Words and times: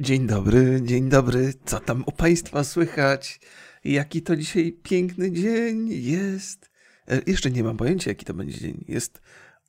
Dzień 0.00 0.26
dobry, 0.26 0.80
dzień 0.82 1.08
dobry. 1.08 1.54
Co 1.64 1.80
tam 1.80 2.04
u 2.06 2.12
Państwa 2.12 2.64
słychać? 2.64 3.40
Jaki 3.84 4.22
to 4.22 4.36
dzisiaj 4.36 4.72
piękny 4.82 5.32
dzień 5.32 5.88
jest? 5.88 6.70
E, 7.08 7.22
jeszcze 7.26 7.50
nie 7.50 7.64
mam 7.64 7.76
pojęcia, 7.76 8.10
jaki 8.10 8.24
to 8.24 8.34
będzie 8.34 8.58
dzień. 8.60 8.84
Jest 8.88 9.20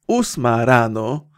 ósma 0.08 0.66
rano, 0.66 1.30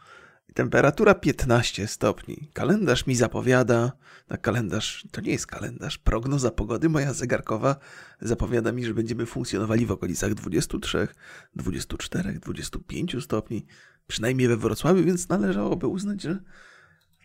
temperatura 0.53 1.13
15 1.13 1.87
stopni. 1.87 2.49
Kalendarz 2.53 3.07
mi 3.07 3.15
zapowiada, 3.15 3.91
na 4.29 4.37
kalendarz, 4.37 5.07
to 5.11 5.21
nie 5.21 5.31
jest 5.31 5.47
kalendarz, 5.47 5.97
prognoza 5.97 6.51
pogody 6.51 6.89
moja 6.89 7.13
zegarkowa 7.13 7.75
zapowiada 8.21 8.71
mi, 8.71 8.85
że 8.85 8.93
będziemy 8.93 9.25
funkcjonowali 9.25 9.85
w 9.85 9.91
okolicach 9.91 10.33
23, 10.33 11.07
24, 11.55 12.33
25 12.33 13.15
stopni. 13.23 13.65
Przynajmniej 14.07 14.47
we 14.47 14.57
Wrocławiu, 14.57 15.03
więc 15.03 15.29
należałoby 15.29 15.87
uznać, 15.87 16.21
że 16.21 16.39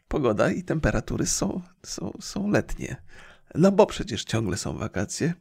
pogoda 0.09 0.50
i 0.50 0.62
temperatury 0.62 1.27
są, 1.27 1.62
są, 1.82 2.12
są 2.21 2.50
letnie. 2.50 2.96
No 3.54 3.72
bo 3.72 3.86
przecież 3.86 4.25
ciągle 4.25 4.57
są 4.57 4.79
wakacje. 4.79 5.35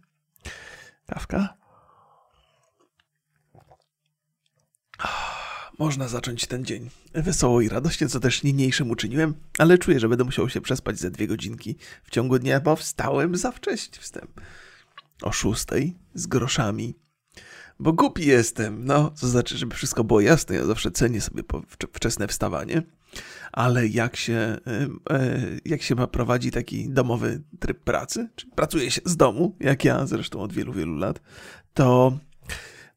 Kawka? 1.05 1.57
Można 5.80 6.07
zacząć 6.07 6.48
ten 6.48 6.66
dzień 6.66 6.90
wesoło 7.13 7.62
i 7.62 7.70
radośnie, 7.70 8.07
co 8.07 8.20
też 8.20 8.43
niniejszym 8.43 8.91
uczyniłem, 8.91 9.34
ale 9.57 9.77
czuję, 9.77 9.99
że 9.99 10.09
będę 10.09 10.23
musiał 10.23 10.49
się 10.49 10.62
przespać 10.62 10.99
ze 10.99 11.12
dwie 11.12 11.27
godzinki 11.27 11.76
w 12.04 12.09
ciągu 12.09 12.40
dnia, 12.40 12.59
bo 12.59 12.76
wstałem 12.76 13.35
za 13.35 13.52
wcześnie. 13.52 13.98
Wstęp 13.99 14.41
o 15.21 15.32
szóstej 15.32 15.98
z 16.13 16.27
groszami, 16.27 16.95
bo 17.79 17.93
głupi 17.93 18.26
jestem. 18.26 18.85
No, 18.85 19.09
to 19.09 19.27
znaczy, 19.27 19.57
żeby 19.57 19.76
wszystko 19.76 20.04
było 20.04 20.21
jasne, 20.21 20.55
ja 20.55 20.66
zawsze 20.66 20.91
cenię 20.91 21.21
sobie 21.21 21.43
wczesne 21.93 22.27
wstawanie 22.27 22.82
ale 23.52 23.88
jak 23.88 24.16
się, 24.16 24.58
e, 25.10 25.40
jak 25.66 25.82
się 25.82 25.96
ma 25.96 26.08
prowadzi 26.08 26.52
taki 26.52 26.90
domowy 26.90 27.44
tryb 27.60 27.84
pracy, 27.84 28.30
czyli 28.36 28.52
pracuje 28.52 28.91
się 28.91 29.02
z 29.05 29.18
domu, 29.18 29.55
jak 29.60 29.85
ja 29.85 30.05
zresztą 30.05 30.41
od 30.41 30.54
wielu, 30.54 30.74
wielu 30.74 30.96
lat, 30.96 31.22
to, 31.74 32.20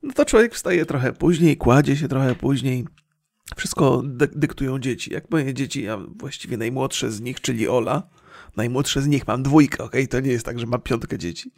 no 0.02 0.12
to 0.12 0.25
człowiek 0.25 0.55
wstaje 0.55 0.86
trochę 0.86 1.12
później, 1.12 1.56
kładzie 1.56 1.97
się 1.97 2.08
trochę 2.08 2.34
później. 2.34 2.86
Wszystko 3.56 4.02
dyktują 4.36 4.78
dzieci. 4.78 5.12
Jak 5.12 5.30
moje 5.30 5.55
dzieci, 5.55 5.88
a 5.88 5.97
właściwie 5.97 6.56
najmłodsze 6.56 7.10
z 7.10 7.20
nich, 7.20 7.41
czyli 7.41 7.69
Ola, 7.69 8.08
najmłodsze 8.56 9.03
z 9.03 9.06
nich, 9.06 9.27
mam 9.27 9.42
dwójkę, 9.42 9.84
ok? 9.84 9.92
To 10.10 10.20
nie 10.20 10.30
jest 10.30 10.44
tak, 10.44 10.58
że 10.58 10.66
mam 10.66 10.80
piątkę 10.80 11.19
dzieci. 11.19 11.53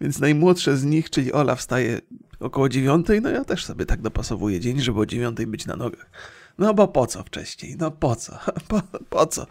Więc 0.00 0.18
najmłodsze 0.18 0.76
z 0.76 0.84
nich, 0.84 1.10
czyli 1.10 1.32
Ola, 1.32 1.54
wstaje 1.54 2.00
około 2.40 2.68
dziewiątej, 2.68 3.20
no 3.20 3.30
ja 3.30 3.44
też 3.44 3.64
sobie 3.64 3.86
tak 3.86 4.02
dopasowuję 4.02 4.60
dzień, 4.60 4.80
żeby 4.80 5.00
o 5.00 5.06
dziewiątej 5.06 5.46
być 5.46 5.66
na 5.66 5.76
nogach. 5.76 6.10
No 6.58 6.74
bo 6.74 6.88
po 6.88 7.06
co 7.06 7.22
wcześniej? 7.22 7.76
No 7.78 7.90
po 7.90 8.16
co? 8.16 8.38
Po, 8.68 8.82
po 9.10 9.26
co? 9.26 9.46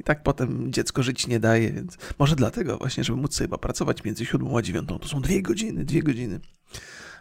I 0.00 0.04
tak 0.04 0.22
potem 0.22 0.72
dziecko 0.72 1.02
żyć 1.02 1.26
nie 1.26 1.40
daje, 1.40 1.72
więc 1.72 1.98
może 2.18 2.36
dlatego 2.36 2.78
właśnie, 2.78 3.04
żeby 3.04 3.20
móc 3.20 3.34
sobie 3.34 3.48
popracować 3.48 4.04
między 4.04 4.26
siódmą 4.26 4.58
a 4.58 4.62
dziewiątą. 4.62 4.98
To 4.98 5.08
są 5.08 5.20
dwie 5.20 5.42
godziny, 5.42 5.84
dwie 5.84 6.02
godziny. 6.02 6.40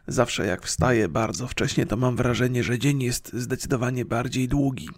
Zawsze 0.08 0.46
jak 0.46 0.66
wstaję 0.66 1.08
bardzo 1.08 1.48
wcześnie, 1.48 1.86
to 1.86 1.98
mam 1.98 2.16
wrażenie, 2.16 2.64
że 2.64 2.80
dzień 2.80 3.04
jest 3.04 3.34
zdecydowanie 3.34 4.06
bardziej 4.06 4.48
długi. 4.48 4.90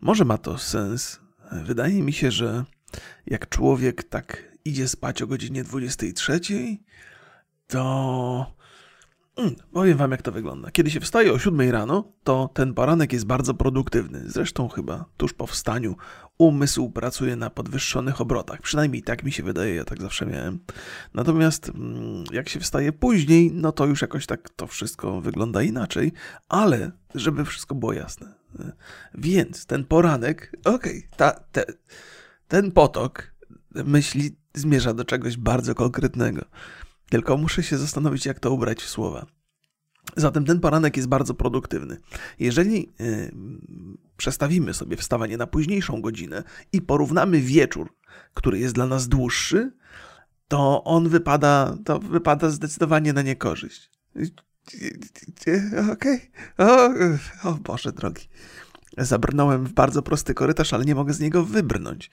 Może 0.00 0.24
ma 0.24 0.38
to 0.38 0.58
sens. 0.58 1.20
Wydaje 1.52 2.02
mi 2.02 2.12
się, 2.12 2.30
że 2.30 2.64
jak 3.26 3.48
człowiek 3.48 4.04
tak 4.04 4.52
idzie 4.64 4.88
spać 4.88 5.22
o 5.22 5.26
godzinie 5.26 5.64
23, 5.64 6.40
to 7.66 8.54
Mm, 9.36 9.54
powiem 9.72 9.98
wam, 9.98 10.10
jak 10.10 10.22
to 10.22 10.32
wygląda. 10.32 10.70
Kiedy 10.70 10.90
się 10.90 11.00
wstaje 11.00 11.32
o 11.32 11.38
7 11.38 11.70
rano, 11.70 12.12
to 12.24 12.50
ten 12.54 12.74
poranek 12.74 13.12
jest 13.12 13.26
bardzo 13.26 13.54
produktywny. 13.54 14.22
Zresztą 14.26 14.68
chyba 14.68 15.04
tuż 15.16 15.32
po 15.32 15.46
wstaniu 15.46 15.96
umysł 16.38 16.90
pracuje 16.90 17.36
na 17.36 17.50
podwyższonych 17.50 18.20
obrotach. 18.20 18.62
Przynajmniej 18.62 19.02
tak 19.02 19.24
mi 19.24 19.32
się 19.32 19.42
wydaje, 19.42 19.74
ja 19.74 19.84
tak 19.84 20.02
zawsze 20.02 20.26
miałem. 20.26 20.58
Natomiast 21.14 21.68
mm, 21.68 22.24
jak 22.32 22.48
się 22.48 22.60
wstaje 22.60 22.92
później, 22.92 23.52
no 23.54 23.72
to 23.72 23.86
już 23.86 24.02
jakoś 24.02 24.26
tak 24.26 24.50
to 24.50 24.66
wszystko 24.66 25.20
wygląda 25.20 25.62
inaczej, 25.62 26.12
ale 26.48 26.90
żeby 27.14 27.44
wszystko 27.44 27.74
było 27.74 27.92
jasne. 27.92 28.34
Więc 29.14 29.66
ten 29.66 29.84
poranek, 29.84 30.52
okej, 30.64 31.08
okay, 31.14 31.34
te, 31.52 31.64
ten 32.48 32.72
potok 32.72 33.34
myśli 33.74 34.36
zmierza 34.54 34.94
do 34.94 35.04
czegoś 35.04 35.36
bardzo 35.36 35.74
konkretnego. 35.74 36.44
Tylko 37.12 37.36
muszę 37.36 37.62
się 37.62 37.78
zastanowić, 37.78 38.26
jak 38.26 38.40
to 38.40 38.50
ubrać 38.50 38.82
w 38.82 38.88
słowa. 38.88 39.26
Zatem 40.16 40.44
ten 40.44 40.60
poranek 40.60 40.96
jest 40.96 41.08
bardzo 41.08 41.34
produktywny. 41.34 41.96
Jeżeli 42.38 42.92
yy, 42.98 43.32
przestawimy 44.16 44.74
sobie 44.74 44.96
wstawanie 44.96 45.36
na 45.36 45.46
późniejszą 45.46 46.02
godzinę 46.02 46.42
i 46.72 46.82
porównamy 46.82 47.40
wieczór, 47.40 47.94
który 48.34 48.58
jest 48.58 48.74
dla 48.74 48.86
nas 48.86 49.08
dłuższy, 49.08 49.72
to 50.48 50.84
on 50.84 51.08
wypada, 51.08 51.76
to 51.84 51.98
wypada 51.98 52.50
zdecydowanie 52.50 53.12
na 53.12 53.22
niekorzyść. 53.22 53.90
Okej. 55.92 56.30
Okay. 56.56 56.70
O, 57.42 57.50
o 57.50 57.54
Boże 57.54 57.92
drogi. 57.92 58.28
Zabrnąłem 58.98 59.64
w 59.64 59.72
bardzo 59.72 60.02
prosty 60.02 60.34
korytarz, 60.34 60.72
ale 60.72 60.84
nie 60.84 60.94
mogę 60.94 61.12
z 61.12 61.20
niego 61.20 61.44
wybrnąć. 61.44 62.10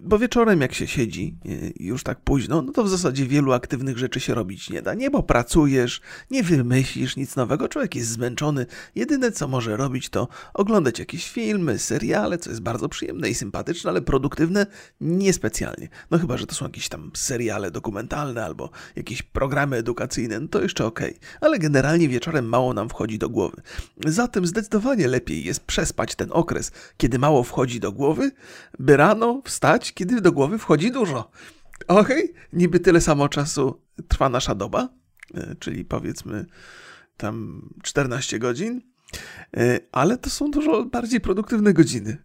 Bo 0.00 0.18
wieczorem, 0.18 0.60
jak 0.60 0.74
się 0.74 0.86
siedzi 0.86 1.36
już 1.80 2.02
tak 2.02 2.20
późno, 2.20 2.62
no 2.62 2.72
to 2.72 2.84
w 2.84 2.88
zasadzie 2.88 3.26
wielu 3.26 3.52
aktywnych 3.52 3.98
rzeczy 3.98 4.20
się 4.20 4.34
robić 4.34 4.70
nie 4.70 4.82
da. 4.82 4.94
Nie, 4.94 5.10
bo 5.10 5.22
pracujesz, 5.22 6.00
nie 6.30 6.42
wymyślisz 6.42 7.16
nic 7.16 7.36
nowego, 7.36 7.68
człowiek 7.68 7.94
jest 7.94 8.10
zmęczony. 8.10 8.66
Jedyne, 8.94 9.32
co 9.32 9.48
może 9.48 9.76
robić, 9.76 10.08
to 10.08 10.28
oglądać 10.54 10.98
jakieś 10.98 11.30
filmy, 11.30 11.78
seriale, 11.78 12.38
co 12.38 12.50
jest 12.50 12.62
bardzo 12.62 12.88
przyjemne 12.88 13.30
i 13.30 13.34
sympatyczne, 13.34 13.90
ale 13.90 14.02
produktywne 14.02 14.66
niespecjalnie. 15.00 15.88
No 16.10 16.18
chyba, 16.18 16.36
że 16.36 16.46
to 16.46 16.54
są 16.54 16.64
jakieś 16.64 16.88
tam 16.88 17.10
seriale 17.14 17.70
dokumentalne 17.70 18.44
albo 18.44 18.70
jakieś 18.96 19.22
programy 19.22 19.76
edukacyjne, 19.76 20.40
no 20.40 20.48
to 20.48 20.62
jeszcze 20.62 20.86
okej. 20.86 21.10
Okay. 21.10 21.38
Ale 21.40 21.58
generalnie 21.58 22.08
wieczorem 22.08 22.48
mało 22.48 22.74
nam 22.74 22.88
wchodzi 22.88 23.18
do 23.18 23.28
głowy. 23.28 23.62
Zatem 24.06 24.46
zdecydowanie 24.46 25.08
lepiej 25.08 25.44
jest 25.44 25.60
przespać 25.60 26.14
ten 26.14 26.28
okres, 26.32 26.72
kiedy 26.96 27.18
mało 27.18 27.42
wchodzi 27.42 27.80
do 27.80 27.92
głowy, 27.92 28.30
by 28.78 28.96
rano 28.96 29.42
wstać, 29.52 29.92
kiedy 29.92 30.20
do 30.20 30.32
głowy 30.32 30.58
wchodzi 30.58 30.90
dużo. 30.90 31.30
Okej, 31.88 32.30
okay? 32.30 32.42
niby 32.52 32.80
tyle 32.80 33.00
samo 33.00 33.28
czasu 33.28 33.82
trwa 34.08 34.28
nasza 34.28 34.54
doba, 34.54 34.88
e, 35.34 35.54
czyli 35.58 35.84
powiedzmy 35.84 36.46
tam 37.16 37.68
14 37.82 38.38
godzin, 38.38 38.80
e, 39.56 39.80
ale 39.92 40.18
to 40.18 40.30
są 40.30 40.50
dużo 40.50 40.84
bardziej 40.84 41.20
produktywne 41.20 41.72
godziny. 41.72 42.16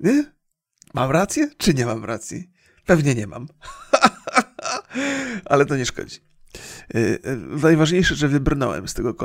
Nie? 0.00 0.32
Mam 0.94 1.10
rację, 1.10 1.50
czy 1.58 1.74
nie 1.74 1.86
mam 1.86 2.04
racji? 2.04 2.50
Pewnie 2.86 3.14
nie 3.14 3.26
mam. 3.26 3.46
ale 5.50 5.66
to 5.66 5.76
nie 5.76 5.86
szkodzi. 5.86 6.18
E, 6.94 7.36
najważniejsze, 7.62 8.14
że 8.14 8.28
wybrnąłem 8.28 8.88
z 8.88 8.94
tego, 8.94 9.16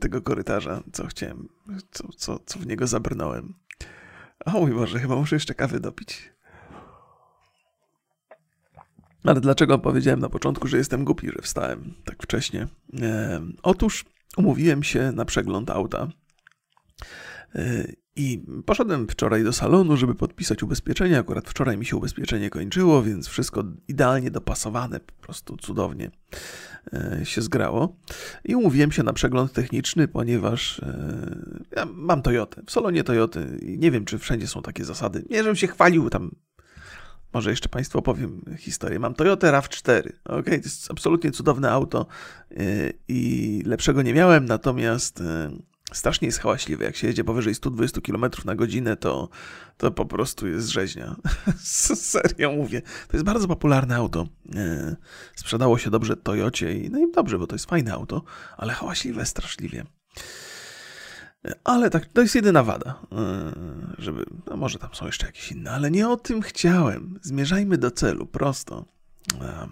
tego 0.00 0.22
korytarza, 0.22 0.82
co 0.92 1.06
chciałem, 1.06 1.48
co, 1.90 2.08
co, 2.16 2.38
co 2.46 2.58
w 2.58 2.66
niego 2.66 2.86
zabrnąłem. 2.86 3.54
O 4.44 4.60
mój 4.60 4.72
Boże, 4.72 4.98
chyba 4.98 5.16
muszę 5.16 5.36
jeszcze 5.36 5.54
kawy 5.54 5.80
dopić. 5.80 6.32
Ale 9.24 9.40
dlaczego 9.40 9.78
powiedziałem 9.78 10.20
na 10.20 10.28
początku, 10.28 10.68
że 10.68 10.76
jestem 10.76 11.04
głupi, 11.04 11.26
że 11.26 11.42
wstałem 11.42 11.94
tak 12.04 12.22
wcześnie? 12.22 12.68
E, 13.02 13.40
otóż 13.62 14.04
umówiłem 14.36 14.82
się 14.82 15.12
na 15.12 15.24
przegląd 15.24 15.70
auta. 15.70 16.08
E, 17.54 17.92
I 18.16 18.44
poszedłem 18.66 19.08
wczoraj 19.08 19.44
do 19.44 19.52
salonu, 19.52 19.96
żeby 19.96 20.14
podpisać 20.14 20.62
ubezpieczenie. 20.62 21.18
Akurat 21.18 21.48
wczoraj 21.48 21.78
mi 21.78 21.86
się 21.86 21.96
ubezpieczenie 21.96 22.50
kończyło, 22.50 23.02
więc 23.02 23.28
wszystko 23.28 23.64
idealnie 23.88 24.30
dopasowane, 24.30 25.00
po 25.00 25.12
prostu 25.12 25.56
cudownie 25.56 26.10
e, 26.92 27.20
się 27.24 27.42
zgrało. 27.42 27.96
I 28.44 28.54
umówiłem 28.54 28.92
się 28.92 29.02
na 29.02 29.12
przegląd 29.12 29.52
techniczny, 29.52 30.08
ponieważ 30.08 30.78
e, 30.78 31.36
ja 31.76 31.86
mam 31.86 32.22
Toyotę. 32.22 32.62
W 32.66 32.70
salonie 32.70 33.04
Toyoty 33.04 33.58
nie 33.62 33.90
wiem, 33.90 34.04
czy 34.04 34.18
wszędzie 34.18 34.46
są 34.46 34.62
takie 34.62 34.84
zasady. 34.84 35.24
Nie, 35.30 35.38
żebym 35.38 35.56
się 35.56 35.66
chwalił 35.66 36.10
tam 36.10 36.30
może 37.34 37.50
jeszcze 37.50 37.68
Państwu 37.68 37.98
opowiem 37.98 38.44
historię. 38.58 38.98
Mam 38.98 39.14
Toyota 39.14 39.60
RAV4. 39.60 40.12
Ok, 40.24 40.44
to 40.44 40.50
jest 40.50 40.90
absolutnie 40.90 41.30
cudowne 41.30 41.70
auto 41.70 42.06
y, 42.50 42.92
i 43.08 43.62
lepszego 43.66 44.02
nie 44.02 44.14
miałem, 44.14 44.44
natomiast 44.44 45.20
y, 45.20 45.24
strasznie 45.92 46.26
jest 46.26 46.38
hałaśliwe. 46.38 46.84
Jak 46.84 46.96
się 46.96 47.06
jedzie 47.06 47.24
powyżej 47.24 47.54
120 47.54 48.00
km 48.00 48.24
na 48.44 48.54
godzinę, 48.54 48.96
to, 48.96 49.28
to 49.76 49.90
po 49.90 50.06
prostu 50.06 50.48
jest 50.48 50.68
rzeźnia. 50.68 51.16
Serio 51.94 52.52
mówię. 52.52 52.82
To 52.82 53.16
jest 53.16 53.24
bardzo 53.24 53.48
popularne 53.48 53.96
auto. 53.96 54.26
Y, 54.46 54.96
sprzedało 55.36 55.78
się 55.78 55.90
dobrze 55.90 56.16
Toyocie 56.16 56.78
i 56.78 56.90
no 56.90 56.98
i 56.98 57.12
dobrze, 57.12 57.38
bo 57.38 57.46
to 57.46 57.54
jest 57.54 57.66
fajne 57.66 57.92
auto, 57.92 58.22
ale 58.56 58.72
hałaśliwe 58.72 59.26
straszliwie. 59.26 59.84
Ale 61.64 61.90
tak, 61.90 62.06
to 62.06 62.20
jest 62.20 62.34
jedyna 62.34 62.62
wada, 62.62 63.00
e, 63.12 63.52
żeby, 63.98 64.24
no 64.46 64.56
może 64.56 64.78
tam 64.78 64.94
są 64.94 65.06
jeszcze 65.06 65.26
jakieś 65.26 65.52
inne, 65.52 65.70
ale 65.70 65.90
nie 65.90 66.08
o 66.08 66.16
tym 66.16 66.42
chciałem. 66.42 67.18
Zmierzajmy 67.22 67.78
do 67.78 67.90
celu, 67.90 68.26
prosto. 68.26 68.84
E, 69.40 69.68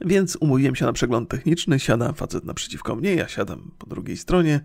więc 0.00 0.36
umówiłem 0.40 0.76
się 0.76 0.84
na 0.84 0.92
przegląd 0.92 1.28
techniczny, 1.28 1.80
siada 1.80 2.12
facet 2.12 2.44
naprzeciwko 2.44 2.96
mnie, 2.96 3.14
ja 3.14 3.28
siadam 3.28 3.70
po 3.78 3.86
drugiej 3.86 4.16
stronie 4.16 4.60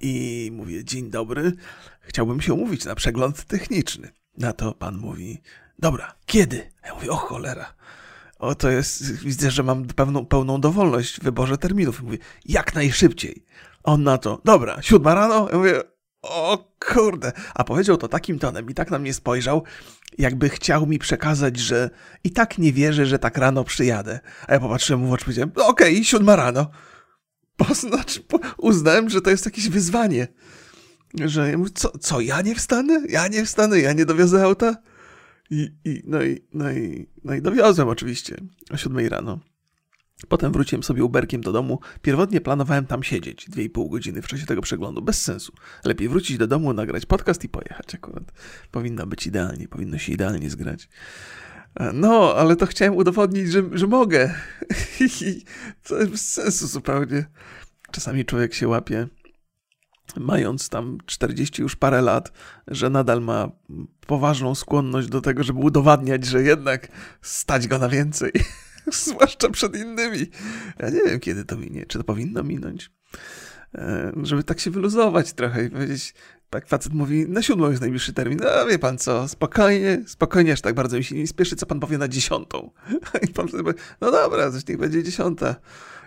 i 0.00 0.50
mówię, 0.52 0.84
dzień 0.84 1.10
dobry, 1.10 1.52
chciałbym 2.00 2.40
się 2.40 2.54
umówić 2.54 2.84
na 2.84 2.94
przegląd 2.94 3.44
techniczny. 3.44 4.12
Na 4.38 4.52
to 4.52 4.74
pan 4.74 4.96
mówi, 4.96 5.42
dobra, 5.78 6.14
kiedy? 6.26 6.70
Ja 6.84 6.94
mówię, 6.94 7.10
o 7.10 7.16
cholera. 7.16 7.74
O, 8.38 8.54
to 8.54 8.70
jest, 8.70 9.12
widzę, 9.12 9.50
że 9.50 9.62
mam 9.62 9.84
pełną, 9.86 10.26
pełną 10.26 10.60
dowolność 10.60 11.20
w 11.20 11.22
wyborze 11.22 11.58
terminów. 11.58 12.02
Mówię, 12.02 12.18
jak 12.44 12.74
najszybciej. 12.74 13.44
On 13.84 14.02
na 14.02 14.18
to, 14.18 14.40
dobra, 14.44 14.82
siódma 14.82 15.14
rano? 15.14 15.48
Ja 15.52 15.58
mówię, 15.58 15.82
o 16.22 16.72
kurde. 16.92 17.32
A 17.54 17.64
powiedział 17.64 17.96
to 17.96 18.08
takim 18.08 18.38
tonem 18.38 18.70
i 18.70 18.74
tak 18.74 18.90
na 18.90 18.98
mnie 18.98 19.14
spojrzał, 19.14 19.62
jakby 20.18 20.48
chciał 20.48 20.86
mi 20.86 20.98
przekazać, 20.98 21.58
że 21.58 21.90
i 22.24 22.30
tak 22.30 22.58
nie 22.58 22.72
wierzę, 22.72 23.06
że 23.06 23.18
tak 23.18 23.38
rano 23.38 23.64
przyjadę. 23.64 24.20
A 24.48 24.52
ja 24.54 24.60
popatrzyłem 24.60 25.00
mu 25.00 25.08
w 25.08 25.12
oczy 25.12 25.22
i 25.22 25.24
powiedziałem, 25.24 25.50
okej, 25.56 25.92
okay, 25.92 26.04
siódma 26.04 26.36
rano. 26.36 26.70
Bo 27.58 27.74
znaczy, 27.74 28.22
uznałem, 28.56 29.10
że 29.10 29.20
to 29.20 29.30
jest 29.30 29.44
jakieś 29.44 29.68
wyzwanie. 29.68 30.28
Że 31.24 31.50
ja 31.50 31.58
mówię, 31.58 31.70
co, 31.74 31.98
co, 31.98 32.20
ja 32.20 32.42
nie 32.42 32.54
wstanę? 32.54 33.02
Ja 33.08 33.28
nie 33.28 33.44
wstanę, 33.44 33.80
ja 33.80 33.92
nie 33.92 34.06
dowiozę 34.06 34.42
auta? 34.42 34.76
I, 35.50 35.72
i, 35.84 36.02
no, 36.06 36.22
i, 36.22 36.44
no, 36.54 36.72
i, 36.72 37.08
no 37.24 37.34
i 37.34 37.42
dowiozłem 37.42 37.88
oczywiście 37.88 38.36
o 38.70 38.76
siódmej 38.76 39.08
rano. 39.08 39.38
Potem 40.28 40.52
wróciłem 40.52 40.82
sobie 40.82 41.04
Uberkiem 41.04 41.40
do 41.40 41.52
domu. 41.52 41.80
Pierwotnie 42.02 42.40
planowałem 42.40 42.86
tam 42.86 43.02
siedzieć 43.02 43.46
dwie 43.50 43.64
i 43.64 43.70
pół 43.70 43.88
godziny 43.88 44.22
w 44.22 44.26
czasie 44.26 44.46
tego 44.46 44.62
przeglądu. 44.62 45.02
Bez 45.02 45.22
sensu. 45.22 45.52
Lepiej 45.84 46.08
wrócić 46.08 46.38
do 46.38 46.46
domu, 46.46 46.72
nagrać 46.72 47.06
podcast 47.06 47.44
i 47.44 47.48
pojechać 47.48 47.94
akurat. 47.94 48.32
Powinno 48.70 49.06
być 49.06 49.26
idealnie, 49.26 49.68
powinno 49.68 49.98
się 49.98 50.12
idealnie 50.12 50.50
zgrać. 50.50 50.88
No, 51.94 52.34
ale 52.36 52.56
to 52.56 52.66
chciałem 52.66 52.96
udowodnić, 52.96 53.52
że, 53.52 53.62
że 53.72 53.86
mogę. 53.86 54.34
To 55.88 55.98
jest 55.98 56.10
bez 56.10 56.32
sensu 56.32 56.66
zupełnie. 56.66 57.24
Czasami 57.90 58.24
człowiek 58.24 58.54
się 58.54 58.68
łapie, 58.68 59.08
mając 60.16 60.68
tam 60.68 60.98
40 61.06 61.62
już 61.62 61.76
parę 61.76 62.02
lat, 62.02 62.32
że 62.68 62.90
nadal 62.90 63.22
ma 63.22 63.48
poważną 64.06 64.54
skłonność 64.54 65.08
do 65.08 65.20
tego, 65.20 65.42
żeby 65.42 65.58
udowadniać, 65.58 66.24
że 66.24 66.42
jednak 66.42 66.88
stać 67.22 67.68
go 67.68 67.78
na 67.78 67.88
więcej. 67.88 68.32
Zwłaszcza 68.92 69.50
przed 69.50 69.76
innymi. 69.76 70.26
Ja 70.78 70.90
nie 70.90 71.00
wiem, 71.04 71.20
kiedy 71.20 71.44
to 71.44 71.56
minie. 71.56 71.86
Czy 71.86 71.98
to 71.98 72.04
powinno 72.04 72.42
minąć? 72.42 72.90
E, 73.74 74.12
żeby 74.22 74.44
tak 74.44 74.60
się 74.60 74.70
wyluzować 74.70 75.32
trochę 75.32 75.64
i 75.64 75.70
powiedzieć, 75.70 76.14
tak 76.50 76.68
facet 76.68 76.92
mówi, 76.92 77.28
na 77.28 77.42
siódmą 77.42 77.70
jest 77.70 77.80
najbliższy 77.80 78.12
termin. 78.12 78.38
No 78.42 78.66
wie 78.66 78.78
pan 78.78 78.98
co, 78.98 79.28
spokojnie, 79.28 80.02
spokojnie, 80.06 80.52
aż 80.52 80.60
tak 80.60 80.74
bardzo 80.74 80.96
mi 80.96 81.04
się 81.04 81.14
nie 81.14 81.26
spieszy, 81.26 81.56
co 81.56 81.66
pan 81.66 81.80
powie 81.80 81.98
na 81.98 82.08
dziesiątą. 82.08 82.70
I 83.28 83.30
pan 83.32 83.48
wtedy 83.48 83.62
powie, 83.62 83.78
no 84.00 84.10
dobra, 84.10 84.50
coś 84.50 84.68
niech 84.68 84.78
będzie 84.78 85.02
dziesiąta. 85.02 85.56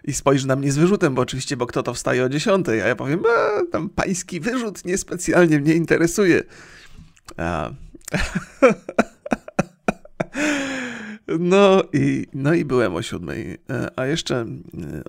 I 0.04 0.14
spojrzy 0.14 0.48
na 0.48 0.56
mnie 0.56 0.72
z 0.72 0.78
wyrzutem, 0.78 1.16
bo 1.16 1.22
oczywiście, 1.22 1.58
bo 1.58 1.66
kto 1.66 1.84
to 1.84 1.94
wstaje 1.94 2.24
o 2.24 2.30
dziesiątej, 2.30 2.82
a 2.82 2.88
ja 2.88 2.96
powiem, 2.96 3.24
a, 3.26 3.66
tam 3.72 3.90
pański 3.90 4.40
wyrzut 4.40 4.86
niespecjalnie 4.86 5.60
mnie 5.60 5.74
interesuje. 5.74 6.44
A... 7.38 7.72
No 11.40 11.84
i, 11.94 12.28
no 12.34 12.54
i 12.54 12.66
byłem 12.66 12.96
o 12.96 13.02
siódmej. 13.02 13.58
E, 13.70 14.00
a 14.00 14.06
jeszcze 14.06 14.36
e, 14.36 14.46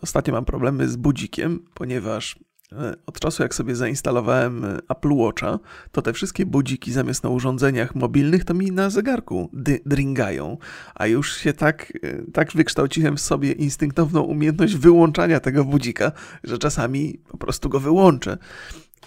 ostatnio 0.03 0.35
mam 0.35 0.45
problemy 0.45 0.89
z 0.89 0.97
budzikiem, 0.97 1.61
ponieważ 1.75 2.39
e, 2.73 2.95
od 3.07 3.21
czasu 3.21 3.43
jak 3.43 3.55
sobie 3.55 3.77
zainstalowałem 3.77 4.65
Apple 4.89 5.13
Watcha, 5.13 5.59
to 5.93 6.03
te 6.03 6.13
wszystkie 6.13 6.47
budziki 6.47 6.93
zamiast 6.93 7.25
na 7.25 7.31
urządzeniach 7.31 7.95
mobilnych 7.95 8.45
to 8.45 8.55
mi 8.55 8.73
na 8.73 8.91
zegarku 8.91 9.51
dringają. 9.87 10.59
A 10.95 11.07
już 11.07 11.37
się 11.37 11.53
tak, 11.53 11.93
tak 12.33 12.53
wykształciłem 12.53 13.17
w 13.17 13.21
sobie 13.21 13.53
instynktowną 13.53 14.21
umiejętność 14.21 14.77
wyłączania 14.77 15.41
tego 15.41 15.65
budzika, 15.65 16.13
że 16.45 16.59
czasami 16.59 17.19
po 17.29 17.39
prostu 17.39 17.69
go 17.69 17.81
wyłączę. 17.81 18.39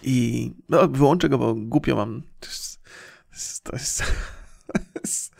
I 0.03 0.51
no, 0.69 0.87
wyłączę 0.87 1.29
go, 1.29 1.37
bo 1.37 1.55
głupio 1.55 1.95
mam. 1.95 2.21
To 2.39 2.47
jest. 2.47 2.81
To 3.63 3.75
jest, 3.75 4.03
to 4.93 4.99
jest 5.03 5.31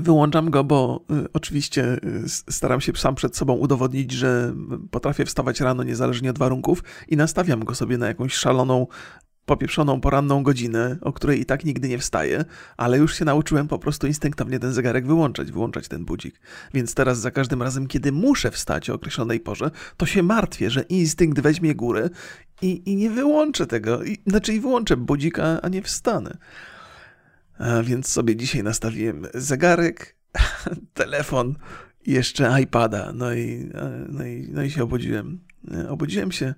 Wyłączam 0.00 0.50
go, 0.50 0.64
bo 0.64 1.04
y, 1.10 1.32
oczywiście 1.32 1.96
y, 2.04 2.28
staram 2.28 2.80
się 2.80 2.92
sam 2.96 3.14
przed 3.14 3.36
sobą 3.36 3.54
udowodnić, 3.54 4.12
że 4.12 4.54
potrafię 4.90 5.24
wstawać 5.24 5.60
rano 5.60 5.82
niezależnie 5.82 6.30
od 6.30 6.38
warunków 6.38 6.84
i 7.08 7.16
nastawiam 7.16 7.64
go 7.64 7.74
sobie 7.74 7.98
na 7.98 8.06
jakąś 8.06 8.34
szaloną, 8.34 8.86
popieprzoną 9.48 10.00
poranną 10.00 10.42
godzinę, 10.42 10.96
o 11.00 11.12
której 11.12 11.40
i 11.40 11.44
tak 11.44 11.64
nigdy 11.64 11.88
nie 11.88 11.98
wstaję, 11.98 12.44
ale 12.76 12.98
już 12.98 13.18
się 13.18 13.24
nauczyłem 13.24 13.68
po 13.68 13.78
prostu 13.78 14.06
instynktownie 14.06 14.58
ten 14.58 14.72
zegarek 14.72 15.06
wyłączać, 15.06 15.52
wyłączać 15.52 15.88
ten 15.88 16.04
budzik. 16.04 16.40
Więc 16.74 16.94
teraz 16.94 17.18
za 17.20 17.30
każdym 17.30 17.62
razem, 17.62 17.86
kiedy 17.86 18.12
muszę 18.12 18.50
wstać 18.50 18.90
o 18.90 18.94
określonej 18.94 19.40
porze, 19.40 19.70
to 19.96 20.06
się 20.06 20.22
martwię, 20.22 20.70
że 20.70 20.82
instynkt 20.82 21.40
weźmie 21.40 21.74
górę 21.74 22.10
i, 22.62 22.92
i 22.92 22.96
nie 22.96 23.10
wyłączę 23.10 23.66
tego. 23.66 24.04
I, 24.04 24.18
znaczy 24.26 24.54
i 24.54 24.60
wyłączę 24.60 24.96
budzika, 24.96 25.60
a 25.62 25.68
nie 25.68 25.82
wstanę. 25.82 26.38
Więc 27.82 28.08
sobie 28.08 28.36
dzisiaj 28.36 28.62
nastawiłem 28.62 29.26
zegarek, 29.34 30.16
telefon 30.94 31.54
jeszcze 32.06 32.60
iPada. 32.62 33.12
No 33.14 33.34
i, 33.34 33.70
no 34.08 34.26
i, 34.26 34.48
no 34.50 34.62
i 34.62 34.70
się 34.70 34.82
obudziłem. 34.82 35.40
Obudziłem 35.88 36.32
się, 36.32 36.54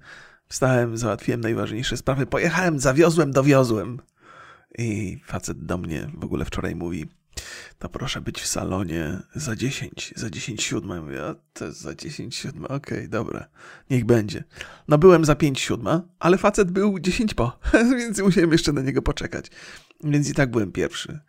wstałem, 0.49 0.97
załatwiłem 0.97 1.41
najważniejsze 1.41 1.97
sprawy, 1.97 2.26
pojechałem, 2.26 2.81
zawiozłem, 2.81 3.31
dowiozłem. 3.31 3.99
I 4.79 5.19
facet 5.25 5.64
do 5.64 5.79
mnie 5.79 6.11
w 6.14 6.25
ogóle 6.25 6.44
wczoraj 6.44 6.75
mówi, 6.75 7.08
to 7.79 7.88
proszę 7.88 8.20
być 8.20 8.41
w 8.41 8.46
salonie 8.46 9.19
za 9.35 9.56
10, 9.56 10.12
za 10.17 10.31
10 10.31 10.62
siódma. 10.62 10.94
Ja 10.94 11.03
mówię, 11.03 11.25
a 11.25 11.35
to 11.53 11.64
jest 11.64 11.81
za 11.81 11.94
10 11.94 12.37
siódma, 12.37 12.69
okej, 12.69 12.99
okay, 12.99 13.08
dobra, 13.08 13.49
niech 13.91 14.05
będzie. 14.05 14.44
No 14.88 14.99
byłem 14.99 15.25
za 15.25 15.35
5 15.35 15.61
siódma, 15.61 16.03
ale 16.19 16.38
facet 16.38 16.70
był 16.70 16.99
10 16.99 17.35
po, 17.35 17.58
więc 17.99 18.19
musiałem 18.19 18.53
jeszcze 18.53 18.73
na 18.73 18.82
niego 18.82 19.03
poczekać. 19.03 19.50
Więc 20.05 20.31
i 20.31 20.35
tak 20.35 20.50
byłem 20.50 20.73
pierwszy. 20.73 21.20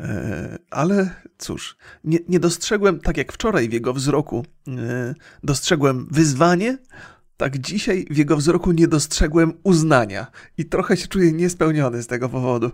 E, 0.00 0.58
ale 0.70 1.10
cóż, 1.38 1.76
nie, 2.04 2.18
nie, 2.28 2.40
dostrzegłem, 2.40 3.00
tak 3.00 3.16
jak 3.16 3.32
wczoraj 3.32 3.68
w 3.68 3.72
jego 3.72 3.94
wzroku, 3.94 4.44
e, 4.68 5.14
dostrzegłem 5.42 6.06
wyzwanie, 6.10 6.78
tak 7.36 7.58
dzisiaj 7.58 8.06
w 8.10 8.16
jego 8.16 8.36
wzroku 8.36 8.72
nie 8.72 8.88
dostrzegłem 8.88 9.52
uznania. 9.62 10.26
I 10.58 10.64
trochę 10.64 10.96
się 10.96 11.08
czuję 11.08 11.32
niespełniony 11.32 12.02
z 12.02 12.06
tego 12.06 12.28
powodu. 12.28 12.70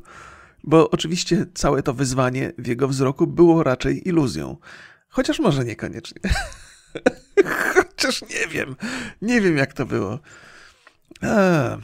Bo 0.64 0.90
oczywiście 0.90 1.46
całe 1.54 1.82
to 1.82 1.94
wyzwanie 1.94 2.52
w 2.58 2.66
jego 2.66 2.88
wzroku 2.88 3.26
było 3.26 3.62
raczej 3.62 4.08
iluzją. 4.08 4.56
Chociaż 5.08 5.38
może 5.38 5.64
niekoniecznie. 5.64 6.20
Chociaż 7.75 8.22
nie 8.22 8.48
wiem. 8.48 8.76
Nie 9.22 9.40
wiem, 9.40 9.56
jak 9.56 9.72
to 9.72 9.86
było. 9.86 10.19
A, 11.22 11.76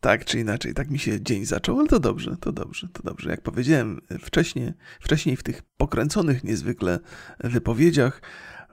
tak 0.00 0.24
czy 0.24 0.40
inaczej, 0.40 0.74
tak 0.74 0.90
mi 0.90 0.98
się 0.98 1.20
dzień 1.20 1.44
zaczął, 1.44 1.78
ale 1.78 1.88
to 1.88 2.00
dobrze, 2.00 2.36
to 2.40 2.52
dobrze, 2.52 2.88
to 2.92 3.02
dobrze. 3.02 3.30
Jak 3.30 3.42
powiedziałem 3.42 4.00
wcześniej, 4.20 4.72
wcześniej 5.00 5.36
w 5.36 5.42
tych 5.42 5.62
pokręconych 5.62 6.44
niezwykle 6.44 6.98
wypowiedziach, 7.40 8.22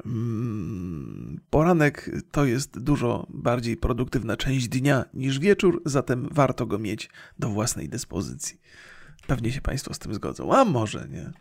mm, 0.05 1.39
poranek 1.50 2.12
to 2.32 2.46
jest 2.46 2.79
dużo 2.79 3.27
bardziej 3.29 3.77
produktywna 3.77 4.38
część 4.38 4.67
dnia 4.67 5.05
niż 5.13 5.39
wieczór, 5.39 5.82
zatem 5.86 6.29
warto 6.32 6.65
go 6.65 6.79
mieć 6.79 7.10
do 7.39 7.50
własnej 7.50 7.89
dyspozycji. 7.89 8.62
Pewnie 9.27 9.51
się 9.51 9.62
Państwo 9.62 9.94
z 9.94 10.00
tym 10.00 10.13
zgodzą, 10.13 10.53
a 10.53 10.65
może 10.65 11.08
nie. 11.10 11.32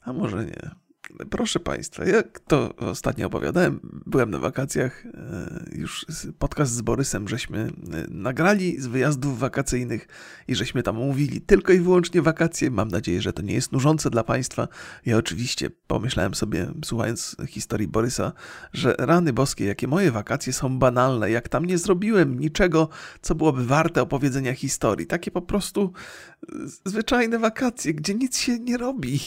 A 0.00 0.12
może 0.12 0.44
nie. 0.44 0.85
Proszę 1.30 1.60
Państwa, 1.60 2.04
jak 2.04 2.40
to 2.40 2.76
ostatnio 2.76 3.26
opowiadałem, 3.26 3.80
byłem 4.06 4.30
na 4.30 4.38
wakacjach, 4.38 5.06
e, 5.06 5.10
już 5.72 6.06
podcast 6.38 6.72
z 6.72 6.80
Borysem 6.80 7.28
żeśmy 7.28 7.58
e, 7.58 7.70
nagrali 8.08 8.80
z 8.80 8.86
wyjazdów 8.86 9.38
wakacyjnych 9.38 10.08
i 10.48 10.54
żeśmy 10.54 10.82
tam 10.82 10.96
mówili 10.96 11.40
tylko 11.40 11.72
i 11.72 11.80
wyłącznie 11.80 12.22
wakacje. 12.22 12.70
Mam 12.70 12.88
nadzieję, 12.88 13.22
że 13.22 13.32
to 13.32 13.42
nie 13.42 13.54
jest 13.54 13.72
nużące 13.72 14.10
dla 14.10 14.24
Państwa. 14.24 14.68
Ja 15.06 15.16
oczywiście 15.16 15.70
pomyślałem 15.86 16.34
sobie, 16.34 16.70
słuchając 16.84 17.36
historii 17.48 17.88
Borysa, 17.88 18.32
że 18.72 18.94
rany 18.98 19.32
boskie, 19.32 19.64
jakie 19.64 19.88
moje 19.88 20.12
wakacje 20.12 20.52
są 20.52 20.78
banalne, 20.78 21.30
jak 21.30 21.48
tam 21.48 21.64
nie 21.64 21.78
zrobiłem 21.78 22.40
niczego, 22.40 22.88
co 23.22 23.34
byłoby 23.34 23.66
warte 23.66 24.02
opowiedzenia 24.02 24.54
historii. 24.54 25.06
Takie 25.06 25.30
po 25.30 25.42
prostu 25.42 25.92
e, 26.42 26.54
zwyczajne 26.84 27.38
wakacje, 27.38 27.94
gdzie 27.94 28.14
nic 28.14 28.38
się 28.38 28.58
nie 28.58 28.76
robi 28.76 29.20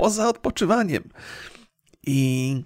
poza 0.00 0.28
odpoczywaniem. 0.28 1.02
I, 2.06 2.62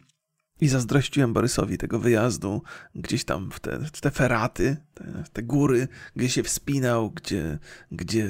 i 0.61 0.69
zazdrościłem 0.69 1.33
Borysowi 1.33 1.79
tego 1.79 1.99
wyjazdu 1.99 2.62
gdzieś 2.95 3.25
tam 3.25 3.50
w 3.50 3.61
te, 3.61 3.79
w 3.79 4.00
te 4.00 4.11
feraty, 4.11 4.76
te, 4.95 5.25
te 5.33 5.43
góry, 5.43 5.88
gdzie 6.17 6.29
się 6.29 6.43
wspinał, 6.43 7.11
gdzie, 7.11 7.59
gdzie 7.93 8.29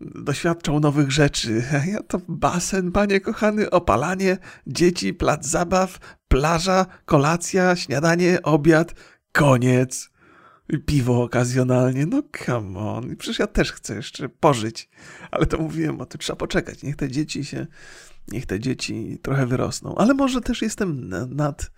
doświadczał 0.00 0.80
nowych 0.80 1.10
rzeczy. 1.12 1.62
A 1.82 1.86
ja 1.86 2.02
to 2.02 2.20
basen, 2.28 2.92
panie 2.92 3.20
kochany, 3.20 3.70
opalanie, 3.70 4.38
dzieci, 4.66 5.14
plac 5.14 5.46
zabaw, 5.46 5.98
plaża, 6.28 6.86
kolacja, 7.04 7.76
śniadanie, 7.76 8.42
obiad, 8.42 8.94
koniec. 9.32 10.10
Piwo 10.86 11.22
okazjonalnie, 11.22 12.06
no 12.06 12.22
come 12.46 12.78
on. 12.78 13.16
Przecież 13.16 13.38
ja 13.38 13.46
też 13.46 13.72
chcę 13.72 13.94
jeszcze 13.94 14.28
pożyć. 14.28 14.88
Ale 15.30 15.46
to 15.46 15.58
mówiłem, 15.58 16.00
o 16.00 16.06
tym 16.06 16.18
trzeba 16.18 16.36
poczekać. 16.36 16.82
Niech 16.82 16.96
te 16.96 17.08
dzieci 17.08 17.44
się, 17.44 17.66
niech 18.28 18.46
te 18.46 18.60
dzieci 18.60 19.18
trochę 19.22 19.46
wyrosną. 19.46 19.94
Ale 19.94 20.14
może 20.14 20.40
też 20.40 20.62
jestem 20.62 21.08
nad, 21.30 21.70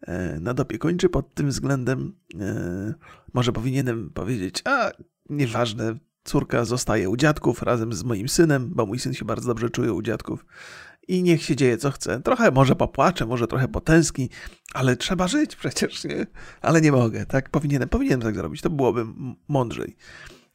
e, 0.00 0.40
nadopiekuńczy 0.40 1.08
pod 1.08 1.34
tym 1.34 1.48
względem. 1.48 2.14
E, 2.40 2.94
może 3.32 3.52
powinienem 3.52 4.10
powiedzieć, 4.10 4.62
a 4.64 4.90
nieważne, 5.30 5.96
córka 6.24 6.64
zostaje 6.64 7.10
u 7.10 7.16
dziadków 7.16 7.62
razem 7.62 7.92
z 7.92 8.04
moim 8.04 8.28
synem, 8.28 8.70
bo 8.74 8.86
mój 8.86 8.98
syn 8.98 9.14
się 9.14 9.24
bardzo 9.24 9.48
dobrze 9.48 9.70
czuje 9.70 9.92
u 9.92 10.02
dziadków. 10.02 10.44
I 11.08 11.22
niech 11.22 11.42
się 11.42 11.56
dzieje 11.56 11.78
co 11.78 11.90
chce. 11.90 12.20
Trochę 12.20 12.50
może 12.50 12.76
popłaczę, 12.76 13.26
może 13.26 13.46
trochę 13.46 13.68
potęski, 13.68 14.30
ale 14.74 14.96
trzeba 14.96 15.28
żyć 15.28 15.56
przecież, 15.56 16.04
nie? 16.04 16.26
Ale 16.60 16.80
nie 16.80 16.92
mogę, 16.92 17.26
tak? 17.26 17.50
Powinienem, 17.50 17.88
powinienem 17.88 18.20
tak 18.20 18.34
zrobić, 18.34 18.60
to 18.60 18.70
byłoby 18.70 19.06
mądrzej. 19.48 19.96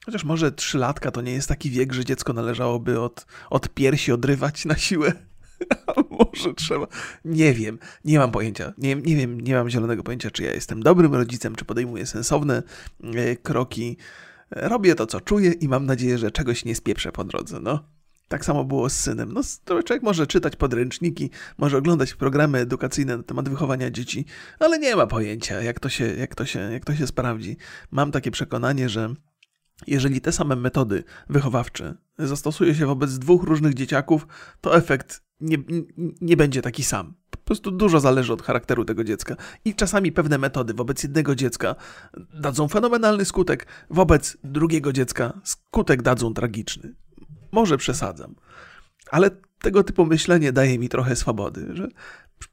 Chociaż 0.05 0.23
może 0.23 0.51
trzylatka 0.51 1.11
to 1.11 1.21
nie 1.21 1.31
jest 1.31 1.47
taki 1.47 1.69
wiek, 1.69 1.93
że 1.93 2.05
dziecko 2.05 2.33
należałoby 2.33 2.99
od, 2.99 3.25
od 3.49 3.69
piersi 3.69 4.11
odrywać 4.11 4.65
na 4.65 4.75
siłę. 4.75 5.13
może 6.19 6.53
trzeba. 6.53 6.87
Nie 7.25 7.53
wiem, 7.53 7.79
nie 8.05 8.19
mam 8.19 8.31
pojęcia. 8.31 8.73
Nie, 8.77 8.95
nie 8.95 9.15
wiem, 9.15 9.41
nie 9.41 9.53
mam 9.53 9.69
zielonego 9.69 10.03
pojęcia, 10.03 10.31
czy 10.31 10.43
ja 10.43 10.53
jestem 10.53 10.83
dobrym 10.83 11.15
rodzicem, 11.15 11.55
czy 11.55 11.65
podejmuję 11.65 12.05
sensowne 12.05 12.63
e, 13.03 13.35
kroki. 13.35 13.97
Robię 14.51 14.95
to, 14.95 15.07
co 15.07 15.21
czuję 15.21 15.51
i 15.51 15.67
mam 15.67 15.85
nadzieję, 15.85 16.17
że 16.17 16.31
czegoś 16.31 16.65
nie 16.65 16.75
spieprzę 16.75 17.11
po 17.11 17.23
drodze. 17.23 17.59
No, 17.59 17.83
tak 18.27 18.45
samo 18.45 18.63
było 18.63 18.89
z 18.89 18.93
synem. 18.93 19.33
No, 19.33 19.41
człowiek 19.83 20.03
może 20.03 20.27
czytać 20.27 20.55
podręczniki, 20.55 21.29
może 21.57 21.77
oglądać 21.77 22.13
programy 22.13 22.57
edukacyjne 22.57 23.17
na 23.17 23.23
temat 23.23 23.49
wychowania 23.49 23.91
dzieci, 23.91 24.25
ale 24.59 24.79
nie 24.79 24.95
ma 24.95 25.07
pojęcia, 25.07 25.61
jak 25.61 25.79
to 25.79 25.89
się, 25.89 26.05
jak 26.05 26.35
to 26.35 26.45
się, 26.45 26.59
jak 26.59 26.85
to 26.85 26.95
się 26.95 27.07
sprawdzi. 27.07 27.57
Mam 27.91 28.11
takie 28.11 28.31
przekonanie, 28.31 28.89
że 28.89 29.13
jeżeli 29.87 30.21
te 30.21 30.31
same 30.31 30.55
metody 30.55 31.03
wychowawcze 31.29 31.95
zastosuje 32.19 32.75
się 32.75 32.85
wobec 32.85 33.17
dwóch 33.17 33.43
różnych 33.43 33.73
dzieciaków, 33.73 34.27
to 34.61 34.75
efekt 34.75 35.21
nie, 35.41 35.57
nie 36.21 36.37
będzie 36.37 36.61
taki 36.61 36.83
sam. 36.83 37.13
Po 37.29 37.37
prostu 37.37 37.71
dużo 37.71 37.99
zależy 37.99 38.33
od 38.33 38.41
charakteru 38.41 38.85
tego 38.85 39.03
dziecka. 39.03 39.35
I 39.65 39.75
czasami 39.75 40.11
pewne 40.11 40.37
metody 40.37 40.73
wobec 40.73 41.03
jednego 41.03 41.35
dziecka 41.35 41.75
dadzą 42.33 42.67
fenomenalny 42.67 43.25
skutek, 43.25 43.67
wobec 43.89 44.37
drugiego 44.43 44.93
dziecka 44.93 45.41
skutek 45.43 46.01
dadzą 46.01 46.33
tragiczny. 46.33 46.95
Może 47.57 47.77
przesadzam, 47.77 48.35
ale 49.11 49.29
tego 49.59 49.83
typu 49.83 50.05
myślenie 50.05 50.51
daje 50.51 50.79
mi 50.79 50.89
trochę 50.89 51.15
swobody, 51.15 51.67
że 51.73 51.87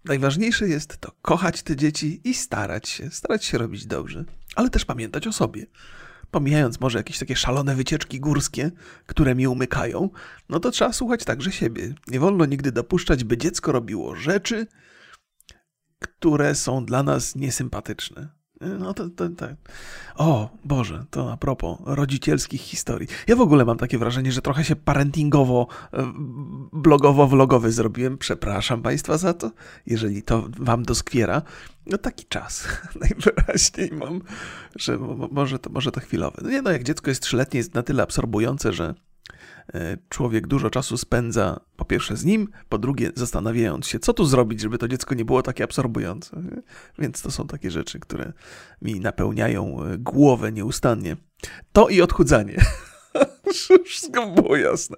najważniejsze 0.05 0.69
jest 0.69 0.97
to 0.97 1.13
kochać 1.23 1.63
te 1.63 1.77
dzieci 1.77 2.21
i 2.25 2.35
starać 2.35 2.89
się, 2.89 3.11
starać 3.11 3.45
się 3.45 3.59
robić 3.59 3.87
dobrze, 3.87 4.25
ale 4.55 4.71
też 4.71 4.85
pamiętać 4.85 5.27
o 5.27 5.33
sobie 5.33 5.67
pomijając 6.31 6.81
może 6.81 6.99
jakieś 6.99 7.19
takie 7.19 7.37
szalone 7.37 7.75
wycieczki 7.75 8.21
górskie, 8.21 8.71
które 9.07 9.35
mi 9.35 9.47
umykają, 9.47 10.11
no 10.49 10.61
to 10.61 10.71
trzeba 10.71 10.93
słuchać 10.93 11.25
także 11.25 11.53
siebie. 11.53 11.95
Nie 12.09 12.21
wolno 12.21 12.45
nigdy 12.47 12.73
dopuszczać, 12.73 13.25
by 13.25 13.39
dziecko 13.39 13.73
robiło 13.73 14.17
rzeczy, 14.17 14.67
które 15.99 16.55
są 16.55 16.85
dla 16.85 17.03
nas 17.03 17.37
niesympatyczne. 17.37 18.44
No 18.61 18.95
to, 18.95 19.11
to, 19.11 19.29
to, 19.29 19.47
O 20.17 20.49
Boże, 20.65 21.05
to 21.11 21.33
a 21.33 21.37
propos 21.37 21.79
rodzicielskich 21.85 22.61
historii. 22.61 23.09
Ja 23.27 23.37
w 23.37 23.41
ogóle 23.41 23.65
mam 23.65 23.79
takie 23.79 23.99
wrażenie, 23.99 24.33
że 24.33 24.43
trochę 24.43 24.65
się 24.65 24.77
parentingowo, 24.77 25.67
e, 25.93 26.13
blogowo-vlogowy 26.73 27.71
zrobiłem. 27.71 28.19
Przepraszam 28.19 28.83
Państwa 28.83 29.19
za 29.19 29.35
to, 29.35 29.51
jeżeli 29.87 30.23
to 30.23 30.49
Wam 30.59 30.83
doskwiera. 30.83 31.43
No 31.87 31.99
taki 31.99 32.27
czas 32.27 32.69
najwyraźniej 33.01 33.91
mam, 33.93 34.21
że 34.77 34.99
może 35.31 35.59
to, 35.59 35.71
może 35.71 35.93
to 35.93 36.01
chwilowe. 36.01 36.37
No 36.43 36.51
nie 36.51 36.63
no, 36.63 36.71
jak 36.71 36.85
dziecko 36.85 37.11
jest 37.11 37.23
trzyletnie, 37.23 37.59
jest 37.59 37.75
na 37.75 37.83
tyle 37.83 38.03
absorbujące, 38.03 38.73
że 38.73 38.95
E, 38.95 39.14
człowiek 40.09 40.47
dużo 40.47 40.71
czasu 40.71 40.97
spędza 40.97 41.61
po 41.77 41.85
pierwsze 41.85 42.17
z 42.17 42.25
nim, 42.25 42.49
po 42.69 42.79
drugie 42.79 43.11
zastanawiając 43.15 43.87
się, 43.87 43.99
co 43.99 44.13
tu 44.13 44.25
zrobić, 44.25 44.61
żeby 44.61 44.79
to 44.79 44.89
dziecko 44.89 45.15
nie 45.15 45.25
było 45.25 45.43
takie 45.43 45.65
absorbujące. 45.65 46.43
Więc 46.99 47.23
to 47.23 47.31
są 47.31 47.47
takie 47.47 47.71
rzeczy, 47.71 48.01
które 48.01 48.33
mi 48.83 49.01
napełniają 49.01 49.83
e, 49.83 49.99
głowę 49.99 50.53
nieustannie. 50.53 51.17
To 51.73 51.89
i 51.89 52.01
odchudzanie. 52.01 52.57
Wszystko 53.85 54.27
było 54.27 54.57
jasne. 54.57 54.97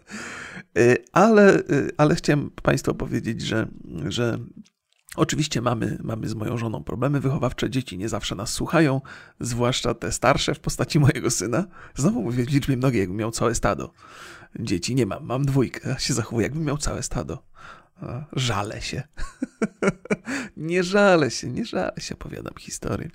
E, 0.78 0.96
ale, 1.12 1.62
ale 1.96 2.14
chciałem 2.14 2.50
Państwu 2.62 2.94
powiedzieć, 2.94 3.42
że, 3.42 3.68
że 4.08 4.38
Oczywiście 5.16 5.60
mamy, 5.60 5.98
mamy 6.02 6.28
z 6.28 6.34
moją 6.34 6.58
żoną 6.58 6.84
problemy 6.84 7.20
wychowawcze, 7.20 7.70
dzieci 7.70 7.98
nie 7.98 8.08
zawsze 8.08 8.34
nas 8.34 8.52
słuchają, 8.52 9.00
zwłaszcza 9.40 9.94
te 9.94 10.12
starsze 10.12 10.54
w 10.54 10.60
postaci 10.60 11.00
mojego 11.00 11.30
syna. 11.30 11.64
Znowu 11.94 12.22
mówię 12.22 12.44
w 12.44 12.50
liczbie 12.50 12.76
mnogiej, 12.76 13.00
jakbym 13.00 13.16
miał 13.16 13.30
całe 13.30 13.54
stado. 13.54 13.92
Dzieci 14.58 14.94
nie 14.94 15.06
mam, 15.06 15.24
mam 15.24 15.44
dwójkę, 15.44 15.96
się 15.98 16.14
zachowuję 16.14 16.46
jakbym 16.46 16.64
miał 16.64 16.78
całe 16.78 17.02
stado. 17.02 17.42
Żalę 18.32 18.80
się. 18.80 19.02
nie 20.56 20.82
żalę 20.82 21.30
się, 21.30 21.50
nie 21.50 21.64
żalę 21.64 21.94
się, 21.98 22.14
opowiadam 22.14 22.54
historię. 22.58 23.10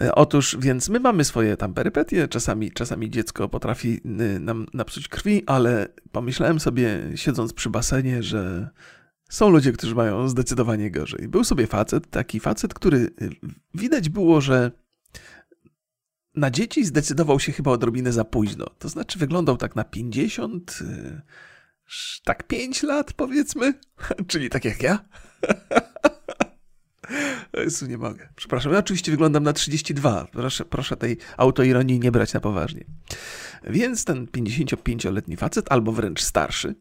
E, 0.00 0.14
otóż, 0.14 0.56
więc 0.60 0.88
my 0.88 1.00
mamy 1.00 1.24
swoje 1.24 1.56
tam 1.56 1.74
perypetie, 1.74 2.28
czasami, 2.28 2.72
czasami 2.72 3.10
dziecko 3.10 3.48
potrafi 3.48 4.00
nam 4.40 4.66
napsuć 4.74 5.08
krwi, 5.08 5.42
ale 5.46 5.88
pomyślałem 6.12 6.60
sobie, 6.60 7.00
siedząc 7.14 7.52
przy 7.52 7.70
basenie, 7.70 8.22
że 8.22 8.70
są 9.30 9.50
ludzie, 9.50 9.72
którzy 9.72 9.94
mają 9.94 10.28
zdecydowanie 10.28 10.90
gorzej. 10.90 11.28
Był 11.28 11.44
sobie 11.44 11.66
facet, 11.66 12.10
taki 12.10 12.40
facet, 12.40 12.74
który 12.74 12.98
y, 12.98 13.10
widać 13.74 14.08
było, 14.08 14.40
że 14.40 14.70
na 16.34 16.50
dzieci 16.50 16.84
zdecydował 16.84 17.40
się 17.40 17.52
chyba 17.52 17.70
odrobinę 17.70 18.12
za 18.12 18.24
późno. 18.24 18.66
To 18.78 18.88
znaczy 18.88 19.18
wyglądał 19.18 19.56
tak 19.56 19.76
na 19.76 19.84
50, 19.84 20.78
y, 20.80 21.20
tak 22.24 22.46
5 22.46 22.82
lat 22.82 23.12
powiedzmy, 23.12 23.74
czyli 24.28 24.50
tak 24.50 24.64
jak 24.64 24.82
ja. 24.82 24.98
Jezu, 27.54 27.86
nie 27.86 27.98
mogę. 27.98 28.28
Przepraszam, 28.36 28.72
ja 28.72 28.78
oczywiście 28.78 29.10
wyglądam 29.10 29.42
na 29.42 29.52
32. 29.52 30.26
Proszę, 30.32 30.64
proszę 30.64 30.96
tej 30.96 31.16
autoironii 31.36 32.00
nie 32.00 32.12
brać 32.12 32.32
na 32.32 32.40
poważnie. 32.40 32.84
Więc 33.64 34.04
ten 34.04 34.26
55-letni 34.26 35.36
facet, 35.36 35.72
albo 35.72 35.92
wręcz 35.92 36.22
starszy, 36.22 36.74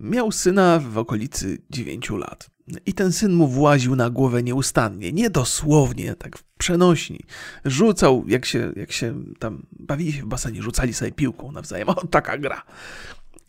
Miał 0.00 0.32
syna 0.32 0.78
w 0.78 0.98
okolicy 0.98 1.58
dziewięciu 1.70 2.16
lat. 2.16 2.50
I 2.86 2.94
ten 2.94 3.12
syn 3.12 3.32
mu 3.32 3.48
właził 3.48 3.96
na 3.96 4.10
głowę 4.10 4.42
nieustannie, 4.42 5.12
nie 5.12 5.30
dosłownie, 5.30 6.14
tak 6.14 6.38
w 6.38 6.44
przenośni. 6.58 7.20
Rzucał, 7.64 8.24
jak 8.26 8.44
się, 8.44 8.72
jak 8.76 8.92
się 8.92 9.24
tam 9.38 9.66
bawili 9.72 10.12
się 10.12 10.22
w 10.22 10.26
basenie, 10.26 10.62
rzucali 10.62 10.94
sobie 10.94 11.12
piłką 11.12 11.52
nawzajem. 11.52 11.88
O, 11.94 12.06
taka 12.06 12.38
gra. 12.38 12.62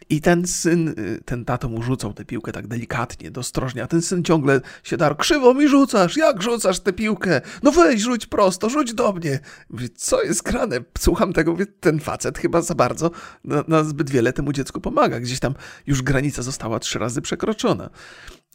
I 0.09 0.21
ten 0.21 0.47
syn, 0.47 0.87
y, 0.87 1.21
ten 1.25 1.45
tato 1.45 1.69
mu 1.69 1.83
rzucał 1.83 2.13
tę 2.13 2.25
piłkę 2.25 2.51
tak 2.51 2.67
delikatnie, 2.67 3.31
dostrożnie, 3.31 3.83
a 3.83 3.87
ten 3.87 4.01
syn 4.01 4.23
ciągle 4.23 4.61
się 4.83 4.97
darł. 4.97 5.15
Krzywo 5.15 5.53
mi 5.53 5.67
rzucasz, 5.67 6.17
jak 6.17 6.43
rzucasz 6.43 6.79
tę 6.79 6.93
piłkę? 6.93 7.41
No 7.63 7.71
weź, 7.71 8.01
rzuć 8.01 8.25
prosto, 8.25 8.69
rzuć 8.69 8.93
do 8.93 9.13
mnie. 9.13 9.39
Mówię, 9.69 9.89
co 9.95 10.23
jest 10.23 10.43
grane? 10.43 10.79
Słucham 10.99 11.33
tego, 11.33 11.51
mówię, 11.51 11.65
ten 11.65 11.99
facet 11.99 12.37
chyba 12.37 12.61
za 12.61 12.75
bardzo 12.75 13.11
na, 13.43 13.63
na 13.67 13.83
zbyt 13.83 14.09
wiele 14.09 14.33
temu 14.33 14.53
dziecku 14.53 14.81
pomaga. 14.81 15.19
Gdzieś 15.19 15.39
tam 15.39 15.53
już 15.87 16.01
granica 16.01 16.41
została 16.41 16.79
trzy 16.79 16.99
razy 16.99 17.21
przekroczona. 17.21 17.89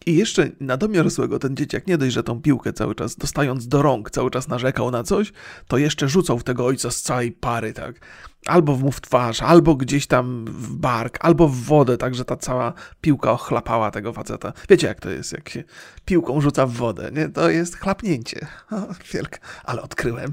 I 0.07 0.17
jeszcze 0.17 0.51
na 0.61 0.77
domiar 0.77 1.11
złego 1.11 1.39
ten 1.39 1.57
dzieciak 1.57 1.87
nie 1.87 1.99
dość, 1.99 2.15
że 2.15 2.23
tą 2.23 2.43
piłkę 2.43 2.73
cały 2.73 2.95
czas 2.95 3.17
dostając 3.17 3.69
do 3.69 3.83
rąk, 3.83 4.11
cały 4.11 4.31
czas 4.31 4.49
narzekał 4.49 4.91
na 4.91 5.03
coś, 5.03 5.33
to 5.67 5.79
jeszcze 5.79 6.09
rzucał 6.09 6.39
w 6.39 6.45
tego 6.45 6.67
ojca 6.67 6.91
z 6.91 7.03
całej 7.03 7.33
pary, 7.33 7.73
tak. 7.73 8.01
Albo 8.47 8.77
mu 8.77 8.93
w 8.93 9.01
twarz, 9.01 9.43
albo 9.43 9.75
gdzieś 9.75 10.07
tam 10.07 10.45
w 10.45 10.77
bark, 10.77 11.19
albo 11.21 11.49
w 11.49 11.57
wodę, 11.57 11.99
tak 11.99 12.15
że 12.15 12.25
ta 12.25 12.37
cała 12.37 12.73
piłka 13.01 13.33
ochlapała 13.33 13.91
tego 13.91 14.13
faceta. 14.13 14.53
Wiecie 14.69 14.87
jak 14.87 15.01
to 15.01 15.11
jest, 15.11 15.33
jak 15.33 15.49
się 15.49 15.65
piłką 16.05 16.41
rzuca 16.41 16.67
w 16.67 16.73
wodę, 16.73 17.11
nie? 17.13 17.29
To 17.29 17.51
jest 17.51 17.77
chlapnięcie. 17.77 18.47
O, 18.71 18.95
wielka. 19.13 19.39
Ale 19.65 19.83
odkryłem. 19.83 20.33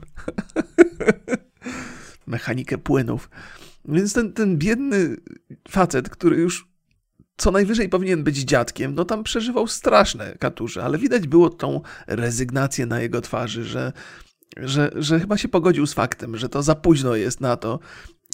Mechanikę 2.28 2.78
płynów. 2.78 3.30
Więc 3.86 4.14
ten, 4.14 4.34
ten 4.34 4.58
biedny 4.58 5.16
facet, 5.70 6.10
który 6.10 6.38
już 6.38 6.68
co 7.38 7.52
najwyżej 7.52 7.90
powinien 7.90 8.24
być 8.24 8.38
dziadkiem, 8.38 8.96
no 8.96 9.06
tam 9.06 9.24
przeżywał 9.24 9.68
straszne 9.68 10.36
katurze, 10.40 10.84
ale 10.84 10.98
widać 10.98 11.28
było 11.28 11.50
tą 11.50 11.82
rezygnację 12.08 12.86
na 12.86 13.02
jego 13.02 13.22
twarzy, 13.22 13.64
że, 13.64 13.94
że, 14.60 14.92
że 14.96 15.20
chyba 15.20 15.38
się 15.38 15.48
pogodził 15.48 15.88
z 15.88 15.94
faktem, 15.94 16.38
że 16.38 16.50
to 16.50 16.64
za 16.64 16.76
późno 16.76 17.16
jest 17.16 17.42
na 17.42 17.58
to, 17.58 17.80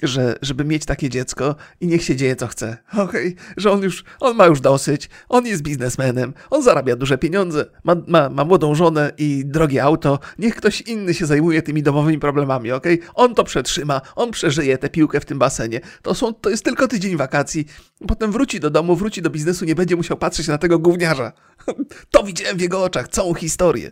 że, 0.03 0.35
żeby 0.41 0.65
mieć 0.65 0.85
takie 0.85 1.09
dziecko 1.09 1.55
i 1.81 1.87
niech 1.87 2.03
się 2.03 2.15
dzieje 2.15 2.35
co 2.35 2.47
chce. 2.47 2.77
Okej, 2.93 3.03
okay? 3.03 3.35
że 3.57 3.71
on 3.71 3.83
już, 3.83 4.03
on 4.19 4.35
ma 4.35 4.45
już 4.45 4.61
dosyć, 4.61 5.09
on 5.29 5.45
jest 5.45 5.61
biznesmenem, 5.61 6.33
on 6.49 6.63
zarabia 6.63 6.95
duże 6.95 7.17
pieniądze, 7.17 7.65
ma, 7.83 7.95
ma, 8.07 8.29
ma 8.29 8.45
młodą 8.45 8.75
żonę 8.75 9.11
i 9.17 9.43
drogie 9.45 9.83
auto, 9.83 10.19
niech 10.39 10.55
ktoś 10.55 10.81
inny 10.81 11.13
się 11.13 11.25
zajmuje 11.25 11.61
tymi 11.61 11.83
domowymi 11.83 12.19
problemami, 12.19 12.71
okej? 12.71 12.99
Okay? 12.99 13.09
On 13.13 13.35
to 13.35 13.43
przetrzyma, 13.43 14.01
on 14.15 14.31
przeżyje 14.31 14.77
tę 14.77 14.89
piłkę 14.89 15.19
w 15.19 15.25
tym 15.25 15.39
basenie. 15.39 15.81
To, 16.01 16.15
są, 16.15 16.33
to 16.33 16.49
jest 16.49 16.65
tylko 16.65 16.87
tydzień 16.87 17.17
wakacji, 17.17 17.65
potem 18.07 18.31
wróci 18.31 18.59
do 18.59 18.69
domu, 18.69 18.95
wróci 18.95 19.21
do 19.21 19.29
biznesu, 19.29 19.65
nie 19.65 19.75
będzie 19.75 19.95
musiał 19.95 20.17
patrzeć 20.17 20.47
na 20.47 20.57
tego 20.57 20.79
gówniarza. 20.79 21.31
To 22.11 22.23
widziałem 22.23 22.57
w 22.57 22.61
jego 22.61 22.83
oczach, 22.83 23.07
całą 23.07 23.33
historię. 23.33 23.91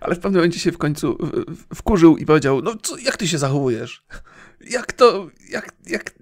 Ale 0.00 0.14
w 0.14 0.18
pewnym 0.18 0.40
momencie 0.40 0.60
się 0.60 0.72
w 0.72 0.78
końcu 0.78 1.18
wkurzył 1.74 2.16
i 2.16 2.26
powiedział, 2.26 2.62
no 2.62 2.74
co, 2.82 2.98
jak 2.98 3.16
ty 3.16 3.28
się 3.28 3.38
zachowujesz? 3.38 4.04
Jak 4.60 4.92
to, 4.92 5.30
jak, 5.50 5.72
jak, 5.86 6.12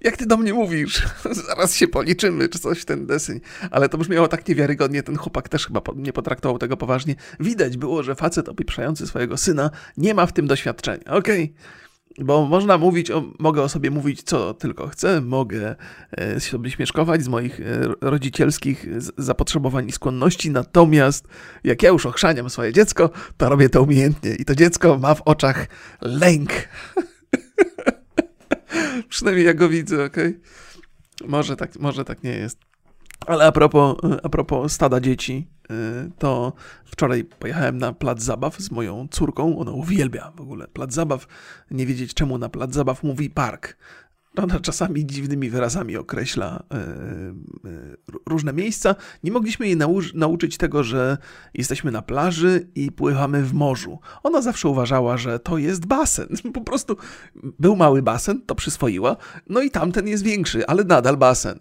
jak 0.00 0.16
ty 0.16 0.26
do 0.26 0.36
mnie 0.36 0.54
mówisz? 0.54 1.02
Zaraz 1.48 1.74
się 1.74 1.88
policzymy, 1.88 2.48
czy 2.48 2.58
coś 2.58 2.84
ten 2.84 3.06
deseń. 3.06 3.40
Ale 3.70 3.88
to 3.88 3.98
brzmiało 3.98 4.28
tak 4.28 4.48
niewiarygodnie, 4.48 5.02
ten 5.02 5.16
chłopak 5.16 5.48
też 5.48 5.66
chyba 5.66 5.80
nie 5.96 6.12
potraktował 6.12 6.58
tego 6.58 6.76
poważnie. 6.76 7.14
Widać 7.40 7.76
było, 7.76 8.02
że 8.02 8.14
facet 8.14 8.48
opieprzający 8.48 9.06
swojego 9.06 9.36
syna 9.36 9.70
nie 9.96 10.14
ma 10.14 10.26
w 10.26 10.32
tym 10.32 10.46
doświadczenia. 10.46 11.04
Okej. 11.04 11.44
Okay. 11.44 11.85
Bo 12.18 12.46
można 12.46 12.78
mówić, 12.78 13.10
o, 13.10 13.24
mogę 13.38 13.62
o 13.62 13.68
sobie 13.68 13.90
mówić 13.90 14.22
co 14.22 14.54
tylko 14.54 14.88
chcę, 14.88 15.20
mogę 15.20 15.76
e, 16.10 16.40
sobie 16.40 16.70
śmieszkować 16.70 17.24
z 17.24 17.28
moich 17.28 17.60
e, 17.60 17.64
rodzicielskich 18.00 18.86
zapotrzebowań 19.18 19.88
i 19.88 19.92
skłonności, 19.92 20.50
natomiast 20.50 21.28
jak 21.64 21.82
ja 21.82 21.88
już 21.88 22.06
ochrzaniam 22.06 22.50
swoje 22.50 22.72
dziecko, 22.72 23.10
to 23.36 23.48
robię 23.48 23.68
to 23.68 23.82
umiejętnie 23.82 24.34
i 24.34 24.44
to 24.44 24.54
dziecko 24.54 24.98
ma 24.98 25.14
w 25.14 25.22
oczach 25.22 25.66
lęk. 26.00 26.50
Przynajmniej 29.08 29.46
ja 29.46 29.54
go 29.54 29.68
widzę, 29.68 30.04
okej? 30.04 30.28
Okay? 30.28 31.28
Może 31.28 31.56
tak, 31.56 31.78
może 31.78 32.04
tak 32.04 32.22
nie 32.22 32.30
jest. 32.30 32.58
Ale 33.26 33.46
a 33.46 33.52
propos, 33.52 33.96
a 34.22 34.28
propos 34.28 34.72
stada 34.72 35.00
dzieci, 35.00 35.46
y, 35.70 36.10
to 36.18 36.52
wczoraj 36.84 37.24
pojechałem 37.24 37.78
na 37.78 37.92
plac 37.92 38.22
zabaw 38.22 38.56
z 38.56 38.70
moją 38.70 39.08
córką. 39.10 39.58
Ona 39.58 39.72
uwielbia 39.72 40.32
w 40.36 40.40
ogóle 40.40 40.68
plac 40.68 40.92
zabaw. 40.92 41.26
Nie 41.70 41.86
wiedzieć 41.86 42.14
czemu 42.14 42.38
na 42.38 42.48
plac 42.48 42.74
zabaw 42.74 43.02
mówi 43.02 43.30
park. 43.30 43.76
Ona 44.36 44.60
czasami 44.60 45.06
dziwnymi 45.06 45.50
wyrazami 45.50 45.96
określa 45.96 46.62
y, 47.66 47.68
y, 47.68 47.96
różne 48.26 48.52
miejsca. 48.52 48.94
Nie 49.24 49.32
mogliśmy 49.32 49.66
jej 49.66 49.76
nau 49.76 50.00
nauczyć 50.14 50.56
tego, 50.56 50.84
że 50.84 51.18
jesteśmy 51.54 51.90
na 51.90 52.02
plaży 52.02 52.68
i 52.74 52.92
pływamy 52.92 53.42
w 53.42 53.54
morzu. 53.54 53.98
Ona 54.22 54.42
zawsze 54.42 54.68
uważała, 54.68 55.16
że 55.16 55.38
to 55.38 55.58
jest 55.58 55.86
basen. 55.86 56.28
Po 56.54 56.60
prostu 56.60 56.96
był 57.58 57.76
mały 57.76 58.02
basen, 58.02 58.42
to 58.46 58.54
przyswoiła. 58.54 59.16
No 59.48 59.62
i 59.62 59.70
tamten 59.70 60.08
jest 60.08 60.24
większy, 60.24 60.66
ale 60.66 60.84
nadal 60.84 61.16
basen. 61.16 61.58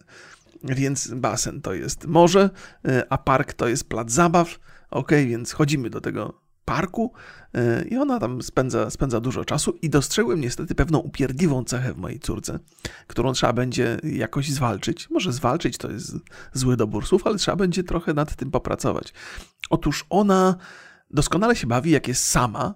Więc 0.66 1.08
basen 1.08 1.62
to 1.62 1.74
jest 1.74 2.08
morze, 2.08 2.50
e, 2.88 3.06
a 3.10 3.18
park 3.18 3.54
to 3.54 3.68
jest 3.68 3.90
plac 3.90 4.12
zabaw. 4.12 4.60
Ok, 4.92 5.12
więc 5.12 5.52
chodzimy 5.52 5.90
do 5.90 6.02
tego 6.02 6.46
parku 6.66 7.14
e, 7.54 7.86
i 7.86 7.98
ona 7.98 8.20
tam 8.20 8.42
spędza, 8.42 8.90
spędza 8.90 9.20
dużo 9.20 9.46
czasu 9.46 9.78
i 9.82 9.90
dostrzegłem 9.90 10.42
niestety 10.42 10.76
pewną 10.76 11.00
upierdliwą 11.00 11.64
cechę 11.64 11.94
w 11.94 11.98
mojej 11.98 12.20
córce, 12.20 12.60
którą 13.08 13.34
trzeba 13.34 13.54
będzie 13.54 13.98
jakoś 14.04 14.50
zwalczyć. 14.50 15.10
Może 15.10 15.34
zwalczyć 15.34 15.78
to 15.78 15.92
jest 15.92 16.16
zły 16.54 16.78
dobór 16.78 17.06
słów, 17.06 17.28
ale 17.28 17.38
trzeba 17.38 17.56
będzie 17.56 17.84
trochę 17.84 18.14
nad 18.14 18.36
tym 18.36 18.52
popracować. 18.52 19.14
Otóż 19.70 20.06
ona 20.10 20.56
doskonale 21.16 21.56
się 21.56 21.68
bawi, 21.68 21.92
jak 21.92 22.08
jest 22.08 22.24
sama 22.24 22.74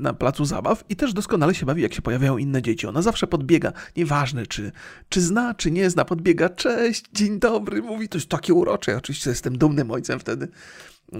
na 0.00 0.12
placu 0.12 0.44
zabaw 0.44 0.84
i 0.88 0.96
też 0.96 1.12
doskonale 1.12 1.54
się 1.54 1.66
bawi, 1.66 1.82
jak 1.82 1.94
się 1.94 2.02
pojawiają 2.02 2.38
inne 2.38 2.62
dzieci. 2.62 2.86
Ona 2.86 3.02
zawsze 3.02 3.26
podbiega, 3.26 3.72
nieważne 3.96 4.46
czy, 4.46 4.72
czy 5.08 5.20
zna, 5.20 5.54
czy 5.54 5.70
nie 5.70 5.90
zna, 5.90 6.04
podbiega, 6.04 6.48
cześć, 6.48 7.04
dzień 7.12 7.38
dobry, 7.38 7.82
mówi, 7.82 8.08
to 8.08 8.18
jest 8.18 8.28
takie 8.28 8.54
urocze. 8.54 8.92
Ja 8.92 8.98
oczywiście 8.98 9.30
jestem 9.30 9.58
dumnym 9.58 9.90
ojcem 9.90 10.20
wtedy. 10.20 10.48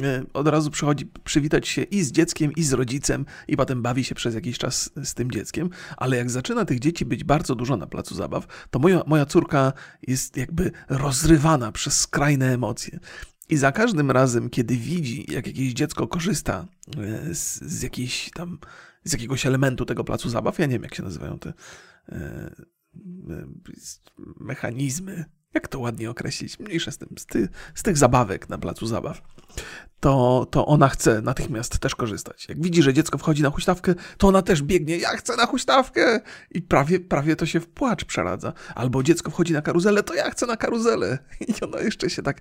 E, 0.03 0.25
od 0.33 0.49
razu 0.49 0.71
przychodzi 0.71 1.07
przywitać 1.25 1.69
się 1.69 1.83
i 1.83 2.03
z 2.03 2.13
dzieckiem, 2.13 2.53
i 2.53 2.63
z 2.63 2.73
rodzicem, 2.73 3.27
i 3.49 3.57
potem 3.57 3.83
bawi 3.83 4.05
się 4.05 4.15
przez 4.15 4.35
jakiś 4.35 4.59
czas 4.59 4.91
z 5.05 5.15
tym 5.15 5.31
dzieckiem. 5.31 5.71
Ale 5.97 6.17
jak 6.17 6.31
zaczyna 6.31 6.65
tych 6.65 6.79
dzieci 6.79 7.05
być 7.05 7.25
bardzo 7.25 7.55
dużo 7.55 7.77
na 7.77 7.87
placu 7.87 8.15
zabaw, 8.15 8.47
to 8.71 8.79
moja, 8.79 9.03
moja 9.07 9.27
córka 9.27 9.73
jest 10.07 10.37
jakby 10.37 10.71
rozrywana 10.89 11.73
przez 11.73 12.01
skrajne 12.01 12.53
emocje. 12.53 12.99
I 13.51 13.57
za 13.57 13.73
każdym 13.73 14.11
razem, 14.11 14.51
kiedy 14.51 14.77
widzi, 14.77 15.33
jak 15.33 15.47
jakieś 15.47 15.73
dziecko 15.73 16.07
korzysta 16.07 16.67
e, 16.99 17.35
z, 17.35 17.61
z 17.61 17.83
jakiejś 17.83 18.31
tam, 18.35 18.59
z 19.05 19.13
jakiegoś 19.13 19.47
elementu 19.47 19.87
tego 19.87 20.05
placu 20.05 20.29
zabaw, 20.29 20.59
ja 20.59 20.67
nie 20.67 20.73
wiem, 20.73 20.83
jak 20.83 20.95
się 20.95 21.03
nazywają 21.03 21.39
te 21.39 21.53
e, 22.09 22.15
e, 22.15 23.47
mechanizmy, 24.41 25.25
jak 25.55 25.69
to 25.69 25.81
ładnie 25.81 26.11
określić, 26.11 26.59
mniejsze 26.59 26.93
z 26.93 26.99
tym, 26.99 27.09
z, 27.19 27.27
ty, 27.27 27.49
z 27.75 27.83
tych 27.83 27.99
zabawek 27.99 28.49
na 28.49 28.59
placu 28.59 28.87
zabaw, 28.87 29.23
to, 30.01 30.47
to 30.51 30.67
ona 30.67 30.89
chce 30.89 31.23
natychmiast 31.23 31.79
też 31.79 31.95
korzystać. 31.95 32.49
Jak 32.49 32.63
widzi, 32.63 32.83
że 32.83 32.95
dziecko 32.95 33.19
wchodzi 33.19 33.43
na 33.43 33.51
huśtawkę, 33.51 33.95
to 34.19 34.29
ona 34.29 34.43
też 34.43 34.63
biegnie, 34.63 34.99
ja 34.99 35.09
chcę 35.09 35.37
na 35.37 35.47
huśtawkę! 35.47 36.21
I 36.51 36.63
prawie, 36.63 37.01
prawie 37.01 37.37
to 37.37 37.47
się 37.47 37.61
w 37.61 37.69
płacz 37.69 38.05
przeradza. 38.05 38.53
Albo 38.75 39.03
dziecko 39.03 39.31
wchodzi 39.31 39.53
na 39.53 39.63
karuzelę, 39.63 40.03
to 40.03 40.15
ja 40.15 40.31
chcę 40.31 40.47
na 40.47 40.57
karuzelę. 40.57 41.19
I 41.49 41.65
ona 41.65 41.81
jeszcze 41.81 42.11
się 42.11 42.23
tak 42.23 42.41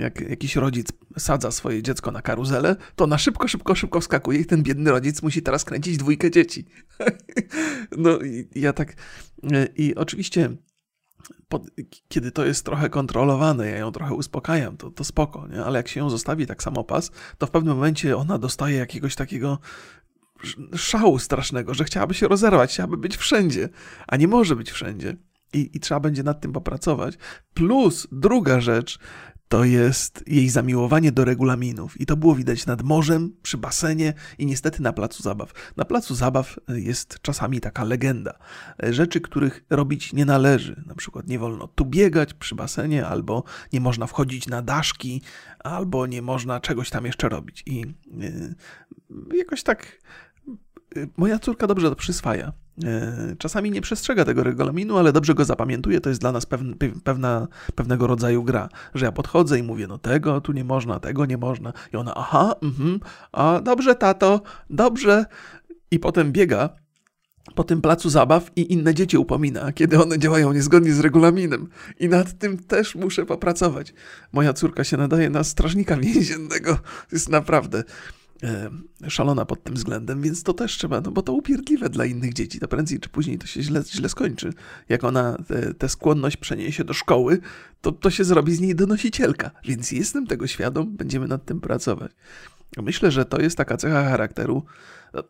jak 0.00 0.20
jakiś 0.20 0.56
rodzic 0.56 0.88
sadza 1.18 1.50
swoje 1.50 1.82
dziecko 1.82 2.10
na 2.10 2.22
karuzelę, 2.22 2.76
to 2.96 3.06
na 3.06 3.18
szybko, 3.18 3.48
szybko, 3.48 3.74
szybko 3.74 4.00
wskakuje 4.00 4.40
i 4.40 4.46
ten 4.46 4.62
biedny 4.62 4.90
rodzic 4.90 5.22
musi 5.22 5.42
teraz 5.42 5.64
kręcić 5.64 5.96
dwójkę 5.96 6.30
dzieci. 6.30 6.66
no 7.98 8.18
i 8.18 8.48
ja 8.54 8.72
tak... 8.72 8.92
Y, 9.52 9.68
I 9.76 9.94
oczywiście 9.94 10.50
pod, 11.48 11.62
kiedy 12.08 12.30
to 12.30 12.44
jest 12.44 12.64
trochę 12.64 12.90
kontrolowane, 12.90 13.70
ja 13.70 13.76
ją 13.76 13.92
trochę 13.92 14.14
uspokajam, 14.14 14.76
to, 14.76 14.90
to 14.90 15.04
spoko, 15.04 15.48
nie? 15.48 15.64
ale 15.64 15.78
jak 15.78 15.88
się 15.88 16.00
ją 16.00 16.10
zostawi 16.10 16.46
tak 16.46 16.62
samopas, 16.62 17.10
to 17.38 17.46
w 17.46 17.50
pewnym 17.50 17.74
momencie 17.74 18.16
ona 18.16 18.38
dostaje 18.38 18.76
jakiegoś 18.76 19.14
takiego 19.14 19.58
szału 20.76 21.18
strasznego, 21.18 21.74
że 21.74 21.84
chciałaby 21.84 22.14
się 22.14 22.28
rozerwać, 22.28 22.70
chciałaby 22.70 22.96
być 22.96 23.16
wszędzie, 23.16 23.68
a 24.06 24.16
nie 24.16 24.28
może 24.28 24.56
być 24.56 24.70
wszędzie. 24.70 25.16
I, 25.52 25.70
I 25.74 25.80
trzeba 25.80 26.00
będzie 26.00 26.22
nad 26.22 26.40
tym 26.40 26.52
popracować. 26.52 27.14
Plus 27.54 28.06
druga 28.12 28.60
rzecz, 28.60 28.98
to 29.48 29.64
jest 29.64 30.24
jej 30.26 30.48
zamiłowanie 30.48 31.12
do 31.12 31.24
regulaminów. 31.24 32.00
I 32.00 32.06
to 32.06 32.16
było 32.16 32.34
widać 32.34 32.66
nad 32.66 32.82
morzem, 32.82 33.32
przy 33.42 33.58
basenie 33.58 34.14
i 34.38 34.46
niestety 34.46 34.82
na 34.82 34.92
placu 34.92 35.22
zabaw. 35.22 35.52
Na 35.76 35.84
placu 35.84 36.14
zabaw 36.14 36.58
jest 36.68 37.18
czasami 37.22 37.60
taka 37.60 37.84
legenda. 37.84 38.38
Rzeczy, 38.90 39.20
których 39.20 39.64
robić 39.70 40.12
nie 40.12 40.24
należy. 40.24 40.82
Na 40.86 40.94
przykład 40.94 41.28
nie 41.28 41.38
wolno 41.38 41.68
tu 41.68 41.84
biegać 41.84 42.34
przy 42.34 42.54
basenie, 42.54 43.06
albo 43.06 43.44
nie 43.72 43.80
można 43.80 44.06
wchodzić 44.06 44.46
na 44.46 44.62
daszki, 44.62 45.22
albo 45.58 46.06
nie 46.06 46.22
można 46.22 46.60
czegoś 46.60 46.90
tam 46.90 47.06
jeszcze 47.06 47.28
robić. 47.28 47.62
I 47.66 47.80
yy, 48.16 49.38
jakoś 49.38 49.62
tak 49.62 49.98
moja 51.16 51.38
córka 51.38 51.66
dobrze 51.66 51.90
to 51.90 51.96
przyswaja. 51.96 52.52
E, 52.84 53.36
czasami 53.38 53.70
nie 53.70 53.80
przestrzega 53.80 54.24
tego 54.24 54.42
regulaminu, 54.42 54.98
ale 54.98 55.12
dobrze 55.12 55.34
go 55.34 55.44
zapamiętuje. 55.44 56.00
To 56.00 56.08
jest 56.08 56.20
dla 56.20 56.32
nas 56.32 56.46
pewna, 57.04 57.48
pewnego 57.74 58.06
rodzaju 58.06 58.44
gra, 58.44 58.68
że 58.94 59.06
ja 59.06 59.12
podchodzę 59.12 59.58
i 59.58 59.62
mówię, 59.62 59.86
no 59.86 59.98
tego 59.98 60.40
tu 60.40 60.52
nie 60.52 60.64
można, 60.64 61.00
tego 61.00 61.26
nie 61.26 61.38
można. 61.38 61.72
I 61.92 61.96
ona, 61.96 62.14
aha, 62.14 62.54
mhm, 62.62 63.00
a 63.32 63.60
dobrze, 63.60 63.94
tato, 63.94 64.42
dobrze. 64.70 65.24
I 65.90 65.98
potem 65.98 66.32
biega 66.32 66.68
po 67.54 67.64
tym 67.64 67.80
placu 67.80 68.10
zabaw 68.10 68.50
i 68.56 68.72
inne 68.72 68.94
dzieci 68.94 69.18
upomina, 69.18 69.72
kiedy 69.72 70.02
one 70.02 70.18
działają 70.18 70.52
niezgodnie 70.52 70.92
z 70.92 71.00
regulaminem. 71.00 71.68
I 72.00 72.08
nad 72.08 72.38
tym 72.38 72.58
też 72.58 72.94
muszę 72.94 73.26
popracować. 73.26 73.94
Moja 74.32 74.52
córka 74.52 74.84
się 74.84 74.96
nadaje 74.96 75.30
na 75.30 75.44
strażnika 75.44 75.96
więziennego. 75.96 76.78
Jest 77.12 77.28
naprawdę 77.28 77.84
szalona 79.08 79.44
pod 79.44 79.64
tym 79.64 79.74
względem, 79.74 80.22
więc 80.22 80.42
to 80.42 80.54
też 80.54 80.78
trzeba, 80.78 81.00
no 81.00 81.10
bo 81.10 81.22
to 81.22 81.32
upierdliwe 81.32 81.88
dla 81.88 82.04
innych 82.04 82.34
dzieci, 82.34 82.60
to 82.60 82.68
prędzej 82.68 83.00
czy 83.00 83.08
później 83.08 83.38
to 83.38 83.46
się 83.46 83.62
źle, 83.62 83.82
źle 83.92 84.08
skończy. 84.08 84.52
Jak 84.88 85.04
ona 85.04 85.36
tę 85.78 85.88
skłonność 85.88 86.36
przeniesie 86.36 86.84
do 86.84 86.94
szkoły, 86.94 87.40
to, 87.80 87.92
to 87.92 88.10
się 88.10 88.24
zrobi 88.24 88.54
z 88.54 88.60
niej 88.60 88.74
donosicielka, 88.74 89.50
więc 89.64 89.92
jestem 89.92 90.26
tego 90.26 90.46
świadom, 90.46 90.96
będziemy 90.96 91.28
nad 91.28 91.44
tym 91.44 91.60
pracować. 91.60 92.12
Myślę, 92.76 93.10
że 93.10 93.24
to 93.24 93.40
jest 93.40 93.56
taka 93.56 93.76
cecha 93.76 94.04
charakteru. 94.04 94.64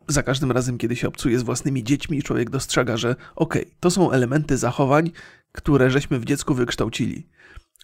Za 0.09 0.23
każdym 0.23 0.53
razem, 0.53 0.79
kiedy 0.79 0.97
się 0.97 1.09
obcuje 1.09 1.39
z 1.39 1.43
własnymi 1.43 1.85
dziećmi, 1.85 2.23
człowiek 2.23 2.51
dostrzega, 2.51 2.97
że 2.97 3.17
okej, 3.37 3.63
okay, 3.63 3.75
to 3.81 3.91
są 3.91 4.11
elementy 4.11 4.57
zachowań, 4.57 5.11
które 5.53 5.91
żeśmy 5.91 6.19
w 6.19 6.25
dziecku 6.25 6.55
wykształcili. 6.55 7.27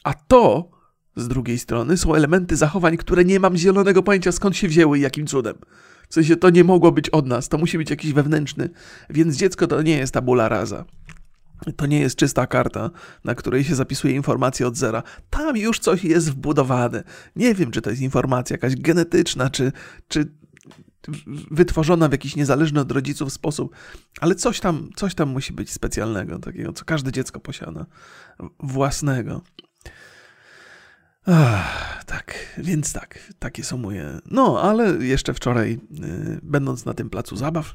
A 0.05 0.15
to 0.15 0.71
z 1.17 1.29
drugiej 1.29 1.59
strony 1.59 1.97
są 1.97 2.15
elementy 2.15 2.57
zachowań, 2.57 2.97
które 2.97 3.25
nie 3.25 3.41
mam 3.41 3.57
zielonego 3.57 4.03
pojęcia 4.03 4.33
skąd 4.33 4.57
się 4.57 4.69
wzięły 4.69 4.99
i 4.99 5.01
jakim 5.01 5.27
cudem. 5.27 5.55
W 6.09 6.15
sensie 6.15 6.37
to 6.37 6.51
nie 6.51 6.65
mogło 6.65 6.93
być 6.93 7.11
od 7.11 7.27
nas, 7.27 7.49
to 7.49 7.59
musi 7.59 7.79
być 7.79 7.91
jakiś 7.91 8.13
wewnętrzny. 8.13 8.71
Więc 9.11 9.37
dziecko 9.37 9.67
to 9.67 9.83
nie 9.83 9.97
jest 9.97 10.15
tabula 10.15 10.49
rasa. 10.49 10.85
To 11.77 11.87
nie 11.87 12.01
jest 12.01 12.17
czysta 12.17 12.47
karta, 12.47 12.91
na 13.25 13.35
której 13.35 13.65
się 13.65 13.75
zapisuje 13.75 14.15
informacje 14.15 14.67
od 14.67 14.77
zera. 14.77 15.03
Tam 15.31 15.57
już 15.57 15.79
coś 15.79 16.05
jest 16.05 16.31
wbudowane. 16.31 17.05
Nie 17.37 17.55
wiem, 17.55 17.71
czy 17.71 17.83
to 17.83 17.91
jest 17.91 18.03
informacja 18.03 18.55
jakaś 18.55 18.77
genetyczna, 18.77 19.51
czy, 19.51 19.73
czy 20.09 20.27
wytworzona 21.51 22.09
w 22.09 22.13
jakiś 22.13 22.37
niezależny 22.37 22.81
od 22.81 22.93
rodziców 22.93 23.33
sposób, 23.33 23.77
ale 24.21 24.35
coś 24.35 24.61
tam, 24.61 24.91
coś 24.97 25.15
tam 25.15 25.29
musi 25.29 25.53
być 25.53 25.73
specjalnego, 25.73 26.39
takiego, 26.39 26.73
co 26.73 26.85
każde 26.85 27.13
dziecko 27.13 27.41
posiada, 27.41 27.87
własnego. 28.61 29.43
Ach, 31.27 32.05
tak, 32.05 32.35
więc 32.59 32.93
tak, 32.93 33.33
takie 33.39 33.65
są 33.65 33.77
moje. 33.77 34.19
No, 34.31 34.61
ale 34.63 35.05
jeszcze 35.05 35.35
wczoraj, 35.35 35.73
y, 35.73 35.79
będąc 36.43 36.85
na 36.85 36.95
tym 36.95 37.11
placu 37.11 37.37
zabaw, 37.37 37.75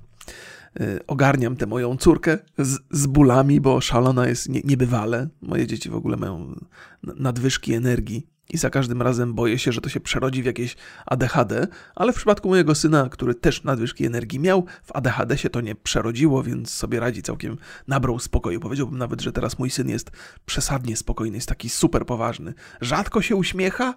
y, 0.82 1.00
ogarniam 1.08 1.56
tę 1.56 1.66
moją 1.66 1.98
córkę 1.98 2.38
z, 2.58 2.78
z 2.92 3.08
bólami, 3.08 3.62
bo 3.62 3.82
szalona 3.82 4.28
jest 4.28 4.50
nie, 4.50 4.62
niebywale. 4.64 5.28
Moje 5.42 5.68
dzieci 5.68 5.90
w 5.90 5.96
ogóle 5.96 6.18
mają 6.18 6.56
nadwyżki 7.04 7.74
energii 7.74 8.28
i 8.50 8.58
za 8.58 8.70
każdym 8.70 9.02
razem 9.02 9.34
boję 9.34 9.60
się, 9.60 9.72
że 9.72 9.82
to 9.82 9.90
się 9.90 10.00
przerodzi 10.00 10.44
w 10.44 10.46
jakieś 10.46 10.76
ADHD, 11.06 11.68
ale 11.96 12.14
w 12.14 12.16
przypadku 12.16 12.50
mojego 12.50 12.76
syna, 12.76 13.10
który 13.10 13.36
też 13.36 13.64
nadwyżki 13.64 14.06
energii 14.06 14.40
miał, 14.40 14.66
w 14.84 14.96
ADHD 14.96 15.38
się 15.38 15.50
to 15.50 15.62
nie 15.62 15.76
przerodziło, 15.76 16.44
więc 16.44 16.74
sobie 16.74 17.00
radzi 17.00 17.22
całkiem, 17.22 17.58
nabrał 17.88 18.20
spokoju. 18.20 18.60
Powiedziałbym 18.60 18.98
nawet, 18.98 19.22
że 19.22 19.32
teraz 19.32 19.60
mój 19.60 19.70
syn 19.70 19.90
jest 19.90 20.12
przesadnie 20.46 20.98
spokojny, 20.98 21.38
jest 21.38 21.50
taki 21.50 21.70
super 21.70 22.06
poważny. 22.06 22.54
Rzadko 22.82 23.22
się 23.22 23.36
uśmiecha, 23.36 23.94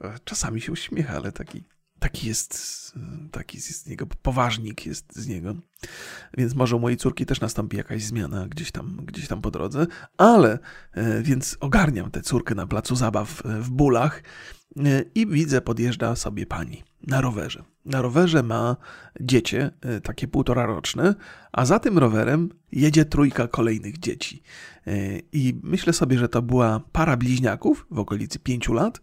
e, 0.00 0.14
czasami 0.24 0.60
się 0.60 0.72
uśmiecha, 0.72 1.14
ale 1.14 1.32
taki 1.32 1.64
taki 2.02 2.28
jest, 2.28 2.92
taki 3.30 3.56
jest 3.56 3.82
z 3.82 3.86
niego, 3.86 4.06
poważnik 4.22 4.86
jest 4.86 5.16
z 5.16 5.26
niego. 5.26 5.54
Więc 6.38 6.54
może 6.54 6.76
u 6.76 6.80
mojej 6.80 6.96
córki 6.96 7.26
też 7.26 7.40
nastąpi 7.40 7.76
jakaś 7.76 8.02
zmiana 8.02 8.48
gdzieś 8.48 8.72
tam, 8.72 8.96
gdzieś 9.06 9.28
tam 9.28 9.42
po 9.42 9.50
drodze, 9.50 9.86
ale 10.16 10.58
e, 10.92 11.22
więc 11.22 11.56
ogarniam 11.60 12.10
tę 12.10 12.22
córkę 12.22 12.54
na 12.54 12.66
placu 12.66 12.96
zabaw 12.96 13.46
e, 13.46 13.60
w 13.60 13.70
bólach 13.70 14.22
e, 14.76 14.82
i 15.14 15.26
widzę, 15.26 15.60
podjeżdża 15.60 16.16
sobie 16.16 16.46
pani 16.46 16.82
na 17.06 17.20
rowerze. 17.20 17.62
Na 17.84 18.02
rowerze 18.02 18.42
ma 18.42 18.76
dziecię, 19.20 19.70
takie 20.02 20.28
półtora 20.28 20.66
roczne, 20.66 21.14
a 21.52 21.64
za 21.64 21.78
tym 21.78 21.98
rowerem 21.98 22.48
jedzie 22.72 23.04
trójka 23.04 23.48
kolejnych 23.48 23.98
dzieci. 23.98 24.42
I 25.32 25.60
myślę 25.62 25.92
sobie, 25.92 26.18
że 26.18 26.28
to 26.28 26.42
była 26.42 26.80
para 26.92 27.16
bliźniaków 27.16 27.86
w 27.90 27.98
okolicy 27.98 28.38
pięciu 28.38 28.72
lat 28.72 29.00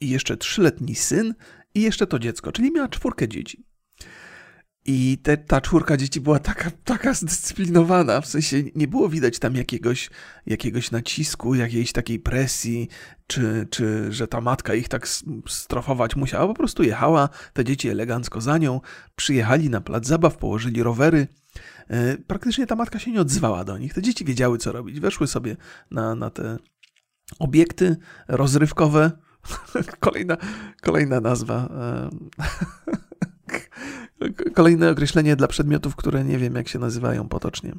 i 0.00 0.10
jeszcze 0.10 0.36
trzyletni 0.36 0.94
syn 0.94 1.34
i 1.74 1.80
jeszcze 1.80 2.06
to 2.06 2.18
dziecko, 2.18 2.52
czyli 2.52 2.72
miała 2.72 2.88
czwórkę 2.88 3.28
dzieci. 3.28 3.64
I 4.84 5.18
te, 5.22 5.36
ta 5.36 5.60
czwórka 5.60 5.96
dzieci 5.96 6.20
była 6.20 6.38
taka, 6.38 6.70
taka 6.84 7.14
zdyscyplinowana, 7.14 8.20
w 8.20 8.26
sensie 8.26 8.62
nie 8.74 8.88
było 8.88 9.08
widać 9.08 9.38
tam 9.38 9.56
jakiegoś, 9.56 10.10
jakiegoś 10.46 10.90
nacisku, 10.90 11.54
jakiejś 11.54 11.92
takiej 11.92 12.18
presji, 12.18 12.88
czy, 13.26 13.66
czy 13.70 14.12
że 14.12 14.28
ta 14.28 14.40
matka 14.40 14.74
ich 14.74 14.88
tak 14.88 15.08
strofować 15.48 16.16
musiała. 16.16 16.46
Po 16.46 16.54
prostu 16.54 16.82
jechała, 16.82 17.28
te 17.52 17.64
dzieci 17.64 17.88
elegancko 17.88 18.40
za 18.40 18.58
nią, 18.58 18.80
przyjechali 19.16 19.70
na 19.70 19.80
plac 19.80 20.06
zabaw, 20.06 20.36
położyli 20.36 20.82
rowery. 20.82 21.26
E, 21.88 22.18
praktycznie 22.18 22.66
ta 22.66 22.76
matka 22.76 22.98
się 22.98 23.10
nie 23.10 23.20
odzwała 23.20 23.64
do 23.64 23.78
nich. 23.78 23.94
Te 23.94 24.02
dzieci 24.02 24.24
wiedziały, 24.24 24.58
co 24.58 24.72
robić. 24.72 25.00
Weszły 25.00 25.26
sobie 25.26 25.56
na, 25.90 26.14
na 26.14 26.30
te 26.30 26.58
obiekty 27.38 27.96
rozrywkowe, 28.28 29.10
kolejna, 30.00 30.36
kolejna 30.82 31.20
nazwa. 31.20 31.68
Kolejne 34.54 34.90
określenie 34.90 35.36
dla 35.36 35.48
przedmiotów, 35.48 35.96
które 35.96 36.24
nie 36.24 36.38
wiem, 36.38 36.54
jak 36.54 36.68
się 36.68 36.78
nazywają 36.78 37.28
potocznie. 37.28 37.72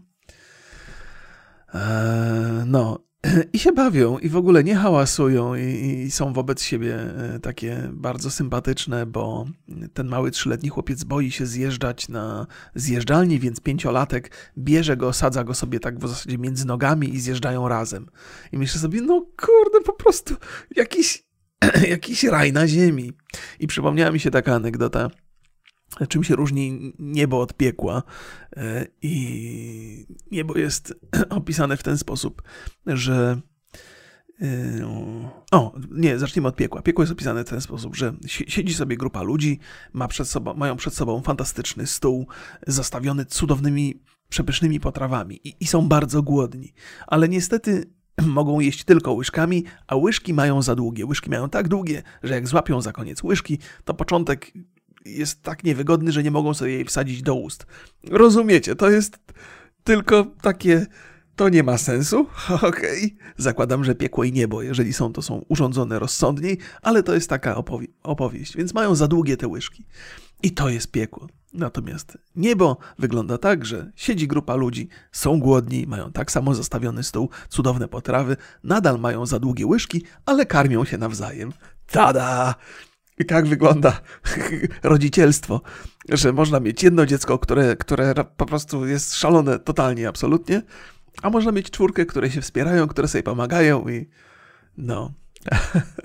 No, 2.65 2.99
i 3.53 3.59
się 3.59 3.71
bawią, 3.71 4.17
i 4.17 4.29
w 4.29 4.37
ogóle 4.37 4.63
nie 4.63 4.75
hałasują, 4.75 5.55
i, 5.55 6.03
i, 6.05 6.11
są 6.11 6.33
wobec 6.33 6.61
siebie 6.61 6.95
e, 6.95 7.39
takie 7.39 7.89
bardzo 7.93 8.31
sympatyczne, 8.31 9.05
bo 9.05 9.45
ten 9.93 10.07
mały 10.07 10.31
trzyletni 10.31 10.69
chłopiec 10.69 11.03
boi 11.03 11.31
się 11.31 11.45
zjeżdżać 11.45 12.09
na 12.09 12.47
zjeżdżalni, 12.75 13.39
więc 13.39 13.59
pięciolatek 13.59 14.31
bierze 14.57 14.97
go, 14.97 15.13
sadza 15.13 15.43
go 15.43 15.53
sobie 15.53 15.79
tak 15.79 15.99
w 15.99 16.07
zasadzie 16.07 16.37
między 16.37 16.67
nogami 16.67 17.15
i 17.15 17.19
zjeżdżają 17.19 17.67
razem. 17.67 18.09
I 18.51 18.57
myślę 18.57 18.81
sobie, 18.81 19.01
no 19.01 19.25
kurde, 19.37 19.81
po 19.85 19.93
prostu 19.93 20.35
jakiś 20.75 21.23
jakiś 21.89 22.23
raj 22.23 22.53
na 22.53 22.67
ziemi. 22.67 23.13
I 23.59 23.67
przypomniała 23.67 24.11
mi 24.11 24.19
się 24.19 24.31
taka 24.31 24.55
anegdota, 24.55 25.09
czym 26.09 26.23
się 26.23 26.35
różni 26.35 26.93
niebo 26.99 27.41
od 27.41 27.53
piekła. 27.53 28.03
E, 28.57 28.85
I 29.01 30.05
niebo 30.31 30.57
jest 30.57 30.93
opisane 31.29 31.77
w 31.77 31.83
ten 31.83 31.97
sposób, 31.97 32.41
że. 32.85 33.41
E, 34.41 34.85
o, 35.51 35.75
nie, 35.91 36.19
zacznijmy 36.19 36.47
od 36.47 36.55
piekła. 36.55 36.81
Piekło 36.81 37.01
jest 37.01 37.11
opisane 37.11 37.43
w 37.43 37.49
ten 37.49 37.61
sposób, 37.61 37.95
że 37.95 38.13
siedzi 38.27 38.73
sobie 38.73 38.97
grupa 38.97 39.21
ludzi, 39.21 39.59
ma 39.93 40.07
przed 40.07 40.27
sobą, 40.27 40.53
mają 40.53 40.75
przed 40.75 40.93
sobą 40.93 41.21
fantastyczny 41.21 41.87
stół 41.87 42.27
zastawiony 42.67 43.25
cudownymi, 43.25 44.03
przepysznymi 44.29 44.79
potrawami 44.79 45.47
i, 45.47 45.55
i 45.59 45.67
są 45.67 45.87
bardzo 45.87 46.23
głodni. 46.23 46.73
Ale 47.07 47.29
niestety 47.29 47.85
mogą 48.27 48.59
jeść 48.59 48.83
tylko 48.83 49.13
łyżkami, 49.13 49.63
a 49.87 49.95
łyżki 49.95 50.33
mają 50.33 50.61
za 50.61 50.75
długie. 50.75 51.05
Łyżki 51.05 51.29
mają 51.29 51.49
tak 51.49 51.67
długie, 51.67 52.03
że 52.23 52.33
jak 52.33 52.47
złapią 52.47 52.81
za 52.81 52.91
koniec 52.91 53.23
łyżki, 53.23 53.59
to 53.85 53.93
początek 53.93 54.51
jest 55.05 55.43
tak 55.43 55.63
niewygodny, 55.63 56.11
że 56.11 56.23
nie 56.23 56.31
mogą 56.31 56.53
sobie 56.53 56.71
jej 56.71 56.85
wsadzić 56.85 57.21
do 57.21 57.35
ust. 57.35 57.65
Rozumiecie, 58.03 58.75
to 58.75 58.89
jest 58.89 59.19
tylko 59.83 60.25
takie. 60.41 60.85
To 61.35 61.49
nie 61.49 61.63
ma 61.63 61.77
sensu, 61.77 62.19
okej. 62.55 62.69
Okay. 63.05 63.33
Zakładam, 63.37 63.83
że 63.83 63.95
piekło 63.95 64.23
i 64.23 64.31
niebo, 64.31 64.61
jeżeli 64.61 64.93
są, 64.93 65.13
to 65.13 65.21
są 65.21 65.45
urządzone 65.49 65.99
rozsądniej, 65.99 66.57
ale 66.81 67.03
to 67.03 67.13
jest 67.13 67.29
taka 67.29 67.55
opowie 67.55 67.87
opowieść, 68.03 68.57
więc 68.57 68.73
mają 68.73 68.95
za 68.95 69.07
długie 69.07 69.37
te 69.37 69.47
łyżki. 69.47 69.85
I 70.43 70.51
to 70.51 70.69
jest 70.69 70.91
piekło. 70.91 71.27
Natomiast 71.53 72.17
niebo 72.35 72.77
wygląda 72.99 73.37
tak, 73.37 73.65
że 73.65 73.91
siedzi 73.95 74.27
grupa 74.27 74.55
ludzi, 74.55 74.87
są 75.11 75.39
głodni, 75.39 75.87
mają 75.87 76.11
tak 76.11 76.31
samo 76.31 76.55
zastawiony 76.55 77.03
stół, 77.03 77.29
cudowne 77.49 77.87
potrawy, 77.87 78.37
nadal 78.63 78.99
mają 78.99 79.25
za 79.25 79.39
długie 79.39 79.67
łyżki, 79.67 80.03
ale 80.25 80.45
karmią 80.45 80.85
się 80.85 80.97
nawzajem. 80.97 81.53
Tada! 81.87 82.55
I 83.19 83.25
tak 83.25 83.47
wygląda 83.47 84.01
rodzicielstwo, 84.83 85.61
że 86.09 86.33
można 86.33 86.59
mieć 86.59 86.83
jedno 86.83 87.05
dziecko, 87.05 87.39
które, 87.39 87.75
które 87.75 88.13
po 88.37 88.45
prostu 88.45 88.85
jest 88.85 89.15
szalone 89.15 89.59
totalnie, 89.59 90.07
absolutnie, 90.07 90.61
a 91.21 91.29
można 91.29 91.51
mieć 91.51 91.69
czwórkę, 91.69 92.05
które 92.05 92.31
się 92.31 92.41
wspierają, 92.41 92.87
które 92.87 93.07
sobie 93.07 93.23
pomagają 93.23 93.89
i 93.89 94.09
no. 94.77 95.13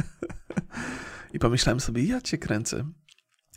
I 1.35 1.39
pomyślałem 1.39 1.81
sobie, 1.81 2.05
ja 2.05 2.21
cię 2.21 2.39
kręcę. 2.39 2.85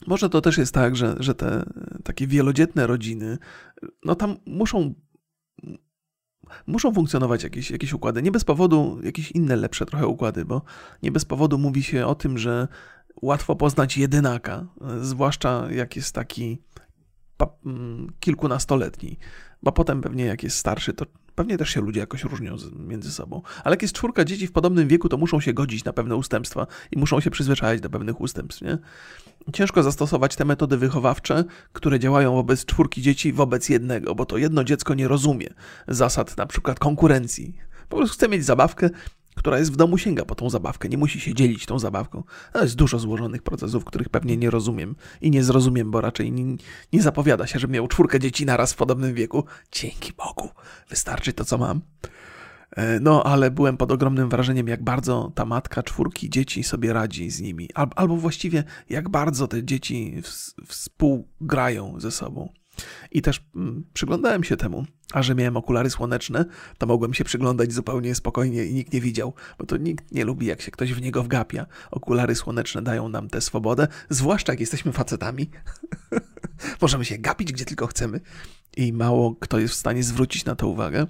Może 0.07 0.29
to 0.29 0.41
też 0.41 0.57
jest 0.57 0.73
tak, 0.73 0.95
że, 0.95 1.15
że 1.19 1.35
te 1.35 1.63
takie 2.03 2.27
wielodzietne 2.27 2.87
rodziny, 2.87 3.37
no 4.05 4.15
tam 4.15 4.37
muszą 4.45 4.93
muszą 6.67 6.93
funkcjonować 6.93 7.43
jakieś, 7.43 7.71
jakieś 7.71 7.93
układy. 7.93 8.21
Nie 8.21 8.31
bez 8.31 8.43
powodu 8.43 8.99
jakieś 9.03 9.31
inne, 9.31 9.55
lepsze 9.55 9.85
trochę 9.85 10.07
układy, 10.07 10.45
bo 10.45 10.61
nie 11.03 11.11
bez 11.11 11.25
powodu 11.25 11.57
mówi 11.57 11.83
się 11.83 12.05
o 12.07 12.15
tym, 12.15 12.37
że 12.37 12.67
łatwo 13.21 13.55
poznać 13.55 13.97
jedynaka, 13.97 14.67
zwłaszcza 15.01 15.67
jak 15.71 15.95
jest 15.95 16.15
taki 16.15 16.57
kilkunastoletni, 18.19 19.17
bo 19.63 19.71
potem 19.71 20.01
pewnie 20.01 20.25
jak 20.25 20.43
jest 20.43 20.57
starszy, 20.57 20.93
to 20.93 21.05
Pewnie 21.35 21.57
też 21.57 21.69
się 21.69 21.81
ludzie 21.81 21.99
jakoś 21.99 22.23
różnią 22.23 22.55
między 22.79 23.11
sobą. 23.11 23.41
Ale 23.63 23.73
jak 23.73 23.81
jest 23.81 23.93
czwórka 23.93 24.25
dzieci 24.25 24.47
w 24.47 24.51
podobnym 24.51 24.87
wieku, 24.87 25.09
to 25.09 25.17
muszą 25.17 25.39
się 25.39 25.53
godzić 25.53 25.83
na 25.83 25.93
pewne 25.93 26.15
ustępstwa 26.15 26.67
i 26.91 26.97
muszą 26.97 27.19
się 27.19 27.31
przyzwyczaić 27.31 27.81
do 27.81 27.89
pewnych 27.89 28.21
ustępstw, 28.21 28.61
nie? 28.61 28.77
Ciężko 29.53 29.83
zastosować 29.83 30.35
te 30.35 30.45
metody 30.45 30.77
wychowawcze, 30.77 31.43
które 31.73 31.99
działają 31.99 32.35
wobec 32.35 32.65
czwórki 32.65 33.01
dzieci 33.01 33.33
wobec 33.33 33.69
jednego, 33.69 34.15
bo 34.15 34.25
to 34.25 34.37
jedno 34.37 34.63
dziecko 34.63 34.93
nie 34.93 35.07
rozumie 35.07 35.47
zasad 35.87 36.37
na 36.37 36.45
przykład 36.45 36.79
konkurencji. 36.79 37.57
Po 37.89 37.97
prostu 37.97 38.15
chce 38.15 38.29
mieć 38.29 38.45
zabawkę, 38.45 38.89
która 39.35 39.59
jest 39.59 39.73
w 39.73 39.75
domu, 39.75 39.97
sięga 39.97 40.25
po 40.25 40.35
tą 40.35 40.49
zabawkę, 40.49 40.89
nie 40.89 40.97
musi 40.97 41.19
się 41.19 41.33
dzielić 41.33 41.65
tą 41.65 41.79
zabawką. 41.79 42.23
To 42.53 42.63
jest 42.63 42.75
dużo 42.75 42.99
złożonych 42.99 43.41
procesów, 43.41 43.85
których 43.85 44.09
pewnie 44.09 44.37
nie 44.37 44.49
rozumiem 44.49 44.95
i 45.21 45.31
nie 45.31 45.43
zrozumiem, 45.43 45.91
bo 45.91 46.01
raczej 46.01 46.31
nie, 46.31 46.57
nie 46.93 47.01
zapowiada 47.01 47.47
się, 47.47 47.59
że 47.59 47.67
miał 47.67 47.87
czwórkę 47.87 48.19
dzieci 48.19 48.45
naraz 48.45 48.73
w 48.73 48.75
podobnym 48.75 49.13
wieku. 49.13 49.43
Dzięki 49.71 50.13
Bogu, 50.13 50.49
wystarczy 50.89 51.33
to, 51.33 51.45
co 51.45 51.57
mam. 51.57 51.81
E, 52.75 52.99
no, 52.99 53.23
ale 53.23 53.51
byłem 53.51 53.77
pod 53.77 53.91
ogromnym 53.91 54.29
wrażeniem, 54.29 54.67
jak 54.67 54.83
bardzo 54.83 55.31
ta 55.35 55.45
matka 55.45 55.83
czwórki 55.83 56.29
dzieci 56.29 56.63
sobie 56.63 56.93
radzi 56.93 57.29
z 57.29 57.41
nimi, 57.41 57.69
albo 57.73 58.17
właściwie 58.17 58.63
jak 58.89 59.09
bardzo 59.09 59.47
te 59.47 59.63
dzieci 59.63 60.21
współgrają 60.67 61.99
ze 61.99 62.11
sobą. 62.11 62.49
I 63.11 63.21
też 63.21 63.45
mm, 63.55 63.83
przyglądałem 63.93 64.43
się 64.43 64.57
temu, 64.57 64.85
a 65.13 65.23
że 65.23 65.35
miałem 65.35 65.57
okulary 65.57 65.89
słoneczne, 65.89 66.45
to 66.77 66.87
mogłem 66.87 67.13
się 67.13 67.23
przyglądać 67.23 67.73
zupełnie 67.73 68.15
spokojnie 68.15 68.65
i 68.65 68.73
nikt 68.73 68.93
nie 68.93 69.01
widział, 69.01 69.33
bo 69.57 69.65
to 69.65 69.77
nikt 69.77 70.11
nie 70.11 70.25
lubi, 70.25 70.45
jak 70.45 70.61
się 70.61 70.71
ktoś 70.71 70.93
w 70.93 71.01
niego 71.01 71.23
wgapia. 71.23 71.65
Okulary 71.91 72.35
słoneczne 72.35 72.81
dają 72.81 73.09
nam 73.09 73.29
tę 73.29 73.41
swobodę, 73.41 73.87
zwłaszcza 74.09 74.51
jak 74.53 74.59
jesteśmy 74.59 74.91
facetami. 74.91 75.49
Możemy 76.81 77.05
się 77.05 77.17
gapić 77.17 77.53
gdzie 77.53 77.65
tylko 77.65 77.87
chcemy 77.87 78.19
i 78.77 78.93
mało 78.93 79.35
kto 79.35 79.59
jest 79.59 79.73
w 79.73 79.77
stanie 79.77 80.03
zwrócić 80.03 80.45
na 80.45 80.55
to 80.55 80.67
uwagę. 80.67 81.07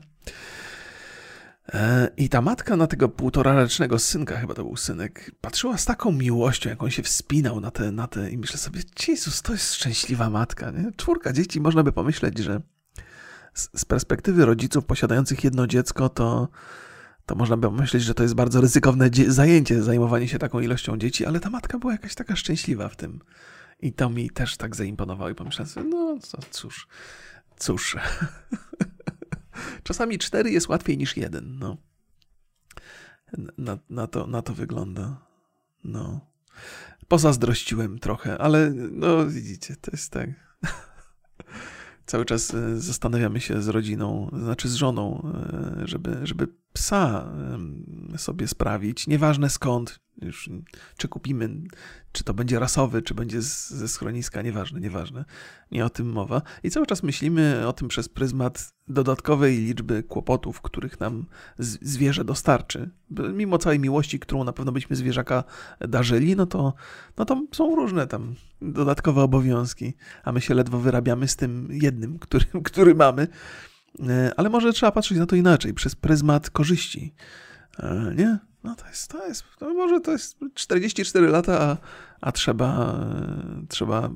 E, 1.69 2.09
I 2.17 2.29
ta 2.29 2.41
matka 2.41 2.75
na 2.75 2.87
tego 2.87 3.09
półtorarocznego 3.09 3.99
synka, 3.99 4.37
chyba 4.37 4.53
to 4.53 4.63
był 4.63 4.77
synek, 4.77 5.31
patrzyła 5.41 5.77
z 5.77 5.85
taką 5.85 6.11
miłością, 6.11 6.69
jak 6.69 6.83
on 6.83 6.91
się 6.91 7.03
wspinał 7.03 7.59
na 7.59 7.71
te, 7.71 7.91
na 7.91 8.07
te 8.07 8.31
i 8.31 8.37
myślę 8.37 8.57
sobie, 8.57 8.81
Jezus, 9.07 9.41
to 9.41 9.51
jest 9.51 9.73
szczęśliwa 9.73 10.29
matka, 10.29 10.71
nie? 10.71 10.91
Czwórka 10.97 11.33
dzieci, 11.33 11.61
można 11.61 11.83
by 11.83 11.91
pomyśleć, 11.91 12.37
że 12.37 12.61
z, 13.53 13.85
perspektywy 13.85 14.45
rodziców 14.45 14.85
posiadających 14.85 15.43
jedno 15.43 15.67
dziecko, 15.67 16.09
to, 16.09 16.47
to 17.25 17.35
można 17.35 17.57
by 17.57 17.67
pomyśleć, 17.67 18.03
że 18.03 18.13
to 18.13 18.23
jest 18.23 18.35
bardzo 18.35 18.61
ryzykowne 18.61 19.09
zajęcie, 19.27 19.83
zajmowanie 19.83 20.27
się 20.27 20.39
taką 20.39 20.59
ilością 20.59 20.97
dzieci, 20.97 21.25
ale 21.25 21.39
ta 21.39 21.49
matka 21.49 21.79
była 21.79 21.93
jakaś 21.93 22.15
taka 22.15 22.35
szczęśliwa 22.35 22.89
w 22.89 22.95
tym. 22.95 23.19
I 23.79 23.93
to 23.93 24.09
mi 24.09 24.29
też 24.29 24.57
tak 24.57 24.75
zaimponowało 24.75 25.29
i 25.29 25.35
pomyślałem 25.35 25.69
sobie, 25.69 25.89
no 25.89 26.17
cóż, 26.51 26.87
cóż. 27.57 27.97
Czasami 29.83 30.17
cztery 30.17 30.51
jest 30.51 30.69
łatwiej 30.69 30.97
niż 30.97 31.17
jeden. 31.17 31.59
No. 31.59 31.77
Na, 33.57 33.77
na, 33.89 34.07
to, 34.07 34.27
na 34.27 34.41
to 34.41 34.53
wygląda. 34.53 35.25
No. 35.83 36.31
Pozazdrościłem 37.07 37.99
trochę, 37.99 38.37
ale 38.37 38.71
no 38.91 39.25
widzicie, 39.25 39.75
to 39.75 39.91
jest 39.91 40.11
tak. 40.11 40.29
Cały 42.05 42.25
czas 42.25 42.53
e, 42.53 42.79
zastanawiamy 42.79 43.41
się 43.41 43.61
z 43.61 43.67
rodziną, 43.67 44.29
znaczy 44.43 44.69
z 44.69 44.73
żoną, 44.73 45.31
e, 45.81 45.87
żeby, 45.87 46.19
żeby 46.23 46.47
psa 46.73 47.31
sobie 48.17 48.47
sprawić. 48.47 49.07
Nieważne 49.07 49.49
skąd, 49.49 49.99
już 50.21 50.49
czy 50.97 51.07
kupimy, 51.07 51.49
czy 52.11 52.23
to 52.23 52.33
będzie 52.33 52.59
rasowy, 52.59 53.01
czy 53.01 53.13
będzie 53.13 53.41
z, 53.41 53.69
ze 53.69 53.87
schroniska, 53.87 54.41
nieważne, 54.41 54.79
nieważne. 54.79 55.25
Nie 55.71 55.85
o 55.85 55.89
tym 55.89 56.11
mowa. 56.11 56.41
I 56.63 56.69
cały 56.69 56.85
czas 56.85 57.03
myślimy 57.03 57.67
o 57.67 57.73
tym 57.73 57.87
przez 57.87 58.09
pryzmat 58.09 58.73
dodatkowej 58.87 59.57
liczby 59.57 60.03
kłopotów, 60.03 60.61
których 60.61 60.99
nam 60.99 61.25
zwierzę 61.59 62.25
dostarczy. 62.25 62.89
Mimo 63.33 63.57
całej 63.57 63.79
miłości, 63.79 64.19
którą 64.19 64.43
na 64.43 64.53
pewno 64.53 64.71
byśmy 64.71 64.95
zwierzaka 64.95 65.43
darzyli, 65.79 66.35
no 66.35 66.45
to, 66.45 66.73
no 67.17 67.25
to 67.25 67.41
są 67.51 67.75
różne 67.75 68.07
tam 68.07 68.35
dodatkowe 68.61 69.21
obowiązki, 69.21 69.93
a 70.23 70.31
my 70.31 70.41
się 70.41 70.53
ledwo 70.53 70.79
wyrabiamy 70.79 71.27
z 71.27 71.35
tym 71.35 71.67
jednym, 71.71 72.19
który, 72.19 72.45
który 72.63 72.95
mamy. 72.95 73.27
E, 73.99 74.31
ale 74.37 74.49
może 74.49 74.73
trzeba 74.73 74.91
patrzeć 74.91 75.17
na 75.17 75.25
to 75.25 75.35
inaczej, 75.35 75.73
przez 75.73 75.95
pryzmat 75.95 76.49
korzyści. 76.49 77.13
E, 77.79 78.13
nie? 78.15 78.39
No 78.63 78.75
to 78.75 78.87
jest, 78.87 79.07
to 79.07 79.27
jest, 79.27 79.43
to 79.59 79.73
może 79.73 80.01
to 80.01 80.11
jest 80.11 80.37
44 80.53 81.27
lata, 81.27 81.61
a, 81.61 81.77
a 82.21 82.31
trzeba, 82.31 82.93
e, 82.93 83.65
trzeba, 83.69 84.09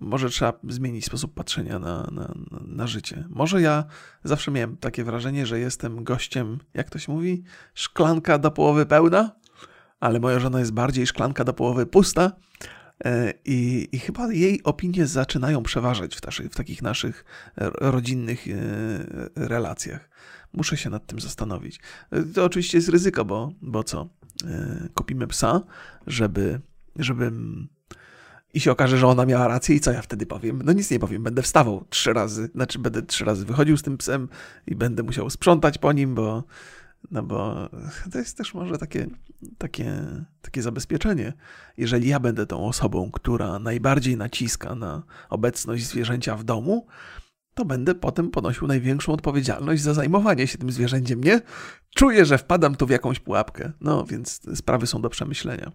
może 0.00 0.30
trzeba 0.30 0.52
zmienić 0.68 1.04
sposób 1.04 1.34
patrzenia 1.34 1.78
na, 1.78 2.08
na, 2.12 2.34
na 2.66 2.86
życie. 2.86 3.24
Może 3.28 3.62
ja 3.62 3.84
zawsze 4.24 4.50
miałem 4.50 4.76
takie 4.76 5.04
wrażenie, 5.04 5.46
że 5.46 5.58
jestem 5.58 6.04
gościem, 6.04 6.58
jak 6.74 6.90
to 6.90 6.98
się 6.98 7.12
mówi, 7.12 7.44
szklanka 7.74 8.38
do 8.38 8.50
połowy 8.50 8.86
pełna, 8.86 9.30
ale 10.00 10.20
moja 10.20 10.38
żona 10.38 10.58
jest 10.58 10.72
bardziej 10.72 11.06
szklanka 11.06 11.44
do 11.44 11.52
połowy 11.52 11.86
pusta. 11.86 12.32
E, 13.04 13.34
I, 13.44 13.88
I, 13.92 13.98
chyba 13.98 14.32
jej 14.32 14.62
opinie 14.62 15.06
zaczynają 15.06 15.62
przeważać 15.62 16.16
w, 16.16 16.20
taszy, 16.20 16.48
w 16.48 16.54
takich 16.54 16.82
naszych 16.82 17.24
rodzinnych 17.56 18.48
e, 18.48 18.52
relacjach. 19.36 20.10
Muszę 20.52 20.76
się 20.76 20.90
nad 20.90 21.06
tym 21.06 21.20
zastanowić. 21.20 21.80
E, 22.10 22.22
to 22.22 22.44
oczywiście 22.44 22.78
jest 22.78 22.88
ryzyko, 22.88 23.24
bo, 23.24 23.52
bo 23.62 23.84
co? 23.84 24.08
Kupimy 24.94 25.26
psa, 25.26 25.60
żeby, 26.06 26.60
żeby. 26.96 27.32
I 28.54 28.60
się 28.60 28.72
okaże, 28.72 28.98
że 28.98 29.06
ona 29.06 29.26
miała 29.26 29.48
rację, 29.48 29.76
i 29.76 29.80
co 29.80 29.92
ja 29.92 30.02
wtedy 30.02 30.26
powiem? 30.26 30.62
No 30.64 30.72
nic 30.72 30.90
nie 30.90 30.98
powiem, 30.98 31.22
będę 31.22 31.42
wstawał 31.42 31.84
trzy 31.90 32.12
razy, 32.12 32.50
znaczy 32.54 32.78
będę 32.78 33.02
trzy 33.02 33.24
razy 33.24 33.44
wychodził 33.44 33.76
z 33.76 33.82
tym 33.82 33.98
psem 33.98 34.28
i 34.66 34.74
będę 34.74 35.02
musiał 35.02 35.30
sprzątać 35.30 35.78
po 35.78 35.92
nim, 35.92 36.14
bo, 36.14 36.44
no 37.10 37.22
bo 37.22 37.68
to 38.12 38.18
jest 38.18 38.36
też 38.36 38.54
może 38.54 38.78
takie, 38.78 39.06
takie, 39.58 39.92
takie 40.42 40.62
zabezpieczenie. 40.62 41.32
Jeżeli 41.76 42.08
ja 42.08 42.20
będę 42.20 42.46
tą 42.46 42.66
osobą, 42.66 43.10
która 43.10 43.58
najbardziej 43.58 44.16
naciska 44.16 44.74
na 44.74 45.02
obecność 45.30 45.86
zwierzęcia 45.86 46.36
w 46.36 46.44
domu, 46.44 46.86
to 47.54 47.64
będę 47.64 47.94
potem 47.94 48.30
ponosił 48.30 48.66
największą 48.66 49.12
odpowiedzialność 49.12 49.82
za 49.82 49.94
zajmowanie 49.94 50.46
się 50.46 50.58
tym 50.58 50.72
zwierzęciem. 50.72 51.24
Nie 51.24 51.40
czuję, 51.94 52.24
że 52.24 52.38
wpadam 52.38 52.74
tu 52.74 52.86
w 52.86 52.90
jakąś 52.90 53.20
pułapkę. 53.20 53.72
No 53.80 54.04
więc 54.04 54.40
sprawy 54.54 54.86
są 54.86 55.02
do 55.02 55.10
przemyślenia. 55.10 55.72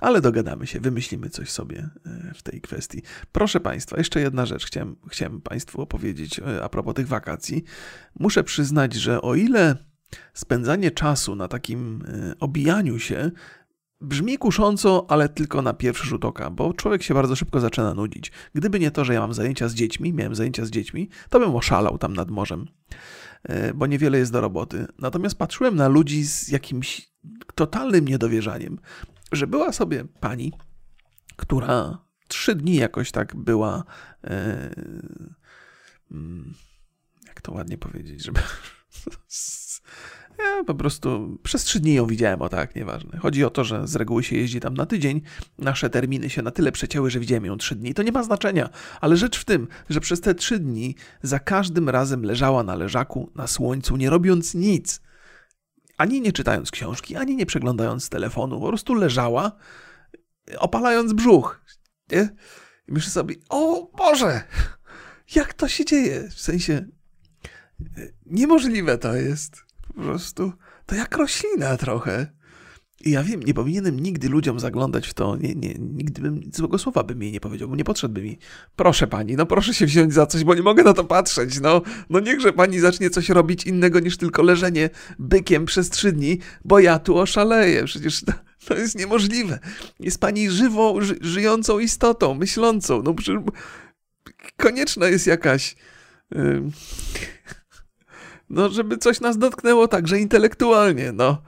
Ale 0.00 0.20
dogadamy 0.20 0.66
się, 0.66 0.80
wymyślimy 0.80 1.30
coś 1.30 1.50
sobie 1.50 1.88
e, 2.06 2.34
w 2.34 2.42
tej 2.42 2.60
kwestii. 2.60 3.02
Proszę 3.32 3.60
Państwa, 3.60 3.98
jeszcze 3.98 4.20
jedna 4.20 4.46
rzecz 4.46 4.66
chciałem, 4.66 4.96
chciałem 5.08 5.40
Państwu 5.40 5.82
opowiedzieć 5.82 6.38
e, 6.38 6.64
a 6.64 6.68
propos 6.68 6.94
tych 6.94 7.08
wakacji. 7.08 7.64
Muszę 8.18 8.44
przyznać, 8.44 8.94
że 8.94 9.22
o 9.22 9.34
ile 9.34 9.76
spędzanie 10.34 10.90
czasu 10.90 11.36
na 11.36 11.48
takim 11.48 12.04
e, 12.08 12.38
obijaniu 12.38 12.98
się 12.98 13.30
brzmi 14.00 14.38
kusząco, 14.38 15.06
ale 15.08 15.28
tylko 15.28 15.62
na 15.62 15.72
pierwszy 15.72 16.06
rzut 16.06 16.24
oka, 16.24 16.50
bo 16.50 16.74
człowiek 16.74 17.02
się 17.02 17.14
bardzo 17.14 17.36
szybko 17.36 17.60
zaczyna 17.60 17.94
nudzić. 17.94 18.32
Gdyby 18.54 18.80
nie 18.80 18.90
to, 18.90 19.04
że 19.04 19.14
ja 19.14 19.20
mam 19.20 19.34
zajęcia 19.34 19.68
z 19.68 19.74
dziećmi, 19.74 20.12
miałem 20.12 20.34
zajęcia 20.34 20.64
z 20.64 20.70
dziećmi, 20.70 21.08
to 21.28 21.40
bym 21.40 21.56
oszalał 21.56 21.98
tam 21.98 22.14
nad 22.14 22.30
morzem, 22.30 22.66
e, 23.42 23.74
bo 23.74 23.86
niewiele 23.86 24.18
jest 24.18 24.32
do 24.32 24.40
roboty. 24.40 24.86
Natomiast 24.98 25.38
patrzyłem 25.38 25.76
na 25.76 25.88
ludzi 25.88 26.24
z 26.24 26.48
jakimś 26.48 27.10
totalnym 27.54 28.08
niedowierzaniem, 28.08 28.78
że 29.32 29.46
była 29.46 29.72
sobie 29.72 30.04
pani, 30.20 30.52
która 31.36 31.98
trzy 32.28 32.54
dni 32.54 32.76
jakoś 32.76 33.10
tak 33.10 33.36
była. 33.36 33.84
E, 34.24 34.70
mm, 36.10 36.54
jak 37.26 37.40
to 37.40 37.52
ładnie 37.52 37.78
powiedzieć, 37.78 38.24
żeby. 38.24 38.40
Ja 40.38 40.64
po 40.64 40.74
prostu 40.74 41.38
przez 41.42 41.64
trzy 41.64 41.80
dni 41.80 41.94
ją 41.94 42.06
widziałem, 42.06 42.42
o 42.42 42.48
tak, 42.48 42.74
nieważne. 42.76 43.18
Chodzi 43.18 43.44
o 43.44 43.50
to, 43.50 43.64
że 43.64 43.88
z 43.88 43.96
reguły 43.96 44.24
się 44.24 44.36
jeździ 44.36 44.60
tam 44.60 44.74
na 44.74 44.86
tydzień. 44.86 45.20
Nasze 45.58 45.90
terminy 45.90 46.30
się 46.30 46.42
na 46.42 46.50
tyle 46.50 46.72
przecięły, 46.72 47.10
że 47.10 47.20
widziałem 47.20 47.44
ją 47.44 47.56
trzy 47.56 47.74
dni. 47.74 47.94
To 47.94 48.02
nie 48.02 48.12
ma 48.12 48.22
znaczenia, 48.22 48.68
ale 49.00 49.16
rzecz 49.16 49.38
w 49.38 49.44
tym, 49.44 49.68
że 49.90 50.00
przez 50.00 50.20
te 50.20 50.34
trzy 50.34 50.58
dni 50.58 50.94
za 51.22 51.38
każdym 51.38 51.88
razem 51.88 52.22
leżała 52.22 52.62
na 52.62 52.74
leżaku, 52.74 53.32
na 53.34 53.46
słońcu, 53.46 53.96
nie 53.96 54.10
robiąc 54.10 54.54
nic. 54.54 55.00
Ani 55.96 56.20
nie 56.20 56.32
czytając 56.32 56.70
książki, 56.70 57.16
ani 57.16 57.36
nie 57.36 57.46
przeglądając 57.46 58.08
telefonu. 58.08 58.60
Po 58.60 58.68
prostu 58.68 58.94
leżała, 58.94 59.52
opalając 60.58 61.12
brzuch. 61.12 61.60
Nie? 62.12 62.28
I 62.88 62.92
myślę 62.92 63.10
sobie, 63.10 63.34
o 63.48 63.90
Boże, 63.98 64.42
jak 65.34 65.54
to 65.54 65.68
się 65.68 65.84
dzieje? 65.84 66.28
W 66.28 66.40
sensie, 66.40 66.86
niemożliwe 68.26 68.98
to 68.98 69.14
jest. 69.14 69.64
Po 69.86 70.02
prostu 70.02 70.52
to 70.86 70.94
jak 70.94 71.16
roślina 71.16 71.76
trochę. 71.76 72.26
I 73.04 73.10
ja 73.10 73.22
wiem, 73.22 73.42
nie 73.42 73.54
powinienem 73.54 74.00
nigdy 74.00 74.28
ludziom 74.28 74.60
zaglądać 74.60 75.08
w 75.08 75.14
to. 75.14 75.36
Nie, 75.36 75.54
nie, 75.54 75.74
nigdy 75.74 76.22
bym 76.22 76.40
złego 76.54 76.78
słowa 76.78 77.02
bym 77.02 77.22
jej 77.22 77.32
nie 77.32 77.40
powiedział, 77.40 77.68
bo 77.68 77.76
nie 77.76 77.84
podszedłby 77.84 78.22
mi. 78.22 78.38
Proszę 78.76 79.06
pani, 79.06 79.36
no 79.36 79.46
proszę 79.46 79.74
się 79.74 79.86
wziąć 79.86 80.14
za 80.14 80.26
coś, 80.26 80.44
bo 80.44 80.54
nie 80.54 80.62
mogę 80.62 80.82
na 80.82 80.92
to 80.92 81.04
patrzeć. 81.04 81.60
No, 81.60 81.82
no 82.10 82.20
niechże 82.20 82.52
pani 82.52 82.80
zacznie 82.80 83.10
coś 83.10 83.28
robić 83.28 83.66
innego 83.66 84.00
niż 84.00 84.16
tylko 84.16 84.42
leżenie 84.42 84.90
bykiem 85.18 85.66
przez 85.66 85.90
trzy 85.90 86.12
dni, 86.12 86.38
bo 86.64 86.78
ja 86.78 86.98
tu 86.98 87.18
oszaleję. 87.18 87.84
Przecież 87.84 88.24
to, 88.24 88.32
to 88.66 88.74
jest 88.74 88.98
niemożliwe. 88.98 89.58
Jest 90.00 90.20
pani 90.20 90.50
żywą, 90.50 91.00
ży, 91.00 91.18
żyjącą 91.20 91.78
istotą, 91.78 92.34
myślącą. 92.34 93.02
No 93.02 93.14
przecież 93.14 93.40
konieczna 94.56 95.08
jest 95.08 95.26
jakaś. 95.26 95.76
Yy 96.30 96.70
no, 98.50 98.68
żeby 98.68 98.98
coś 98.98 99.20
nas 99.20 99.38
dotknęło 99.38 99.88
także 99.88 100.18
intelektualnie, 100.18 101.12
no. 101.12 101.42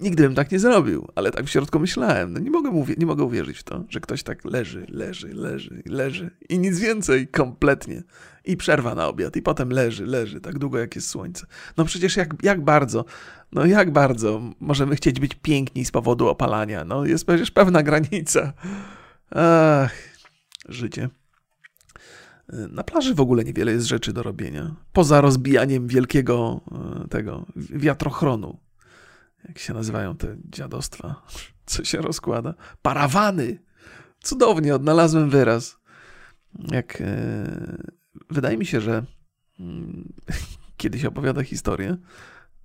Nigdy 0.00 0.22
bym 0.22 0.34
tak 0.34 0.52
nie 0.52 0.58
zrobił, 0.58 1.08
ale 1.14 1.30
tak 1.30 1.46
w 1.46 1.50
środku 1.50 1.80
myślałem. 1.80 2.32
No 2.32 2.40
nie 2.40 2.50
mogę, 2.50 2.84
nie 2.98 3.06
mogę 3.06 3.24
uwierzyć 3.24 3.58
w 3.58 3.62
to, 3.62 3.84
że 3.88 4.00
ktoś 4.00 4.22
tak 4.22 4.44
leży, 4.44 4.86
leży, 4.88 5.34
leży, 5.34 5.82
leży 5.86 6.30
i 6.48 6.58
nic 6.58 6.78
więcej, 6.78 7.28
kompletnie. 7.28 8.02
I 8.44 8.56
przerwa 8.56 8.94
na 8.94 9.08
obiad, 9.08 9.36
i 9.36 9.42
potem 9.42 9.70
leży, 9.70 10.06
leży, 10.06 10.40
tak 10.40 10.58
długo 10.58 10.78
jak 10.78 10.94
jest 10.94 11.08
słońce. 11.08 11.46
No 11.76 11.84
przecież 11.84 12.16
jak, 12.16 12.34
jak 12.42 12.64
bardzo, 12.64 13.04
no 13.52 13.66
jak 13.66 13.92
bardzo 13.92 14.42
możemy 14.60 14.96
chcieć 14.96 15.20
być 15.20 15.34
piękni 15.34 15.84
z 15.84 15.90
powodu 15.90 16.28
opalania? 16.28 16.84
No 16.84 17.04
jest 17.04 17.26
przecież 17.26 17.50
pewna 17.50 17.82
granica. 17.82 18.52
Ach, 19.30 19.92
życie. 20.68 21.08
Na 22.52 22.84
plaży 22.84 23.14
w 23.14 23.20
ogóle 23.20 23.44
niewiele 23.44 23.72
jest 23.72 23.86
rzeczy 23.86 24.12
do 24.12 24.22
robienia. 24.22 24.74
Poza 24.92 25.20
rozbijaniem 25.20 25.86
wielkiego 25.86 26.60
e, 27.04 27.08
tego 27.08 27.46
wiatrochronu. 27.56 28.60
Jak 29.48 29.58
się 29.58 29.74
nazywają 29.74 30.16
te 30.16 30.36
dziadostwa? 30.44 31.22
Co 31.66 31.84
się 31.84 31.98
rozkłada? 31.98 32.54
Parawany! 32.82 33.58
Cudownie, 34.22 34.74
odnalazłem 34.74 35.30
wyraz. 35.30 35.78
Jak 36.70 37.00
e, 37.00 37.46
wydaje 38.30 38.58
mi 38.58 38.66
się, 38.66 38.80
że 38.80 39.04
mm, 39.60 40.12
kiedyś 40.76 41.04
opowiada 41.04 41.42
historię, 41.42 41.96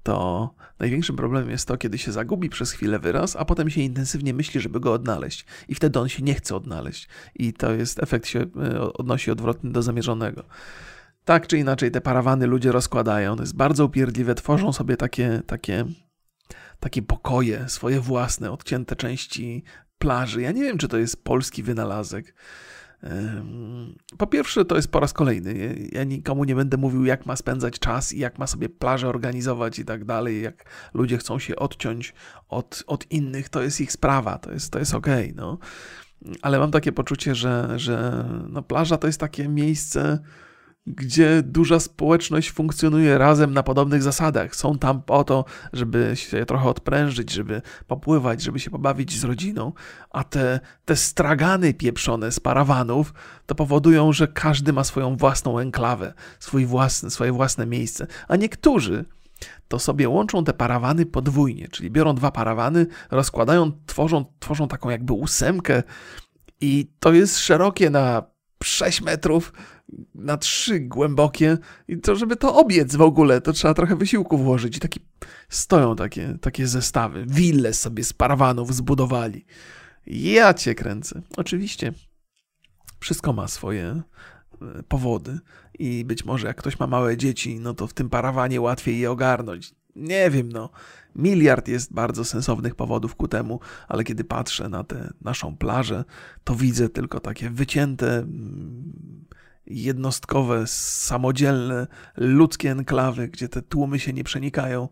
to 0.05 0.53
największym 0.79 1.15
problemem 1.15 1.49
jest 1.49 1.67
to, 1.67 1.77
kiedy 1.77 1.97
się 1.97 2.11
zagubi 2.11 2.49
przez 2.49 2.71
chwilę 2.71 2.99
wyraz, 2.99 3.35
a 3.35 3.45
potem 3.45 3.69
się 3.69 3.81
intensywnie 3.81 4.33
myśli, 4.33 4.61
żeby 4.61 4.79
go 4.79 4.93
odnaleźć. 4.93 5.45
I 5.67 5.75
wtedy 5.75 5.99
on 5.99 6.09
się 6.09 6.23
nie 6.23 6.33
chce 6.33 6.55
odnaleźć. 6.55 7.07
I 7.35 7.53
to 7.53 7.73
jest 7.73 8.03
efekt 8.03 8.27
się 8.27 8.39
e, 8.39 8.93
odnosi 8.93 9.31
odwrotny 9.31 9.71
do 9.71 9.81
zamierzonego. 9.81 10.43
Tak 11.23 11.47
czy 11.47 11.57
inaczej, 11.57 11.91
te 11.91 12.01
parawany 12.01 12.47
ludzie 12.47 12.71
rozkładają. 12.71 13.35
To 13.35 13.43
jest 13.43 13.55
bardzo 13.55 13.85
upierdliwe. 13.85 14.35
Tworzą 14.35 14.73
sobie 14.73 14.97
takie, 14.97 15.41
takie, 15.47 15.85
takie 16.79 17.01
pokoje, 17.01 17.69
swoje 17.69 17.99
własne, 17.99 18.51
odcięte 18.51 18.95
części 18.95 19.63
plaży. 19.97 20.41
Ja 20.41 20.51
nie 20.51 20.63
wiem, 20.63 20.77
czy 20.77 20.87
to 20.87 20.97
jest 20.97 21.23
polski 21.23 21.63
wynalazek. 21.63 22.35
Po 24.17 24.27
pierwsze, 24.27 24.65
to 24.65 24.75
jest 24.75 24.87
po 24.87 24.99
raz 24.99 25.13
kolejny. 25.13 25.75
Ja 25.91 26.03
nikomu 26.03 26.43
nie 26.43 26.55
będę 26.55 26.77
mówił, 26.77 27.05
jak 27.05 27.25
ma 27.25 27.35
spędzać 27.35 27.79
czas 27.79 28.13
i 28.13 28.19
jak 28.19 28.39
ma 28.39 28.47
sobie 28.47 28.69
plażę 28.69 29.07
organizować 29.07 29.79
i 29.79 29.85
tak 29.85 30.05
dalej. 30.05 30.41
Jak 30.41 30.65
ludzie 30.93 31.17
chcą 31.17 31.39
się 31.39 31.55
odciąć 31.55 32.13
od, 32.49 32.83
od 32.87 33.11
innych, 33.11 33.49
to 33.49 33.61
jest 33.61 33.81
ich 33.81 33.91
sprawa, 33.91 34.37
to 34.37 34.51
jest, 34.51 34.71
to 34.71 34.79
jest 34.79 34.93
okej. 34.93 35.33
No. 35.35 35.57
Ale 36.41 36.59
mam 36.59 36.71
takie 36.71 36.91
poczucie, 36.91 37.35
że, 37.35 37.79
że 37.79 38.25
no 38.49 38.61
plaża 38.61 38.97
to 38.97 39.07
jest 39.07 39.19
takie 39.19 39.47
miejsce, 39.47 40.19
gdzie 40.87 41.43
duża 41.43 41.79
społeczność 41.79 42.51
funkcjonuje 42.51 43.17
razem 43.17 43.53
na 43.53 43.63
podobnych 43.63 44.03
zasadach. 44.03 44.55
Są 44.55 44.77
tam 44.77 45.01
po 45.01 45.23
to, 45.23 45.45
żeby 45.73 46.11
się 46.15 46.45
trochę 46.45 46.69
odprężyć, 46.69 47.31
żeby 47.31 47.61
popływać, 47.87 48.41
żeby 48.41 48.59
się 48.59 48.69
pobawić 48.69 49.19
z 49.19 49.23
rodziną, 49.23 49.73
a 50.11 50.23
te, 50.23 50.59
te 50.85 50.95
stragany 50.95 51.73
pieprzone 51.73 52.31
z 52.31 52.39
parawanów 52.39 53.13
to 53.45 53.55
powodują, 53.55 54.13
że 54.13 54.27
każdy 54.27 54.73
ma 54.73 54.83
swoją 54.83 55.17
własną 55.17 55.59
enklawę, 55.59 56.13
swój 56.39 56.65
własny, 56.65 57.11
swoje 57.11 57.31
własne 57.31 57.65
miejsce, 57.65 58.07
a 58.27 58.35
niektórzy 58.35 59.05
to 59.67 59.79
sobie 59.79 60.09
łączą 60.09 60.43
te 60.43 60.53
parawany 60.53 61.05
podwójnie, 61.05 61.67
czyli 61.67 61.91
biorą 61.91 62.15
dwa 62.15 62.31
parawany, 62.31 62.87
rozkładają, 63.11 63.71
tworzą, 63.85 64.25
tworzą 64.39 64.67
taką 64.67 64.89
jakby 64.89 65.13
ósemkę 65.13 65.83
i 66.61 66.91
to 66.99 67.13
jest 67.13 67.39
szerokie 67.39 67.89
na 67.89 68.23
6 68.63 69.01
metrów, 69.01 69.53
na 70.15 70.37
3 70.37 70.79
głębokie 70.79 71.57
i 71.87 71.97
to, 71.97 72.15
żeby 72.15 72.35
to 72.35 72.55
obiec 72.55 72.95
w 72.95 73.01
ogóle, 73.01 73.41
to 73.41 73.53
trzeba 73.53 73.73
trochę 73.73 73.95
wysiłku 73.95 74.37
włożyć 74.37 74.77
i 74.77 74.79
taki, 74.79 74.99
stoją 75.49 75.95
takie, 75.95 76.37
takie 76.41 76.67
zestawy, 76.67 77.25
wille 77.27 77.73
sobie 77.73 78.03
z 78.03 78.13
parawanów 78.13 78.75
zbudowali. 78.75 79.45
Ja 80.07 80.53
cię 80.53 80.75
kręcę. 80.75 81.21
Oczywiście 81.37 81.93
wszystko 82.99 83.33
ma 83.33 83.47
swoje 83.47 84.01
e, 84.61 84.83
powody 84.83 85.39
i 85.79 86.05
być 86.05 86.25
może 86.25 86.47
jak 86.47 86.57
ktoś 86.57 86.79
ma 86.79 86.87
małe 86.87 87.17
dzieci, 87.17 87.59
no 87.59 87.73
to 87.73 87.87
w 87.87 87.93
tym 87.93 88.09
parawanie 88.09 88.61
łatwiej 88.61 88.99
je 88.99 89.11
ogarnąć. 89.11 89.73
Nie 89.95 90.29
wiem, 90.29 90.51
no. 90.51 90.69
Miliard 91.15 91.67
jest 91.67 91.93
bardzo 91.93 92.25
sensownych 92.25 92.75
powodów 92.75 93.15
ku 93.15 93.27
temu, 93.27 93.59
ale 93.87 94.03
kiedy 94.03 94.23
patrzę 94.23 94.69
na 94.69 94.83
tę 94.83 95.13
naszą 95.21 95.57
plażę, 95.57 96.03
to 96.43 96.55
widzę 96.55 96.89
tylko 96.89 97.19
takie 97.19 97.49
wycięte, 97.49 98.17
mm, 98.17 99.25
jednostkowe, 99.67 100.67
samodzielne, 100.67 101.87
ludzkie 102.17 102.71
enklawy, 102.71 103.27
gdzie 103.27 103.49
te 103.49 103.61
tłumy 103.61 103.99
się 103.99 104.13
nie 104.13 104.23
przenikają. 104.23 104.89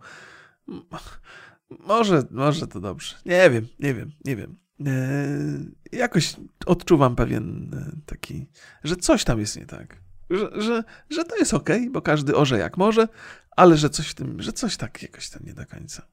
Może, 1.79 2.23
może 2.31 2.67
to 2.67 2.79
dobrze. 2.79 3.15
Nie 3.25 3.49
wiem, 3.49 3.67
nie 3.79 3.93
wiem, 3.93 4.11
nie 4.25 4.35
wiem. 4.35 4.55
Eee, 4.85 5.99
jakoś 5.99 6.35
odczuwam 6.65 7.15
pewien 7.15 7.71
e, 7.73 8.05
taki, 8.05 8.49
że 8.83 8.95
coś 8.95 9.23
tam 9.23 9.39
jest 9.39 9.57
nie 9.57 9.65
tak. 9.65 9.97
Że, 10.29 10.61
że, 10.61 10.83
że 11.09 11.23
to 11.23 11.37
jest 11.37 11.53
ok, 11.53 11.69
bo 11.91 12.01
każdy 12.01 12.35
orze 12.35 12.57
jak 12.57 12.77
może, 12.77 13.07
ale 13.51 13.77
że 13.77 13.89
coś 13.89 14.07
w 14.07 14.15
tym, 14.15 14.41
że 14.41 14.53
coś 14.53 14.77
tak 14.77 15.01
jakoś 15.01 15.29
tam 15.29 15.41
nie 15.45 15.53
do 15.53 15.65
końca. 15.65 16.07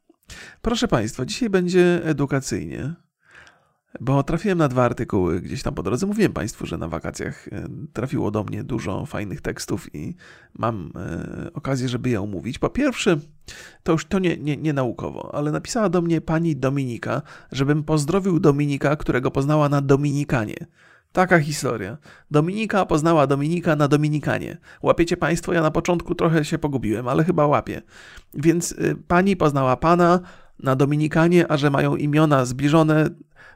Proszę 0.62 0.88
Państwa, 0.88 1.24
dzisiaj 1.24 1.50
będzie 1.50 2.04
edukacyjnie, 2.04 2.94
bo 4.00 4.22
trafiłem 4.22 4.58
na 4.58 4.68
dwa 4.68 4.84
artykuły 4.84 5.40
gdzieś 5.40 5.62
tam 5.62 5.74
po 5.74 5.82
drodze. 5.82 6.06
Mówiłem 6.06 6.32
Państwu, 6.32 6.66
że 6.66 6.78
na 6.78 6.88
wakacjach 6.88 7.48
e, 7.48 7.68
trafiło 7.92 8.30
do 8.30 8.44
mnie 8.44 8.64
dużo 8.64 9.06
fajnych 9.06 9.40
tekstów 9.40 9.94
i 9.94 10.14
mam 10.58 10.92
e, 10.96 11.52
okazję, 11.54 11.88
żeby 11.88 12.10
je 12.10 12.20
omówić. 12.20 12.58
Po 12.58 12.70
pierwsze, 12.70 13.16
to 13.82 13.92
już 13.92 14.04
to 14.04 14.18
nie, 14.18 14.36
nie, 14.36 14.56
nie 14.56 14.72
naukowo, 14.72 15.34
ale 15.34 15.52
napisała 15.52 15.88
do 15.88 16.02
mnie 16.02 16.20
pani 16.20 16.56
Dominika, 16.56 17.22
żebym 17.52 17.84
pozdrowił 17.84 18.40
Dominika, 18.40 18.96
którego 18.96 19.30
poznała 19.30 19.68
na 19.68 19.80
Dominikanie. 19.80 20.66
Taka 21.12 21.38
historia. 21.38 21.96
Dominika 22.30 22.86
poznała 22.86 23.26
Dominika 23.26 23.76
na 23.76 23.88
Dominikanie. 23.88 24.58
Łapiecie 24.82 25.16
Państwo? 25.16 25.52
Ja 25.52 25.62
na 25.62 25.70
początku 25.70 26.14
trochę 26.14 26.44
się 26.44 26.58
pogubiłem, 26.58 27.08
ale 27.08 27.24
chyba 27.24 27.46
łapię. 27.46 27.82
Więc 28.34 28.72
y, 28.72 28.96
pani 29.08 29.36
poznała 29.36 29.76
pana 29.76 30.20
na 30.62 30.76
Dominikanie, 30.76 31.52
a 31.52 31.56
że 31.56 31.70
mają 31.70 31.96
imiona 31.96 32.44
zbliżone, 32.44 33.10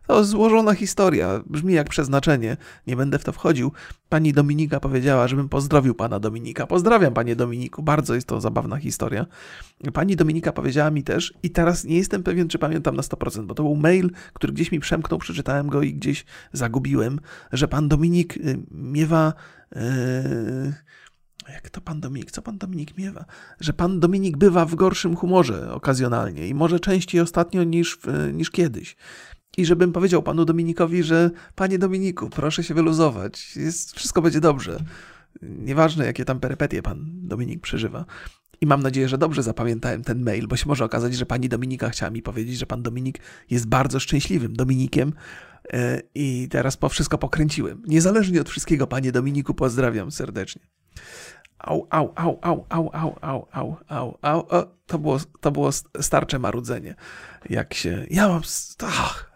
to 0.06 0.24
złożona 0.24 0.74
historia, 0.74 1.40
brzmi 1.46 1.74
jak 1.74 1.88
przeznaczenie, 1.88 2.56
nie 2.86 2.96
będę 2.96 3.18
w 3.18 3.24
to 3.24 3.32
wchodził. 3.32 3.72
Pani 4.08 4.32
Dominika 4.32 4.80
powiedziała, 4.80 5.28
żebym 5.28 5.48
pozdrowił 5.48 5.94
pana 5.94 6.20
Dominika. 6.20 6.66
Pozdrawiam 6.66 7.14
panie 7.14 7.36
Dominiku, 7.36 7.82
bardzo 7.82 8.14
jest 8.14 8.26
to 8.26 8.40
zabawna 8.40 8.76
historia. 8.76 9.26
Pani 9.92 10.16
Dominika 10.16 10.52
powiedziała 10.52 10.90
mi 10.90 11.02
też, 11.02 11.34
i 11.42 11.50
teraz 11.50 11.84
nie 11.84 11.96
jestem 11.96 12.22
pewien, 12.22 12.48
czy 12.48 12.58
pamiętam 12.58 12.96
na 12.96 13.02
100%, 13.02 13.46
bo 13.46 13.54
to 13.54 13.62
był 13.62 13.76
mail, 13.76 14.10
który 14.32 14.52
gdzieś 14.52 14.72
mi 14.72 14.80
przemknął, 14.80 15.18
przeczytałem 15.18 15.68
go 15.68 15.82
i 15.82 15.94
gdzieś 15.94 16.24
zagubiłem, 16.52 17.20
że 17.52 17.68
pan 17.68 17.88
Dominik 17.88 18.36
y, 18.36 18.58
miewa. 18.70 19.32
Yy 19.76 20.74
jak 21.48 21.70
to 21.70 21.80
pan 21.80 22.00
Dominik? 22.00 22.30
Co 22.30 22.42
pan 22.42 22.58
Dominik 22.58 22.98
miewa? 22.98 23.24
Że 23.60 23.72
pan 23.72 24.00
Dominik 24.00 24.36
bywa 24.36 24.66
w 24.66 24.74
gorszym 24.74 25.16
humorze 25.16 25.72
okazjonalnie 25.72 26.48
i 26.48 26.54
może 26.54 26.80
częściej 26.80 27.20
ostatnio 27.20 27.64
niż, 27.64 27.98
niż 28.32 28.50
kiedyś. 28.50 28.96
I 29.56 29.64
żebym 29.64 29.92
powiedział 29.92 30.22
panu 30.22 30.44
Dominikowi, 30.44 31.02
że 31.02 31.30
panie 31.54 31.78
Dominiku, 31.78 32.30
proszę 32.30 32.64
się 32.64 32.74
wyluzować, 32.74 33.56
jest, 33.56 33.96
wszystko 33.96 34.22
będzie 34.22 34.40
dobrze. 34.40 34.78
Nieważne, 35.42 36.06
jakie 36.06 36.24
tam 36.24 36.40
perypetie 36.40 36.82
pan 36.82 37.04
Dominik 37.22 37.60
przeżywa. 37.60 38.04
I 38.60 38.66
mam 38.66 38.82
nadzieję, 38.82 39.08
że 39.08 39.18
dobrze 39.18 39.42
zapamiętałem 39.42 40.02
ten 40.02 40.22
mail, 40.22 40.46
bo 40.46 40.56
się 40.56 40.68
może 40.68 40.84
okazać, 40.84 41.14
że 41.14 41.26
pani 41.26 41.48
Dominika 41.48 41.90
chciała 41.90 42.10
mi 42.10 42.22
powiedzieć, 42.22 42.58
że 42.58 42.66
pan 42.66 42.82
Dominik 42.82 43.18
jest 43.50 43.66
bardzo 43.66 44.00
szczęśliwym 44.00 44.56
Dominikiem. 44.56 45.12
E, 45.72 46.00
I 46.14 46.48
teraz 46.50 46.76
po 46.76 46.88
wszystko 46.88 47.18
pokręciłem. 47.18 47.82
Niezależnie 47.86 48.40
od 48.40 48.50
wszystkiego, 48.50 48.86
panie 48.86 49.12
Dominiku, 49.12 49.54
pozdrawiam 49.54 50.10
serdecznie. 50.10 50.62
Au, 51.58 51.86
au, 51.90 52.12
au, 52.16 52.38
au, 52.42 52.66
au, 52.68 52.90
au, 52.92 53.18
au, 53.22 53.46
au, 53.52 53.76
au, 53.88 54.18
au. 54.22 54.66
To, 54.86 54.98
było, 54.98 55.18
to 55.40 55.50
było 55.50 55.70
starcze 56.00 56.38
marudzenie. 56.38 56.94
Jak 57.50 57.74
się. 57.74 58.06
Ja 58.10 58.28
mam. 58.28 58.42
Ach. 58.82 59.33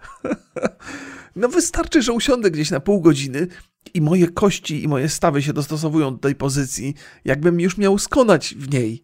No 1.36 1.48
wystarczy, 1.48 2.02
że 2.02 2.12
usiądę 2.12 2.50
gdzieś 2.50 2.70
na 2.70 2.80
pół 2.80 3.00
godziny 3.00 3.46
i 3.94 4.00
moje 4.00 4.28
kości 4.28 4.84
i 4.84 4.88
moje 4.88 5.08
stawy 5.08 5.42
się 5.42 5.52
dostosowują 5.52 6.12
do 6.12 6.18
tej 6.18 6.34
pozycji, 6.34 6.94
jakbym 7.24 7.60
już 7.60 7.78
miał 7.78 7.98
skonać 7.98 8.54
w 8.54 8.72
niej. 8.72 9.02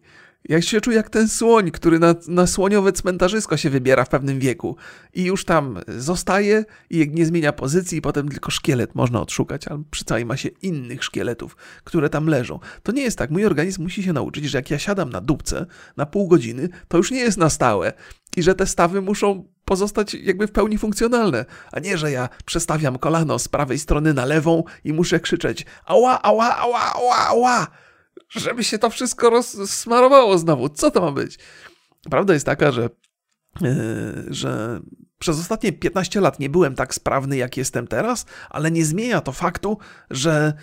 Ja 0.49 0.61
się 0.61 0.81
czuję 0.81 0.97
jak 0.97 1.09
ten 1.09 1.27
słoń, 1.27 1.71
który 1.71 1.99
na, 1.99 2.15
na 2.27 2.47
słoniowe 2.47 2.91
cmentarzysko 2.91 3.57
się 3.57 3.69
wybiera 3.69 4.05
w 4.05 4.09
pewnym 4.09 4.39
wieku 4.39 4.77
i 5.13 5.23
już 5.23 5.45
tam 5.45 5.79
zostaje 5.97 6.65
i 6.89 7.09
nie 7.13 7.25
zmienia 7.25 7.53
pozycji, 7.53 7.97
i 7.97 8.01
potem 8.01 8.29
tylko 8.29 8.51
szkielet 8.51 8.95
można 8.95 9.21
odszukać, 9.21 9.67
ale 9.67 9.83
przy 9.91 10.05
całej 10.05 10.25
masie 10.25 10.49
innych 10.61 11.03
szkieletów, 11.03 11.57
które 11.83 12.09
tam 12.09 12.27
leżą. 12.27 12.59
To 12.83 12.91
nie 12.91 13.01
jest 13.01 13.17
tak. 13.17 13.31
Mój 13.31 13.45
organizm 13.45 13.83
musi 13.83 14.03
się 14.03 14.13
nauczyć, 14.13 14.45
że 14.45 14.57
jak 14.57 14.71
ja 14.71 14.79
siadam 14.79 15.09
na 15.09 15.21
dupce 15.21 15.65
na 15.97 16.05
pół 16.05 16.27
godziny, 16.27 16.69
to 16.87 16.97
już 16.97 17.11
nie 17.11 17.19
jest 17.19 17.37
na 17.37 17.49
stałe 17.49 17.93
i 18.37 18.43
że 18.43 18.55
te 18.55 18.65
stawy 18.65 19.01
muszą 19.01 19.43
pozostać 19.65 20.13
jakby 20.13 20.47
w 20.47 20.51
pełni 20.51 20.77
funkcjonalne, 20.77 21.45
a 21.71 21.79
nie, 21.79 21.97
że 21.97 22.11
ja 22.11 22.29
przestawiam 22.45 22.97
kolano 22.97 23.39
z 23.39 23.47
prawej 23.47 23.79
strony 23.79 24.13
na 24.13 24.25
lewą 24.25 24.63
i 24.83 24.93
muszę 24.93 25.19
krzyczeć 25.19 25.65
ała, 25.85 26.21
ała, 26.21 26.57
ała, 26.57 26.93
ała, 26.93 27.17
ała 27.27 27.67
żeby 28.35 28.63
się 28.63 28.79
to 28.79 28.89
wszystko 28.89 29.29
rozsmarowało 29.29 30.37
znowu. 30.37 30.69
Co 30.69 30.91
to 30.91 31.01
ma 31.01 31.11
być? 31.11 31.39
Prawda 32.09 32.33
jest 32.33 32.45
taka, 32.45 32.71
że, 32.71 32.89
yy, 33.61 33.69
że 34.27 34.81
przez 35.19 35.39
ostatnie 35.39 35.73
15 35.73 36.21
lat 36.21 36.39
nie 36.39 36.49
byłem 36.49 36.75
tak 36.75 36.93
sprawny, 36.93 37.37
jak 37.37 37.57
jestem 37.57 37.87
teraz, 37.87 38.25
ale 38.49 38.71
nie 38.71 38.85
zmienia 38.85 39.21
to 39.21 39.31
faktu, 39.31 39.77
że, 40.09 40.53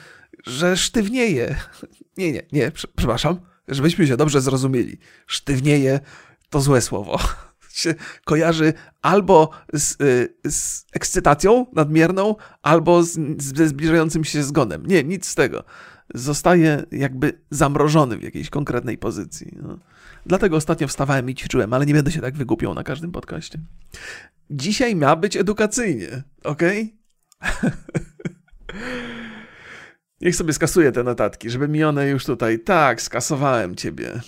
że 0.47 0.77
sztywnieje. 0.77 1.57
Nie, 2.17 2.33
nie, 2.33 2.43
nie, 2.53 2.71
przepraszam, 2.71 3.41
żebyśmy 3.69 4.07
się 4.07 4.17
dobrze 4.17 4.41
zrozumieli. 4.41 4.99
Sztywnieje 5.27 6.01
to 6.51 6.61
złe 6.61 6.81
słowo. 6.81 7.19
się 7.73 7.95
kojarzy 8.25 8.73
albo 9.03 9.51
z, 9.73 10.01
yy, 10.01 10.51
z 10.51 10.85
ekscytacją 10.93 11.67
nadmierną, 11.73 12.37
albo 12.63 13.03
z, 13.03 13.43
ze 13.43 13.69
zbliżającym 13.69 14.25
się 14.25 14.43
zgonem. 14.43 14.87
Nie, 14.87 15.05
nic 15.05 15.29
z 15.29 15.35
tego 15.35 15.65
zostaje 16.15 16.85
jakby 16.93 17.33
zamrożony 17.51 18.17
w 18.19 18.23
jakiejś 18.23 18.51
konkretnej 18.51 18.99
pozycji. 18.99 19.59
No. 19.63 19.79
Dlatego 20.27 20.57
ostatnio 20.57 20.89
wstawałem 20.89 21.31
i 21.31 21.35
ćwiczyłem, 21.35 21.73
ale 21.73 21.87
nie 21.87 21.95
będę 21.95 22.13
się 22.13 22.21
tak 22.21 22.37
wygłupiał 22.37 22.75
na 22.75 22.85
każdym 22.85 23.13
podcaście. 23.13 23.59
Dzisiaj 24.51 24.97
ma 24.97 25.17
być 25.17 25.37
edukacyjnie, 25.37 26.23
ok? 26.45 26.63
Niech 30.21 30.37
sobie 30.37 30.53
skasuję 30.53 30.93
te 30.93 31.03
notatki, 31.03 31.51
żeby 31.51 31.69
mi 31.69 31.85
one 31.85 32.09
już 32.09 32.25
tutaj. 32.25 32.61
Tak, 32.61 33.03
skasowałem 33.03 33.75
ciebie. 33.75 34.21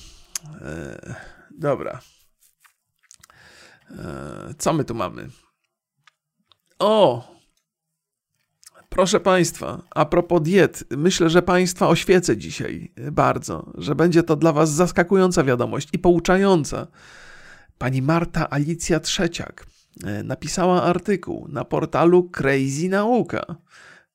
E, 0.60 1.14
dobra. 1.50 2.00
E, 3.90 4.54
co 4.58 4.72
my 4.72 4.84
tu 4.84 4.94
mamy? 4.94 5.28
O, 6.78 7.33
Proszę 8.94 9.20
Państwa, 9.20 9.82
a 9.90 10.04
propos 10.04 10.42
diet, 10.42 10.84
myślę, 10.90 11.30
że 11.30 11.42
Państwa 11.42 11.88
oświecę 11.88 12.36
dzisiaj 12.36 12.92
bardzo, 13.12 13.72
że 13.78 13.94
będzie 13.94 14.22
to 14.22 14.36
dla 14.36 14.52
Was 14.52 14.70
zaskakująca 14.70 15.44
wiadomość 15.44 15.88
i 15.92 15.98
pouczająca. 15.98 16.86
Pani 17.78 18.02
Marta 18.02 18.50
Alicja 18.50 19.00
Trzeciak 19.00 19.66
e, 20.04 20.22
napisała 20.22 20.82
artykuł 20.82 21.48
na 21.48 21.64
portalu 21.64 22.30
Crazy 22.30 22.88
Nauka 22.88 23.56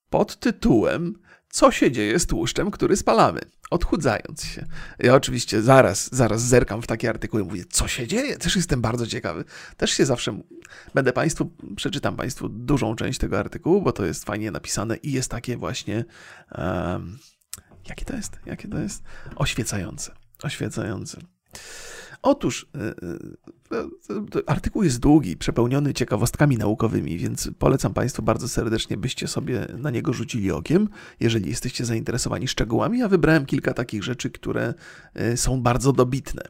pod 0.10 0.40
tytułem 0.40 1.14
Co 1.52 1.72
się 1.72 1.92
dzieje 1.92 2.20
z 2.20 2.28
tłuszczem, 2.28 2.72
który 2.72 2.98
spalamy? 2.98 3.42
odchudzając 3.70 4.44
się. 4.44 4.66
Ja 5.00 5.16
oczywiście 5.16 5.62
zaraz, 5.62 6.10
zaraz 6.16 6.42
zerkam 6.42 6.82
w 6.82 6.88
takie 6.88 7.10
artykuły 7.10 7.44
i 7.44 7.46
mówię, 7.46 7.64
co 7.70 7.88
się 7.88 8.08
dzieje? 8.08 8.38
Też 8.38 8.56
jestem 8.56 8.82
bardzo 8.82 9.08
ciekawy. 9.08 9.46
Też 9.78 9.92
się 9.92 10.06
zawsze, 10.06 10.40
będę 10.94 11.14
Państwu, 11.14 11.52
przeczytam 11.76 12.16
Państwu 12.16 12.50
dużą 12.50 12.96
część 12.96 13.20
tego 13.20 13.40
artykułu, 13.40 13.82
bo 13.82 13.92
to 13.92 14.06
jest 14.06 14.26
fajnie 14.26 14.52
napisane 14.52 14.98
i 14.98 15.12
jest 15.12 15.32
takie 15.32 15.58
właśnie, 15.58 16.06
um, 16.58 17.20
Jakie 17.90 18.06
to 18.06 18.16
jest? 18.16 18.40
Jakie 18.46 18.68
to 18.68 18.80
jest? 18.80 19.04
Oświecające. 19.36 20.12
Oświecające. 20.44 21.18
Otóż 22.22 22.68
y, 22.76 24.38
y, 24.38 24.46
artykuł 24.46 24.84
jest 24.84 25.00
długi, 25.00 25.38
przepełniony 25.38 25.94
ciekawostkami 25.94 26.58
naukowymi, 26.58 27.18
więc 27.18 27.50
polecam 27.60 27.94
Państwu 27.94 28.22
bardzo 28.22 28.48
serdecznie, 28.48 28.98
byście 28.98 29.28
sobie 29.28 29.68
na 29.78 29.90
niego 29.90 30.14
rzucili 30.14 30.52
okiem, 30.52 30.90
jeżeli 31.20 31.50
jesteście 31.50 31.86
zainteresowani 31.86 32.48
szczegółami. 32.48 33.00
Ja 33.00 33.08
wybrałem 33.08 33.46
kilka 33.46 33.74
takich 33.74 34.04
rzeczy, 34.04 34.30
które 34.30 34.74
są 35.36 35.62
bardzo 35.62 35.94
dobitne. 35.94 36.42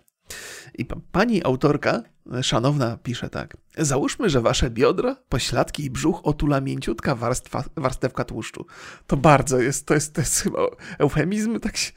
I 0.80 0.86
pani 1.12 1.44
autorka, 1.44 2.04
szanowna, 2.42 2.98
pisze 3.04 3.30
tak. 3.30 3.58
Załóżmy, 3.78 4.30
że 4.30 4.42
wasze 4.42 4.70
biodra, 4.70 5.16
pośladki 5.30 5.86
i 5.86 5.90
brzuch 5.90 6.22
otula 6.24 6.62
mięciutka 6.62 7.16
warstwa, 7.16 7.64
warstewka 7.76 8.24
tłuszczu. 8.24 8.66
To 9.08 9.18
bardzo 9.18 9.60
jest, 9.60 9.86
to 9.86 9.94
jest, 9.94 10.14
to 10.14 10.22
jest 10.22 10.42
chyba 10.42 10.60
eufemizm, 11.00 11.60
tak, 11.60 11.78
się, 11.78 11.92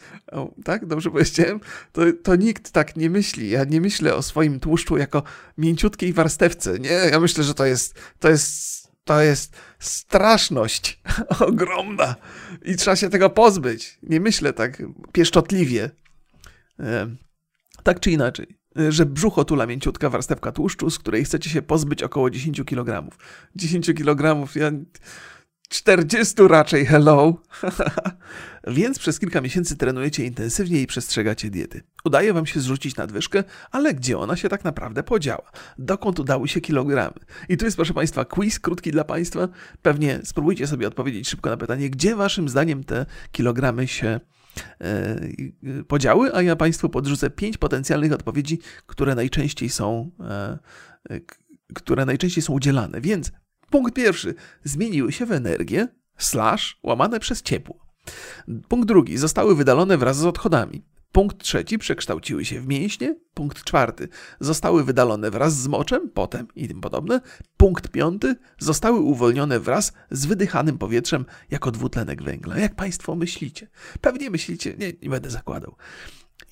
tak? 0.64 0.86
Dobrze 0.86 1.10
powiedziałem? 1.10 1.60
To, 1.92 2.02
to 2.22 2.36
nikt 2.36 2.70
tak 2.70 2.96
nie 2.96 3.10
myśli. 3.10 3.50
Ja 3.50 3.64
nie 3.64 3.80
myślę 3.80 4.14
o 4.14 4.22
swoim 4.22 4.60
tłuszczu 4.60 4.96
jako 4.96 5.22
mięciutkiej 5.58 6.12
warstewce. 6.12 6.78
Nie, 6.78 6.88
ja 6.88 7.20
myślę, 7.20 7.44
że 7.44 7.54
to 7.54 7.66
jest, 7.66 8.00
to 8.18 8.28
jest 8.28 8.82
to 9.04 9.20
jest 9.20 9.56
straszność 9.78 11.00
ogromna 11.48 12.14
i 12.64 12.76
trzeba 12.76 12.96
się 12.96 13.10
tego 13.10 13.30
pozbyć. 13.30 13.98
Nie 14.02 14.20
myślę 14.20 14.52
tak 14.52 14.82
pieszczotliwie. 15.12 15.90
Tak 17.82 18.00
czy 18.00 18.10
inaczej, 18.10 18.61
że 18.88 19.06
brzuch 19.06 19.38
otula 19.38 19.66
mięciutka 19.66 20.10
warstewka 20.10 20.52
tłuszczu, 20.52 20.90
z 20.90 20.98
której 20.98 21.24
chcecie 21.24 21.50
się 21.50 21.62
pozbyć 21.62 22.02
około 22.02 22.30
10 22.30 22.62
kg. 22.64 23.16
10 23.56 23.94
kg, 23.94 24.48
ja... 24.56 24.70
40 25.72 26.34
raczej, 26.48 26.86
hello. 26.86 27.42
Więc 28.66 28.98
przez 28.98 29.18
kilka 29.18 29.40
miesięcy 29.40 29.76
trenujecie 29.76 30.24
intensywnie 30.24 30.80
i 30.80 30.86
przestrzegacie 30.86 31.50
diety. 31.50 31.82
Udaje 32.04 32.32
wam 32.32 32.46
się 32.46 32.60
zrzucić 32.60 32.96
nadwyżkę, 32.96 33.44
ale 33.70 33.94
gdzie 33.94 34.18
ona 34.18 34.36
się 34.36 34.48
tak 34.48 34.64
naprawdę 34.64 35.02
podziała? 35.02 35.50
Dokąd 35.78 36.20
udały 36.20 36.48
się 36.48 36.60
kilogramy? 36.60 37.16
I 37.48 37.56
tu 37.56 37.64
jest, 37.64 37.76
proszę 37.76 37.94
Państwa, 37.94 38.24
quiz 38.24 38.60
krótki 38.60 38.90
dla 38.90 39.04
Państwa. 39.04 39.48
Pewnie 39.82 40.20
spróbujcie 40.24 40.66
sobie 40.66 40.88
odpowiedzieć 40.88 41.28
szybko 41.28 41.50
na 41.50 41.56
pytanie, 41.56 41.90
gdzie 41.90 42.16
Waszym 42.16 42.48
zdaniem 42.48 42.84
te 42.84 43.06
kilogramy 43.32 43.88
się 43.88 44.20
E, 44.41 44.41
podziały, 45.88 46.34
a 46.34 46.42
ja 46.42 46.56
Państwu 46.56 46.88
podrzucę 46.88 47.30
pięć 47.30 47.58
potencjalnych 47.58 48.12
odpowiedzi, 48.12 48.58
które 48.86 49.14
najczęściej 49.14 49.68
są, 49.68 50.10
e, 50.20 50.58
które 51.74 52.04
najczęściej 52.04 52.42
są 52.42 52.52
udzielane. 52.52 53.00
Więc 53.00 53.32
punkt 53.70 53.94
pierwszy. 53.94 54.34
Zmieniły 54.64 55.12
się 55.12 55.26
w 55.26 55.32
energię, 55.32 55.88
slash, 56.18 56.78
łamane 56.82 57.20
przez 57.20 57.42
ciepło. 57.42 57.86
Punkt 58.68 58.88
drugi. 58.88 59.18
Zostały 59.18 59.56
wydalone 59.56 59.98
wraz 59.98 60.16
z 60.16 60.24
odchodami. 60.24 60.84
Punkt 61.12 61.38
trzeci 61.38 61.78
przekształciły 61.78 62.44
się 62.44 62.60
w 62.60 62.66
mięśnie. 62.66 63.16
Punkt 63.34 63.64
czwarty 63.64 64.08
zostały 64.40 64.84
wydalone 64.84 65.30
wraz 65.30 65.56
z 65.56 65.68
moczem, 65.68 66.10
potem 66.14 66.46
i 66.56 66.68
tym 66.68 66.80
podobne. 66.80 67.20
Punkt 67.56 67.88
piąty 67.88 68.36
zostały 68.58 69.00
uwolnione 69.00 69.60
wraz 69.60 69.92
z 70.10 70.26
wydychanym 70.26 70.78
powietrzem 70.78 71.24
jako 71.50 71.70
dwutlenek 71.70 72.22
węgla. 72.22 72.58
Jak 72.58 72.74
Państwo 72.74 73.14
myślicie? 73.14 73.68
Pewnie 74.00 74.30
myślicie, 74.30 74.74
nie, 74.78 74.92
nie 75.02 75.10
będę 75.10 75.30
zakładał. 75.30 75.76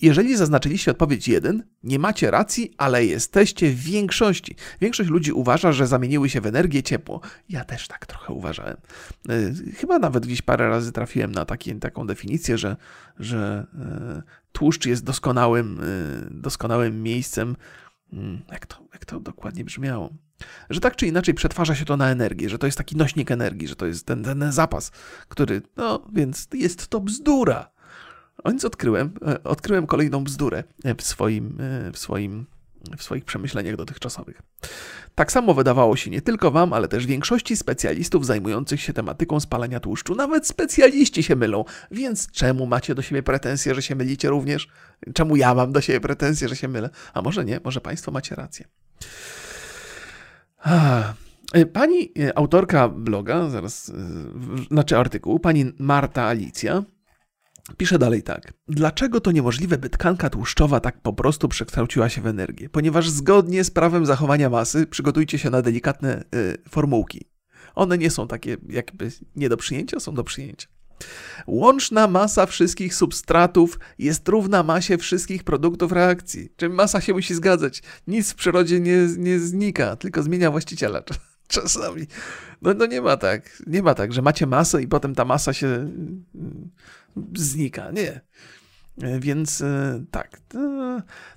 Jeżeli 0.03 0.37
zaznaczyliście 0.37 0.91
odpowiedź 0.91 1.29
1, 1.29 1.63
nie 1.83 1.99
macie 1.99 2.31
racji, 2.31 2.75
ale 2.79 3.05
jesteście 3.05 3.71
w 3.71 3.81
większości. 3.81 4.57
Większość 4.81 5.11
ludzi 5.11 5.33
uważa, 5.33 5.73
że 5.73 5.87
zamieniły 5.87 6.29
się 6.29 6.41
w 6.41 6.47
energię 6.47 6.83
ciepło. 6.83 7.21
Ja 7.49 7.65
też 7.65 7.89
tak 7.89 8.07
trochę 8.07 8.33
uważałem. 8.33 8.77
E, 9.29 9.35
chyba 9.75 9.99
nawet 9.99 10.27
gdzieś 10.27 10.43
parę 10.43 10.69
razy 10.69 10.93
trafiłem 10.93 11.33
na 11.33 11.45
taki, 11.45 11.75
taką 11.75 12.07
definicję, 12.07 12.59
że, 12.59 12.77
że 13.19 13.67
e, 13.79 14.23
tłuszcz 14.53 14.87
jest 14.87 15.05
doskonałym, 15.05 15.81
e, 15.81 15.85
doskonałym 16.31 17.03
miejscem. 17.03 17.57
Hmm, 18.11 18.41
jak 18.53 18.67
to, 18.67 18.77
jak 18.93 19.05
to 19.05 19.21
dokładnie 19.21 19.65
brzmiało? 19.65 20.11
Że 20.71 20.81
tak 20.81 20.97
czy 20.97 21.07
inaczej 21.07 21.35
przetwarza 21.35 21.75
się 21.75 21.85
to 21.85 21.97
na 21.97 22.11
energię, 22.11 22.49
że 22.49 22.59
to 22.59 22.67
jest 22.67 22.79
taki 22.79 22.97
nośnik 22.97 23.31
energii, 23.31 23.69
że 23.69 23.77
to 23.77 23.87
jest 23.87 24.07
ten, 24.07 24.25
ten 24.25 24.53
zapas, 24.53 24.91
który, 25.29 25.63
no 25.77 26.07
więc 26.13 26.49
jest 26.55 26.89
to 26.89 27.01
bzdura. 27.01 27.71
Więc 28.47 28.65
odkryłem, 28.65 29.11
e, 29.27 29.43
odkryłem 29.43 29.87
kolejną 29.87 30.25
bzdurę 30.25 30.65
e, 30.85 30.95
w 30.95 31.03
swoim, 31.03 31.59
e, 31.61 31.93
w 31.93 31.99
swoim 31.99 32.47
w 32.99 33.03
swoich 33.03 33.25
przemyśleniach 33.25 33.77
dotychczasowych. 33.77 34.43
Tak 35.15 35.33
samo 35.33 35.55
wydawało 35.55 35.97
się 35.97 36.11
nie 36.11 36.23
tylko 36.23 36.51
Wam, 36.51 36.73
ale 36.73 36.89
też 36.89 37.07
większości 37.07 37.57
specjalistów 37.57 38.27
zajmujących 38.27 38.81
się 38.81 38.93
tematyką 38.93 39.41
spalania 39.41 39.81
tłuszczu. 39.81 40.15
Nawet 40.15 40.47
specjaliści 40.47 41.23
się 41.23 41.37
mylą, 41.37 41.65
więc 41.91 42.31
czemu 42.31 42.67
macie 42.67 42.95
do 42.95 43.03
siebie 43.03 43.23
pretensje, 43.23 43.75
że 43.75 43.83
się 43.83 43.95
mylicie 43.95 44.29
również? 44.29 44.69
Czemu 45.15 45.37
ja 45.37 45.55
mam 45.55 45.73
do 45.73 45.81
siebie 45.81 46.01
pretensje, 46.01 46.49
że 46.49 46.57
się 46.57 46.69
mylę? 46.69 46.91
A 47.15 47.23
może 47.23 47.45
nie, 47.45 47.61
może 47.65 47.81
Państwo 47.81 48.11
macie 48.11 48.35
rację. 48.35 48.65
Pani 51.73 52.13
autorka 52.35 52.89
bloga, 52.89 53.51
zaraz, 53.51 53.93
znaczy 54.71 54.99
artykułu, 54.99 55.41
pani 55.41 55.73
Marta 55.79 56.25
Alicja, 56.25 56.83
Pisze 57.77 57.99
dalej 57.99 58.23
tak. 58.23 58.53
Dlaczego 58.69 59.21
to 59.21 59.33
niemożliwe, 59.33 59.79
by 59.79 59.91
tkanka 59.91 60.31
tłuszczowa 60.31 60.81
tak 60.81 61.01
po 61.01 61.13
prostu 61.13 61.49
przekształciła 61.49 62.09
się 62.09 62.21
w 62.21 62.27
energię? 62.27 62.69
Ponieważ 62.69 63.11
zgodnie 63.11 63.65
z 63.65 63.71
prawem 63.71 64.07
zachowania 64.07 64.51
masy 64.51 64.87
przygotujcie 64.87 65.39
się 65.39 65.51
na 65.51 65.63
delikatne 65.63 66.25
y, 66.35 66.59
formułki. 66.69 67.31
One 67.75 67.99
nie 67.99 68.11
są 68.11 68.29
takie 68.29 68.57
jakby 68.69 69.11
nie 69.37 69.49
do 69.49 69.57
przyjęcia, 69.57 70.01
są 70.01 70.15
do 70.15 70.25
przyjęcia. 70.25 70.69
Łączna 71.47 72.07
masa 72.07 72.47
wszystkich 72.47 72.95
substratów 72.95 73.79
jest 73.99 74.29
równa 74.29 74.63
masie 74.63 74.99
wszystkich 74.99 75.45
produktów 75.45 75.93
reakcji. 75.93 76.53
Czym 76.57 76.75
masa 76.75 77.01
się 77.01 77.13
musi 77.13 77.35
zgadzać? 77.35 77.83
Nic 78.07 78.33
w 78.33 78.35
przyrodzie 78.35 78.81
nie, 78.81 79.09
nie 79.19 79.39
znika, 79.39 79.97
tylko 79.97 80.23
zmienia 80.23 80.51
właściciela 80.51 81.03
czasami. 81.49 82.07
No, 82.63 82.75
no 82.75 82.87
nie 82.87 83.01
ma 83.01 83.17
tak. 83.17 83.63
Nie 83.67 83.83
ma 83.83 83.95
tak, 83.95 84.13
że 84.13 84.23
macie 84.23 84.47
masę 84.47 84.83
i 84.83 84.89
potem 84.89 85.15
ta 85.15 85.25
masa 85.25 85.53
się 85.53 85.91
znika. 87.35 87.91
Nie. 87.91 88.21
Więc 89.21 89.61
e, 89.61 90.05
tak, 90.11 90.41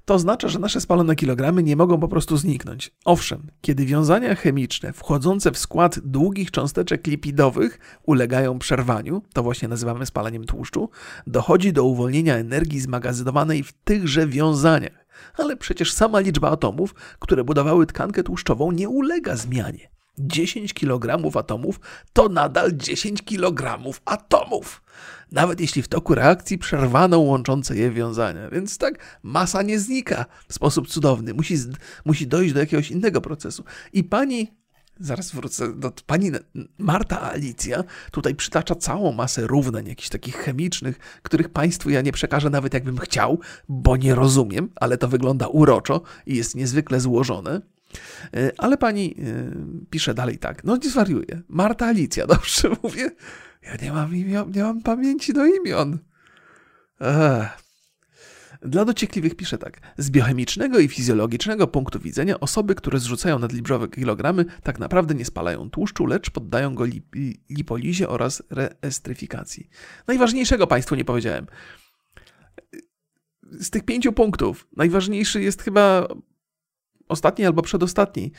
to 0.06 0.14
oznacza, 0.14 0.48
że 0.48 0.60
nasze 0.60 0.82
spalone 0.82 1.16
kilogramy 1.16 1.64
nie 1.64 1.76
mogą 1.76 2.00
po 2.00 2.08
prostu 2.08 2.38
zniknąć. 2.38 2.92
Owszem, 3.06 3.48
kiedy 3.62 3.86
wiązania 3.86 4.36
chemiczne 4.36 4.94
wchodzące 4.94 5.52
w 5.52 5.58
skład 5.58 6.00
długich 6.00 6.52
cząsteczek 6.52 7.08
lipidowych 7.08 7.80
ulegają 8.06 8.60
przerwaniu, 8.60 9.22
to 9.34 9.44
właśnie 9.44 9.68
nazywamy 9.68 10.06
spalaniem 10.06 10.46
tłuszczu, 10.46 10.90
dochodzi 11.28 11.74
do 11.74 11.84
uwolnienia 11.84 12.36
energii 12.36 12.80
zmagazynowanej 12.80 13.64
w 13.64 13.74
tychże 13.74 14.28
wiązaniach. 14.28 15.06
Ale 15.38 15.58
przecież 15.58 15.94
sama 15.94 16.20
liczba 16.20 16.52
atomów, 16.52 16.96
które 17.20 17.44
budowały 17.44 17.86
tkankę 17.86 18.24
tłuszczową, 18.24 18.72
nie 18.72 18.90
ulega 18.90 19.36
zmianie. 19.36 19.90
10 20.18 20.74
kg 20.74 21.38
atomów 21.38 21.80
to 22.14 22.30
nadal 22.30 22.78
10 22.78 23.24
kg 23.24 23.80
atomów 24.06 24.84
nawet 25.34 25.60
jeśli 25.60 25.82
w 25.82 25.88
toku 25.88 26.16
reakcji 26.16 26.58
przerwano 26.58 27.20
łączące 27.20 27.76
je 27.76 27.92
wiązania. 27.92 28.50
Więc 28.50 28.78
tak, 28.78 29.20
masa 29.24 29.62
nie 29.62 29.80
znika 29.80 30.26
w 30.48 30.54
sposób 30.54 30.88
cudowny. 30.88 31.34
Musi, 31.34 31.56
musi 32.06 32.28
dojść 32.28 32.54
do 32.54 32.60
jakiegoś 32.60 32.92
innego 32.92 33.22
procesu. 33.22 33.64
I 33.94 34.04
pani 34.04 34.54
zaraz 35.00 35.32
wrócę 35.32 35.74
do 35.76 35.92
pani 36.06 36.32
Marta 36.78 37.22
Alicja 37.32 37.84
tutaj 38.12 38.36
przytacza 38.36 38.76
całą 38.76 39.12
masę 39.12 39.48
równań, 39.48 39.88
jakichś 39.88 40.10
takich 40.10 40.36
chemicznych, 40.36 41.00
których 41.24 41.50
Państwu 41.50 41.90
ja 41.90 42.02
nie 42.02 42.12
przekażę 42.12 42.50
nawet 42.50 42.74
jakbym 42.74 42.98
chciał, 42.98 43.40
bo 43.70 43.98
nie 43.98 44.16
rozumiem, 44.16 44.70
ale 44.76 44.98
to 44.98 45.08
wygląda 45.08 45.48
uroczo 45.48 46.02
i 46.26 46.36
jest 46.36 46.56
niezwykle 46.56 47.00
złożone. 47.00 47.62
E, 48.36 48.52
ale 48.58 48.78
pani 48.78 49.16
e, 49.20 49.86
pisze 49.90 50.14
dalej 50.14 50.38
tak, 50.38 50.64
no 50.64 50.78
nie 50.84 50.90
zwariuję. 50.90 51.42
Marta 51.48 51.86
Alicja, 51.86 52.28
dobrze 52.36 52.70
mówię? 52.84 53.12
Ja 53.62 53.76
nie 53.82 53.92
mam 53.92 54.16
imion, 54.16 54.52
nie 54.52 54.64
mam 54.64 54.82
pamięci 54.82 55.34
do 55.34 55.46
imion. 55.46 56.00
Ech. 57.02 57.64
Dla 58.66 58.86
dociekliwych 58.86 59.36
piszę 59.36 59.58
tak. 59.58 59.80
Z 59.98 60.10
biochemicznego 60.10 60.80
i 60.80 60.88
fizjologicznego 60.88 61.68
punktu 61.68 62.00
widzenia 62.00 62.40
osoby, 62.40 62.76
które 62.76 63.00
zrzucają 63.00 63.40
nadliczbowe 63.40 63.88
kilogramy, 63.88 64.46
tak 64.64 64.80
naprawdę 64.80 65.16
nie 65.16 65.26
spalają 65.26 65.70
tłuszczu, 65.70 66.06
lecz 66.06 66.30
poddają 66.30 66.76
go 66.76 66.86
lip 66.86 67.16
lipolizie 67.50 68.10
oraz 68.10 68.44
reestryfikacji. 68.50 69.70
Najważniejszego 70.08 70.68
Państwu 70.68 70.96
nie 70.96 71.06
powiedziałem. 71.06 71.48
Z 73.44 73.70
tych 73.70 73.86
pięciu 73.86 74.14
punktów 74.14 74.68
najważniejszy 74.78 75.42
jest 75.42 75.62
chyba 75.62 76.08
ostatni 77.10 77.46
albo 77.46 77.62
przedostatni. 77.62 78.32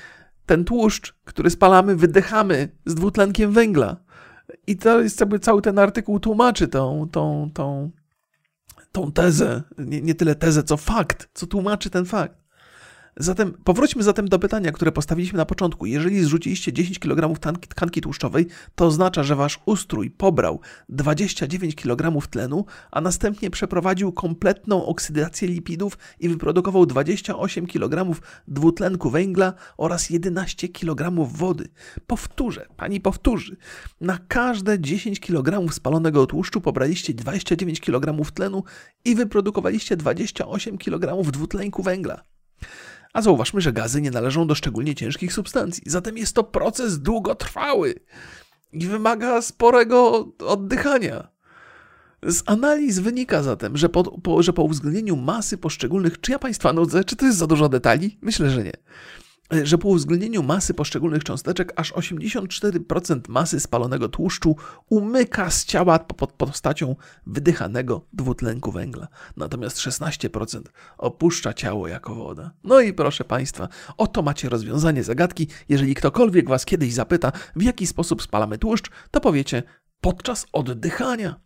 Ten 0.47 0.65
tłuszcz, 0.65 1.15
który 1.25 1.51
spalamy, 1.51 1.97
wydychamy 1.97 2.69
z 2.87 2.95
dwutlenkiem 2.95 3.53
węgla. 3.53 3.97
I 4.67 4.77
to 4.77 5.01
jest 5.01 5.21
jakby 5.21 5.39
cały 5.39 5.63
ten 5.63 5.79
artykuł 5.79 6.21
tłumaczy 6.21 6.69
tą, 6.69 7.09
tą, 7.13 7.51
tą, 7.55 7.91
tą 8.93 9.13
tezę, 9.13 9.63
nie, 9.79 10.01
nie 10.01 10.15
tyle 10.15 10.35
tezę, 10.35 10.63
co 10.63 10.77
fakt, 10.77 11.29
co 11.35 11.47
tłumaczy 11.47 11.91
ten 11.91 12.05
fakt. 12.05 12.44
Zatem 13.17 13.55
powróćmy 13.65 14.03
zatem 14.03 14.29
do 14.29 14.39
pytania, 14.39 14.73
które 14.73 14.93
postawiliśmy 14.93 15.37
na 15.37 15.47
początku. 15.47 15.87
Jeżeli 15.87 16.25
zrzuciliście 16.25 16.73
10 16.73 16.99
kg 16.99 17.41
tkanki 17.69 18.01
tłuszczowej, 18.01 18.47
to 18.75 18.87
oznacza, 18.87 19.23
że 19.23 19.37
wasz 19.37 19.61
ustrój 19.67 20.11
pobrał 20.11 20.61
29 20.89 21.75
kg 21.75 22.29
tlenu, 22.31 22.65
a 22.91 23.01
następnie 23.01 23.51
przeprowadził 23.51 24.13
kompletną 24.13 24.87
oksydację 24.87 25.49
lipidów 25.49 25.99
i 26.21 26.29
wyprodukował 26.29 26.87
28 26.87 27.67
kg 27.67 28.21
dwutlenku 28.49 29.11
węgla 29.11 29.53
oraz 29.77 30.11
11 30.11 30.69
kg 30.69 31.29
wody. 31.29 31.69
Powtórzę, 32.07 32.67
pani 32.77 33.01
powtórzy. 33.01 33.57
Na 34.01 34.19
każde 34.29 34.81
10 34.81 35.21
kg 35.21 35.73
spalonego 35.73 36.27
tłuszczu 36.27 36.61
pobraliście 36.61 37.15
29 37.15 37.81
kg 37.81 38.33
tlenu 38.33 38.65
i 39.05 39.15
wyprodukowaliście 39.15 39.97
28 39.97 40.79
kg 40.79 41.31
dwutlenku 41.31 41.83
węgla. 41.83 42.25
A 43.15 43.23
zauważmy, 43.23 43.61
że 43.61 43.73
gazy 43.73 44.01
nie 44.01 44.11
należą 44.11 44.47
do 44.47 44.55
szczególnie 44.55 44.95
ciężkich 44.95 45.33
substancji, 45.33 45.83
zatem 45.87 46.19
jest 46.19 46.35
to 46.35 46.45
proces 46.45 46.99
długotrwały 46.99 47.95
i 48.73 48.87
wymaga 48.87 49.43
sporego 49.43 50.29
oddychania. 50.39 51.29
Z 52.23 52.43
analiz 52.47 52.99
wynika 52.99 53.43
zatem, 53.43 53.77
że 53.77 53.89
po, 53.89 54.05
po, 54.05 54.43
że 54.43 54.53
po 54.53 54.63
uwzględnieniu 54.63 55.17
masy 55.17 55.59
poszczególnych, 55.59 56.21
czy 56.21 56.33
ja 56.33 56.39
Państwa 56.39 56.73
nudzę, 56.73 57.05
czy 57.05 57.17
to 57.17 57.27
jest 57.27 57.39
za 57.39 57.47
dużo 57.47 57.69
detali? 57.69 58.19
Myślę, 58.23 58.51
że 58.51 58.65
nie. 58.65 58.73
E, 59.53 59.67
że 59.67 59.79
po 59.79 59.89
uwzględnieniu 59.89 60.43
masy 60.43 60.75
poszczególnych 60.75 61.25
cząsteczek 61.25 61.73
aż 61.77 61.93
84% 61.93 63.21
masy 63.29 63.61
spalonego 63.61 64.09
tłuszczu 64.09 64.57
umyka 64.89 65.51
z 65.51 65.65
ciała 65.65 65.99
pod 65.99 66.33
postacią 66.33 66.97
wydychanego 67.27 68.07
dwutlenku 68.13 68.73
węgla, 68.73 69.09
natomiast 69.37 69.79
16% 69.79 70.63
opuszcza 70.99 71.53
ciało 71.53 71.89
jako 71.89 72.15
woda. 72.15 72.51
No 72.65 72.81
i 72.81 72.93
proszę 72.93 73.25
Państwa, 73.25 73.69
oto 73.97 74.23
macie 74.23 74.49
rozwiązanie 74.49 75.05
zagadki. 75.05 75.49
Jeżeli 75.69 75.95
ktokolwiek 75.95 76.49
Was 76.49 76.65
kiedyś 76.65 76.93
zapyta, 76.93 77.33
w 77.57 77.63
jaki 77.63 77.87
sposób 77.87 78.23
spalamy 78.23 78.59
tłuszcz, 78.59 78.91
to 79.11 79.21
powiecie 79.21 79.63
podczas 80.01 80.47
oddychania 80.53 81.41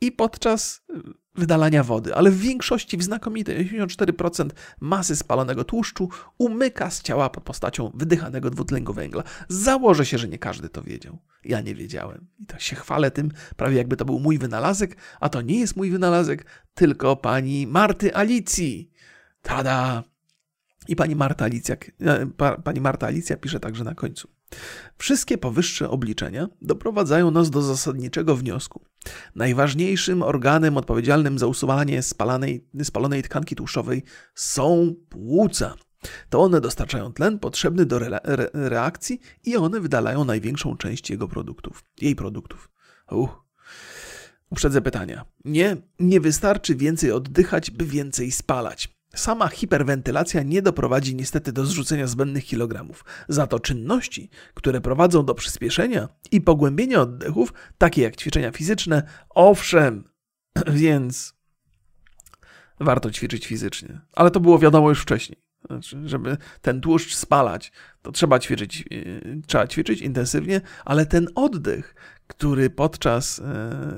i 0.00 0.12
podczas 0.12 0.82
wydalania 1.38 1.82
wody, 1.82 2.14
ale 2.14 2.30
w 2.30 2.38
większości, 2.38 2.96
w 2.96 3.02
znakomitej 3.02 3.70
84% 3.70 4.50
masy 4.80 5.16
spalonego 5.16 5.64
tłuszczu 5.64 6.08
umyka 6.38 6.90
z 6.90 7.02
ciała 7.02 7.30
pod 7.30 7.44
postacią 7.44 7.90
wydychanego 7.94 8.50
dwutlenku 8.50 8.92
węgla. 8.92 9.22
Założę 9.48 10.06
się, 10.06 10.18
że 10.18 10.28
nie 10.28 10.38
każdy 10.38 10.68
to 10.68 10.82
wiedział. 10.82 11.18
Ja 11.44 11.60
nie 11.60 11.74
wiedziałem. 11.74 12.26
I 12.38 12.46
tak 12.46 12.60
się 12.60 12.76
chwalę 12.76 13.10
tym, 13.10 13.30
prawie 13.56 13.76
jakby 13.76 13.96
to 13.96 14.04
był 14.04 14.20
mój 14.20 14.38
wynalazek, 14.38 14.96
a 15.20 15.28
to 15.28 15.42
nie 15.42 15.60
jest 15.60 15.76
mój 15.76 15.90
wynalazek, 15.90 16.46
tylko 16.74 17.16
pani 17.16 17.66
Marty 17.66 18.14
Alicji. 18.14 18.90
Tada! 19.42 20.04
I 20.88 20.96
pani 20.96 21.16
Marta 21.16 21.44
Alicja, 21.44 21.76
e, 22.00 22.26
pani 22.64 22.80
Marta 22.80 23.06
Alicja 23.06 23.36
pisze 23.36 23.60
także 23.60 23.84
na 23.84 23.94
końcu. 23.94 24.28
Wszystkie 24.98 25.38
powyższe 25.38 25.90
obliczenia 25.90 26.48
doprowadzają 26.62 27.30
nas 27.30 27.50
do 27.50 27.62
zasadniczego 27.62 28.36
wniosku. 28.36 28.84
Najważniejszym 29.34 30.22
organem 30.22 30.76
odpowiedzialnym 30.76 31.38
za 31.38 31.46
usuwanie 31.46 32.02
spalanej, 32.02 32.68
spalonej 32.82 33.22
tkanki 33.22 33.56
tłuszczowej 33.56 34.02
są 34.34 34.94
płuca. 35.08 35.74
To 36.30 36.40
one 36.40 36.60
dostarczają 36.60 37.12
tlen 37.12 37.38
potrzebny 37.38 37.86
do 37.86 37.96
re, 37.96 38.22
re, 38.22 38.50
reakcji 38.52 39.20
i 39.44 39.56
one 39.56 39.80
wydalają 39.80 40.24
największą 40.24 40.76
część 40.76 41.10
jego 41.10 41.28
produktów, 41.28 41.84
jej 42.00 42.16
produktów. 42.16 42.70
Uch. 43.10 43.44
Uprzedzę 44.50 44.82
pytania. 44.82 45.24
Nie, 45.44 45.76
nie 45.98 46.20
wystarczy 46.20 46.74
więcej 46.74 47.12
oddychać, 47.12 47.70
by 47.70 47.86
więcej 47.86 48.30
spalać. 48.32 48.97
Sama 49.18 49.48
hiperwentylacja 49.48 50.42
nie 50.42 50.62
doprowadzi 50.62 51.14
niestety 51.14 51.52
do 51.52 51.66
zrzucenia 51.66 52.06
zbędnych 52.06 52.44
kilogramów. 52.44 53.04
Za 53.28 53.46
to 53.46 53.60
czynności, 53.60 54.30
które 54.54 54.80
prowadzą 54.80 55.24
do 55.24 55.34
przyspieszenia 55.34 56.08
i 56.30 56.40
pogłębienia 56.40 57.00
oddechów, 57.00 57.52
takie 57.78 58.02
jak 58.02 58.16
ćwiczenia 58.16 58.52
fizyczne, 58.52 59.02
owszem, 59.28 60.04
więc 60.82 61.34
warto 62.80 63.10
ćwiczyć 63.10 63.46
fizycznie. 63.46 64.00
Ale 64.12 64.30
to 64.30 64.40
było 64.40 64.58
wiadomo 64.58 64.88
już 64.88 65.02
wcześniej. 65.02 65.42
Znaczy, 65.66 65.96
żeby 66.04 66.36
ten 66.62 66.80
tłuszcz 66.80 67.14
spalać, 67.14 67.72
to 68.02 68.12
trzeba 68.12 68.38
ćwiczyć, 68.38 68.84
yy, 68.90 69.40
trzeba 69.46 69.66
ćwiczyć 69.66 70.00
intensywnie, 70.00 70.60
ale 70.84 71.06
ten 71.06 71.28
oddech, 71.34 71.94
który 72.26 72.70
podczas, 72.70 73.38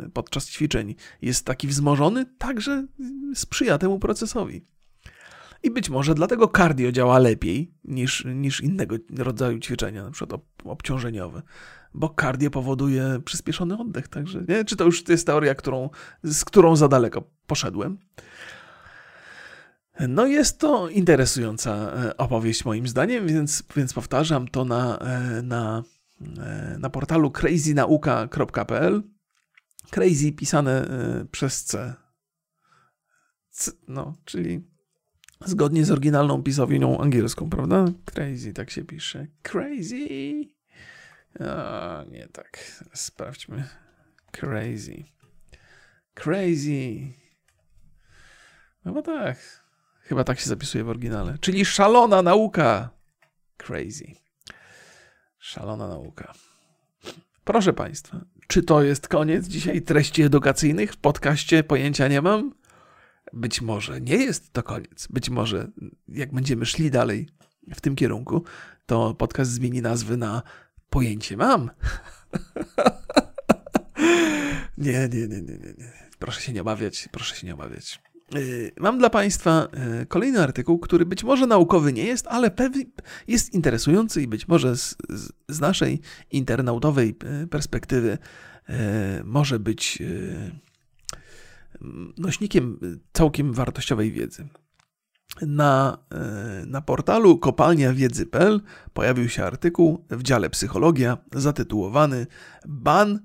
yy, 0.02 0.10
podczas 0.10 0.50
ćwiczeń 0.50 0.94
jest 1.22 1.46
taki 1.46 1.68
wzmożony, 1.68 2.26
także 2.38 2.86
sprzyja 3.34 3.78
temu 3.78 3.98
procesowi. 3.98 4.70
I 5.62 5.70
być 5.70 5.90
może 5.90 6.14
dlatego 6.14 6.48
cardio 6.56 6.92
działa 6.92 7.18
lepiej 7.18 7.74
niż, 7.84 8.24
niż 8.24 8.60
innego 8.60 8.96
rodzaju 9.18 9.58
ćwiczenia, 9.58 10.04
na 10.04 10.10
przykład 10.10 10.40
obciążeniowe. 10.64 11.42
Bo 11.94 12.14
cardio 12.20 12.50
powoduje 12.50 13.20
przyspieszony 13.24 13.78
oddech, 13.78 14.08
także 14.08 14.44
nie? 14.48 14.64
Czy 14.64 14.76
to 14.76 14.84
już 14.84 15.08
jest 15.08 15.26
teoria, 15.26 15.54
którą, 15.54 15.90
z 16.22 16.44
którą 16.44 16.76
za 16.76 16.88
daleko 16.88 17.22
poszedłem? 17.46 17.98
No 20.08 20.26
jest 20.26 20.58
to 20.58 20.88
interesująca 20.88 21.74
e, 21.74 22.16
opowieść 22.16 22.64
moim 22.64 22.88
zdaniem, 22.88 23.26
więc, 23.26 23.62
więc 23.76 23.92
powtarzam 23.92 24.48
to 24.48 24.64
na, 24.64 24.98
e, 24.98 25.42
na, 25.42 25.82
e, 26.38 26.76
na 26.78 26.90
portalu 26.90 27.30
crazynauka.pl 27.30 29.02
Crazy 29.90 30.32
pisane 30.32 30.86
przez 31.30 31.64
C. 31.64 31.94
C 33.50 33.70
no, 33.88 34.16
czyli 34.24 34.69
Zgodnie 35.44 35.84
z 35.84 35.90
oryginalną 35.90 36.42
pisownią 36.42 37.00
angielską, 37.00 37.50
prawda? 37.50 37.84
Crazy, 38.04 38.52
tak 38.52 38.70
się 38.70 38.84
pisze. 38.84 39.26
Crazy. 39.42 40.08
A, 41.40 42.04
nie 42.10 42.28
tak. 42.28 42.58
Sprawdźmy. 42.94 43.68
Crazy. 44.32 45.04
Crazy. 46.14 47.12
No 48.84 49.02
tak. 49.02 49.36
Chyba 50.00 50.24
tak 50.24 50.40
się 50.40 50.48
zapisuje 50.48 50.84
w 50.84 50.88
oryginale. 50.88 51.38
Czyli 51.40 51.64
szalona 51.64 52.22
nauka. 52.22 52.90
Crazy. 53.56 54.06
Szalona 55.38 55.88
nauka. 55.88 56.32
Proszę 57.44 57.72
Państwa, 57.72 58.20
czy 58.46 58.62
to 58.62 58.82
jest 58.82 59.08
koniec 59.08 59.46
dzisiaj 59.46 59.82
treści 59.82 60.22
edukacyjnych 60.22 60.92
w 60.92 60.96
podcaście 60.96 61.64
Pojęcia 61.64 62.08
nie 62.08 62.22
mam? 62.22 62.59
Być 63.32 63.60
może 63.60 64.00
nie 64.00 64.16
jest 64.16 64.52
to 64.52 64.62
koniec. 64.62 65.08
Być 65.10 65.30
może 65.30 65.70
jak 66.08 66.32
będziemy 66.32 66.66
szli 66.66 66.90
dalej 66.90 67.28
w 67.74 67.80
tym 67.80 67.96
kierunku, 67.96 68.44
to 68.86 69.14
podcast 69.14 69.50
zmieni 69.50 69.82
nazwy 69.82 70.16
na 70.16 70.42
pojęcie 70.90 71.36
mam. 71.36 71.70
nie, 74.78 75.08
nie, 75.12 75.28
nie, 75.28 75.42
nie, 75.42 75.58
nie. 75.78 75.92
Proszę 76.18 76.40
się 76.40 76.52
nie 76.52 76.60
obawiać, 76.60 77.08
proszę 77.12 77.36
się 77.36 77.46
nie 77.46 77.54
obawiać. 77.54 78.00
Y, 78.36 78.72
mam 78.76 78.98
dla 78.98 79.10
Państwa 79.10 79.68
y, 80.02 80.06
kolejny 80.06 80.42
artykuł, 80.42 80.78
który 80.78 81.06
być 81.06 81.24
może 81.24 81.46
naukowy 81.46 81.92
nie 81.92 82.04
jest, 82.04 82.26
ale 82.26 82.50
jest 83.28 83.54
interesujący 83.54 84.22
i 84.22 84.28
być 84.28 84.48
może 84.48 84.76
z, 84.76 84.96
z 85.48 85.60
naszej 85.60 86.00
internautowej 86.30 87.14
y, 87.42 87.46
perspektywy 87.46 88.18
może 89.24 89.58
być 89.58 90.02
nośnikiem 92.18 92.78
całkiem 93.12 93.52
wartościowej 93.52 94.12
wiedzy. 94.12 94.48
Na, 95.42 95.98
e, 96.10 96.66
na 96.66 96.80
portalu 96.80 97.38
kopalniawiedzy.pl 97.38 98.60
pojawił 98.92 99.28
się 99.28 99.44
artykuł 99.44 100.04
w 100.10 100.22
dziale 100.22 100.50
Psychologia 100.50 101.18
zatytułowany 101.32 102.26
Ban 102.68 103.20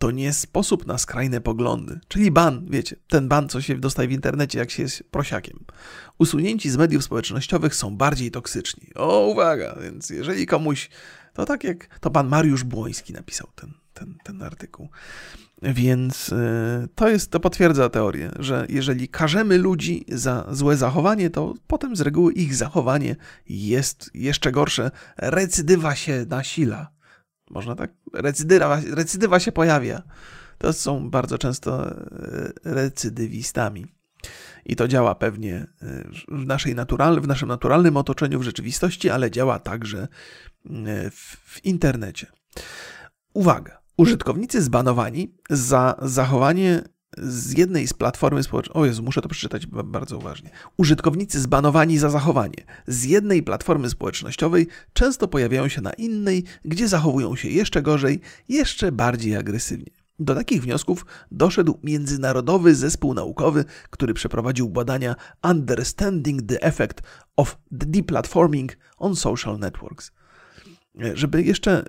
to 0.00 0.10
nie 0.10 0.32
sposób 0.32 0.86
na 0.86 0.98
skrajne 0.98 1.40
poglądy. 1.40 2.00
Czyli 2.08 2.30
ban, 2.30 2.66
wiecie, 2.70 2.96
ten 3.08 3.28
ban, 3.28 3.48
co 3.48 3.60
się 3.60 3.78
dostaje 3.78 4.08
w 4.08 4.12
internecie, 4.12 4.58
jak 4.58 4.70
się 4.70 4.82
jest 4.82 5.04
prosiakiem. 5.10 5.64
Usunięci 6.18 6.70
z 6.70 6.76
mediów 6.76 7.04
społecznościowych 7.04 7.74
są 7.74 7.96
bardziej 7.96 8.30
toksyczni. 8.30 8.94
O, 8.94 9.26
uwaga, 9.26 9.76
więc 9.82 10.10
jeżeli 10.10 10.46
komuś, 10.46 10.90
to 11.34 11.46
tak 11.46 11.64
jak 11.64 11.98
to 12.00 12.10
pan 12.10 12.28
Mariusz 12.28 12.64
Błoński 12.64 13.12
napisał 13.12 13.48
ten, 13.54 13.72
ten, 13.94 14.14
ten 14.24 14.42
artykuł. 14.42 14.88
Więc 15.62 16.28
y, 16.28 16.88
to 16.94 17.08
jest, 17.08 17.30
to 17.30 17.40
potwierdza 17.40 17.88
teorię, 17.88 18.30
że 18.38 18.66
jeżeli 18.68 19.08
karzemy 19.08 19.58
ludzi 19.58 20.04
za 20.08 20.46
złe 20.50 20.76
zachowanie, 20.76 21.30
to 21.30 21.54
potem 21.66 21.96
z 21.96 22.00
reguły 22.00 22.32
ich 22.32 22.54
zachowanie 22.54 23.16
jest 23.48 24.10
jeszcze 24.14 24.52
gorsze. 24.52 24.90
Recydywa 25.16 25.94
się 25.94 26.26
nasila. 26.28 26.90
Można 27.50 27.74
tak? 27.74 27.90
Recydywa, 28.12 28.80
recydywa 28.90 29.40
się 29.40 29.52
pojawia. 29.52 30.02
To 30.58 30.72
są 30.72 31.10
bardzo 31.10 31.38
często 31.38 31.90
y, 31.90 32.52
recydywistami. 32.64 33.86
I 34.66 34.76
to 34.76 34.88
działa 34.88 35.14
pewnie 35.14 35.66
y, 35.82 36.08
w, 36.28 36.46
naszej 36.46 36.74
natural, 36.74 37.20
w 37.20 37.28
naszym 37.28 37.48
naturalnym 37.48 37.96
otoczeniu, 37.96 38.40
w 38.40 38.42
rzeczywistości, 38.42 39.10
ale 39.10 39.30
działa 39.30 39.58
także 39.58 40.08
w, 41.10 41.36
w 41.44 41.64
internecie. 41.64 42.26
Uwaga! 43.34 43.79
Użytkownicy 44.00 44.62
zbanowani 44.62 45.34
za 45.50 45.94
zachowanie 46.02 46.82
z 47.18 47.58
jednej 47.58 47.86
z 47.86 47.92
platformy 47.92 48.42
społecznej. 48.42 48.74
O 48.74 48.86
Jezu, 48.86 49.02
muszę 49.02 49.22
to 49.22 49.28
przeczytać 49.28 49.66
bardzo 49.66 50.18
uważnie. 50.18 50.50
Użytkownicy 50.76 51.40
zbanowani 51.40 51.98
za 51.98 52.10
zachowanie 52.10 52.64
z 52.86 53.04
jednej 53.04 53.42
platformy 53.42 53.90
społecznościowej 53.90 54.66
często 54.92 55.28
pojawiają 55.28 55.68
się 55.68 55.80
na 55.80 55.92
innej, 55.92 56.44
gdzie 56.64 56.88
zachowują 56.88 57.36
się 57.36 57.48
jeszcze 57.48 57.82
gorzej, 57.82 58.20
jeszcze 58.48 58.92
bardziej 58.92 59.36
agresywnie. 59.36 59.92
Do 60.18 60.34
takich 60.34 60.62
wniosków 60.62 61.06
doszedł 61.30 61.78
międzynarodowy 61.82 62.74
zespół 62.74 63.14
naukowy, 63.14 63.64
który 63.90 64.14
przeprowadził 64.14 64.68
badania 64.68 65.16
Understanding 65.44 66.42
the 66.42 66.62
Effect 66.62 67.02
of 67.36 67.58
Deplatforming 67.70 68.76
on 68.98 69.16
Social 69.16 69.58
Networks. 69.58 70.12
Żeby 71.14 71.42
jeszcze 71.42 71.84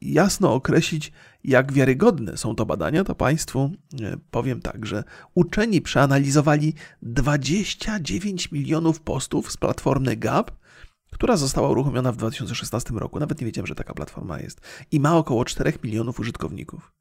jasno 0.00 0.54
określić, 0.54 1.12
jak 1.44 1.72
wiarygodne 1.72 2.36
są 2.36 2.54
to 2.54 2.66
badania, 2.66 3.04
to 3.04 3.14
Państwu 3.14 3.70
e, 4.02 4.16
powiem 4.30 4.60
tak, 4.60 4.86
że 4.86 5.04
uczeni 5.34 5.80
przeanalizowali 5.80 6.74
29 7.02 8.52
milionów 8.52 9.00
postów 9.00 9.52
z 9.52 9.56
platformy 9.56 10.16
Gap, 10.16 10.50
która 11.10 11.36
została 11.36 11.68
uruchomiona 11.68 12.12
w 12.12 12.16
2016 12.16 12.94
roku. 12.94 13.20
Nawet 13.20 13.40
nie 13.40 13.46
wiedziałem, 13.46 13.66
że 13.66 13.74
taka 13.74 13.94
platforma 13.94 14.40
jest. 14.40 14.60
I 14.90 15.00
ma 15.00 15.16
około 15.16 15.44
4 15.44 15.72
milionów 15.84 16.20
użytkowników. 16.20 16.92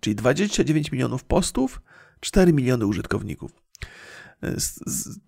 Czyli 0.00 0.16
29 0.16 0.92
milionów 0.92 1.24
postów, 1.24 1.82
4 2.20 2.52
miliony 2.52 2.86
użytkowników. 2.86 3.50
E, 4.42 4.56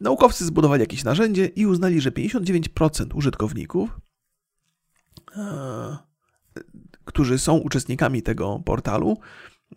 naukowcy 0.01 0.45
zbudowali 0.45 0.81
jakieś 0.81 1.05
narzędzie 1.05 1.47
i 1.47 1.67
uznali, 1.67 2.01
że 2.01 2.11
59% 2.11 3.15
użytkowników 3.15 4.01
którzy 7.05 7.39
są 7.39 7.57
uczestnikami 7.57 8.23
tego 8.23 8.63
portalu, 8.65 9.19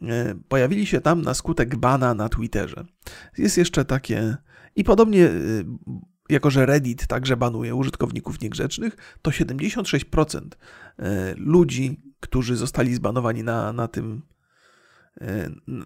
e, 0.02 0.36
pojawili 0.48 0.86
się 0.86 1.02
tam 1.02 1.22
na 1.22 1.34
skutek 1.34 1.76
bana 1.76 2.14
na 2.14 2.30
Twitterze. 2.30 2.86
Jest 3.38 3.58
jeszcze 3.58 3.86
takie. 3.86 4.38
I 4.76 4.84
podobnie, 4.84 5.26
e, 5.26 5.32
jako 6.30 6.50
że 6.50 6.66
Reddit 6.66 7.08
także 7.08 7.38
banuje 7.38 7.76
użytkowników 7.76 8.42
niegrzecznych, 8.42 9.18
to 9.22 9.32
76% 9.32 10.40
e, 11.00 11.34
ludzi, 11.38 12.02
którzy 12.20 12.56
zostali 12.56 12.96
zbanowani 12.96 13.44
na, 13.44 13.74
na 13.74 13.88
tym. 13.88 14.22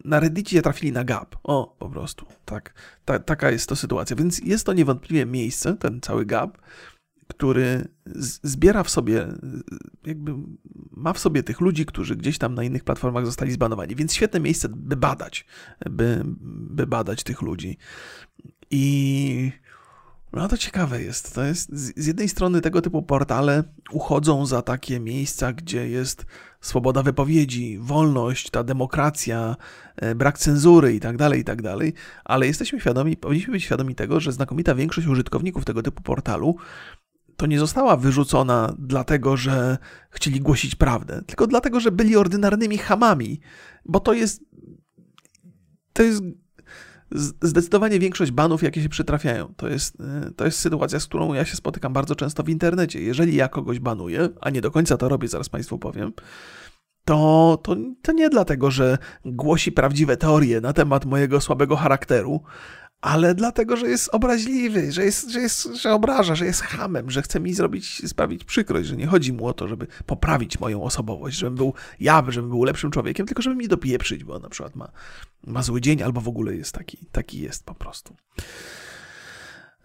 Na 0.05 0.19
Reddicie 0.19 0.61
trafili 0.61 0.91
na 0.91 1.03
gap. 1.03 1.35
O, 1.43 1.75
po 1.79 1.89
prostu. 1.89 2.25
Tak, 2.45 2.73
ta, 3.05 3.19
taka 3.19 3.51
jest 3.51 3.69
to 3.69 3.75
sytuacja. 3.75 4.15
Więc 4.15 4.39
jest 4.39 4.65
to 4.65 4.73
niewątpliwie 4.73 5.25
miejsce, 5.25 5.77
ten 5.77 6.01
cały 6.01 6.25
gap, 6.25 6.57
który 7.27 7.87
zbiera 8.43 8.83
w 8.83 8.89
sobie, 8.89 9.27
jakby 10.05 10.33
ma 10.91 11.13
w 11.13 11.19
sobie 11.19 11.43
tych 11.43 11.61
ludzi, 11.61 11.85
którzy 11.85 12.15
gdzieś 12.15 12.37
tam 12.37 12.55
na 12.55 12.63
innych 12.63 12.83
platformach 12.83 13.25
zostali 13.25 13.51
zbanowani. 13.51 13.95
Więc 13.95 14.13
świetne 14.13 14.39
miejsce, 14.39 14.69
by 14.69 14.95
badać, 14.95 15.45
by, 15.89 16.23
by 16.69 16.87
badać 16.87 17.23
tych 17.23 17.41
ludzi. 17.41 17.77
I 18.71 19.51
no 20.33 20.47
to 20.47 20.57
ciekawe 20.57 21.03
jest. 21.03 21.35
To 21.35 21.43
jest 21.43 21.69
z 21.97 22.07
jednej 22.07 22.29
strony 22.29 22.61
tego 22.61 22.81
typu 22.81 23.03
portale 23.03 23.63
uchodzą 23.91 24.45
za 24.45 24.61
takie 24.61 24.99
miejsca, 24.99 25.53
gdzie 25.53 25.89
jest 25.89 26.25
swoboda 26.61 27.03
wypowiedzi, 27.03 27.77
wolność, 27.81 28.49
ta 28.49 28.63
demokracja, 28.63 29.55
e, 29.95 30.15
brak 30.15 30.37
cenzury 30.37 30.95
i 30.95 30.99
tak 30.99 31.17
dalej, 31.17 31.41
i 31.41 31.43
tak 31.43 31.61
dalej, 31.61 31.93
ale 32.25 32.47
jesteśmy 32.47 32.79
świadomi, 32.79 33.17
powinniśmy 33.17 33.51
być 33.51 33.63
świadomi 33.63 33.95
tego, 33.95 34.19
że 34.19 34.31
znakomita 34.31 34.75
większość 34.75 35.07
użytkowników 35.07 35.65
tego 35.65 35.83
typu 35.83 36.03
portalu 36.03 36.55
to 37.37 37.45
nie 37.45 37.59
została 37.59 37.97
wyrzucona 37.97 38.75
dlatego, 38.79 39.37
że 39.37 39.77
chcieli 40.09 40.41
głosić 40.41 40.75
prawdę, 40.75 41.21
tylko 41.25 41.47
dlatego, 41.47 41.79
że 41.79 41.91
byli 41.91 42.15
ordynarnymi 42.15 42.77
hamami, 42.77 43.39
bo 43.85 43.99
to 43.99 44.13
jest. 44.13 44.41
To 45.93 46.03
jest 46.03 46.23
zdecydowanie 47.41 47.99
większość 47.99 48.31
banów, 48.31 48.63
jakie 48.63 48.81
się 48.83 48.89
przytrafiają. 48.89 49.53
To 49.57 49.67
jest, 49.67 49.97
to 50.35 50.45
jest 50.45 50.59
sytuacja, 50.59 50.99
z 50.99 51.05
którą 51.05 51.33
ja 51.33 51.45
się 51.45 51.55
spotykam 51.55 51.93
bardzo 51.93 52.15
często 52.15 52.43
w 52.43 52.49
internecie. 52.49 53.01
Jeżeli 53.01 53.35
ja 53.35 53.47
kogoś 53.47 53.79
banuję, 53.79 54.29
a 54.41 54.49
nie 54.49 54.61
do 54.61 54.71
końca 54.71 54.97
to 54.97 55.09
robię, 55.09 55.27
zaraz 55.27 55.49
Państwu 55.49 55.77
powiem, 55.77 56.13
to, 57.05 57.59
to, 57.63 57.75
to 58.01 58.11
nie 58.11 58.29
dlatego, 58.29 58.71
że 58.71 58.97
głosi 59.25 59.71
prawdziwe 59.71 60.17
teorie 60.17 60.61
na 60.61 60.73
temat 60.73 61.05
mojego 61.05 61.41
słabego 61.41 61.75
charakteru, 61.75 62.41
ale 63.01 63.35
dlatego, 63.35 63.77
że 63.77 63.87
jest 63.87 64.09
obraźliwy, 64.11 64.91
że, 64.91 65.05
jest, 65.05 65.31
że, 65.31 65.39
jest, 65.39 65.63
że 65.63 65.93
obraża, 65.93 66.35
że 66.35 66.45
jest 66.45 66.61
hamem, 66.61 67.11
że 67.11 67.21
chce 67.21 67.39
mi 67.39 67.53
zrobić, 67.53 68.09
sprawić 68.09 68.43
przykrość, 68.43 68.87
że 68.87 68.95
nie 68.95 69.07
chodzi 69.07 69.33
mu 69.33 69.47
o 69.47 69.53
to, 69.53 69.67
żeby 69.67 69.87
poprawić 70.05 70.59
moją 70.59 70.83
osobowość, 70.83 71.37
żebym 71.37 71.55
był 71.55 71.73
ja, 71.99 72.23
żebym 72.27 72.49
był 72.49 72.63
lepszym 72.63 72.91
człowiekiem, 72.91 73.25
tylko 73.25 73.41
żeby 73.41 73.55
mi 73.55 73.67
dopieprzyć, 73.67 74.23
bo 74.23 74.39
na 74.39 74.49
przykład 74.49 74.75
ma, 74.75 74.91
ma 75.47 75.63
zły 75.63 75.81
dzień 75.81 76.03
albo 76.03 76.21
w 76.21 76.27
ogóle 76.27 76.55
jest 76.55 76.71
taki, 76.71 76.97
taki 77.11 77.41
jest 77.41 77.65
po 77.65 77.75
prostu. 77.75 78.15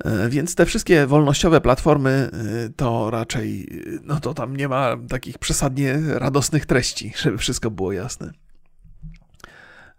E, 0.05 0.29
więc 0.29 0.55
te 0.55 0.67
wszystkie 0.67 1.07
wolnościowe 1.07 1.61
platformy 1.61 2.31
e, 2.33 2.69
to 2.77 3.11
raczej, 3.11 3.69
no 4.03 4.21
to 4.21 4.35
tam 4.35 4.57
nie 4.57 4.69
ma 4.69 4.97
takich 5.09 5.39
przesadnie 5.39 5.99
radosnych 6.07 6.67
treści, 6.67 7.13
żeby 7.23 7.39
wszystko 7.39 7.71
było 7.71 7.93
jasne. 7.93 8.33